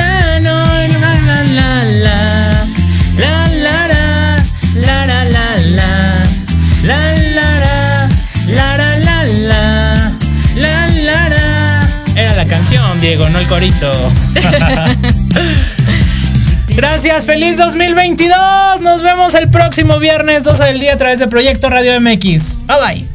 La. 12.36 12.46
Canción, 12.46 13.00
Diego, 13.00 13.30
no 13.30 13.40
el 13.40 13.48
corito. 13.48 13.90
Gracias, 16.70 17.26
feliz 17.26 17.58
2022. 17.58 18.82
Nos 18.82 19.02
vemos 19.02 19.34
el 19.36 19.50
próximo 19.50 20.00
viernes 20.00 20.44
12 20.44 20.64
del 20.66 20.80
día 20.80 20.94
a 20.94 20.98
través 20.98 21.20
de 21.20 21.28
Proyecto 21.28 21.70
Radio 21.70 22.00
MX. 22.00 22.58
Bye 22.68 22.78
bye. 22.86 23.15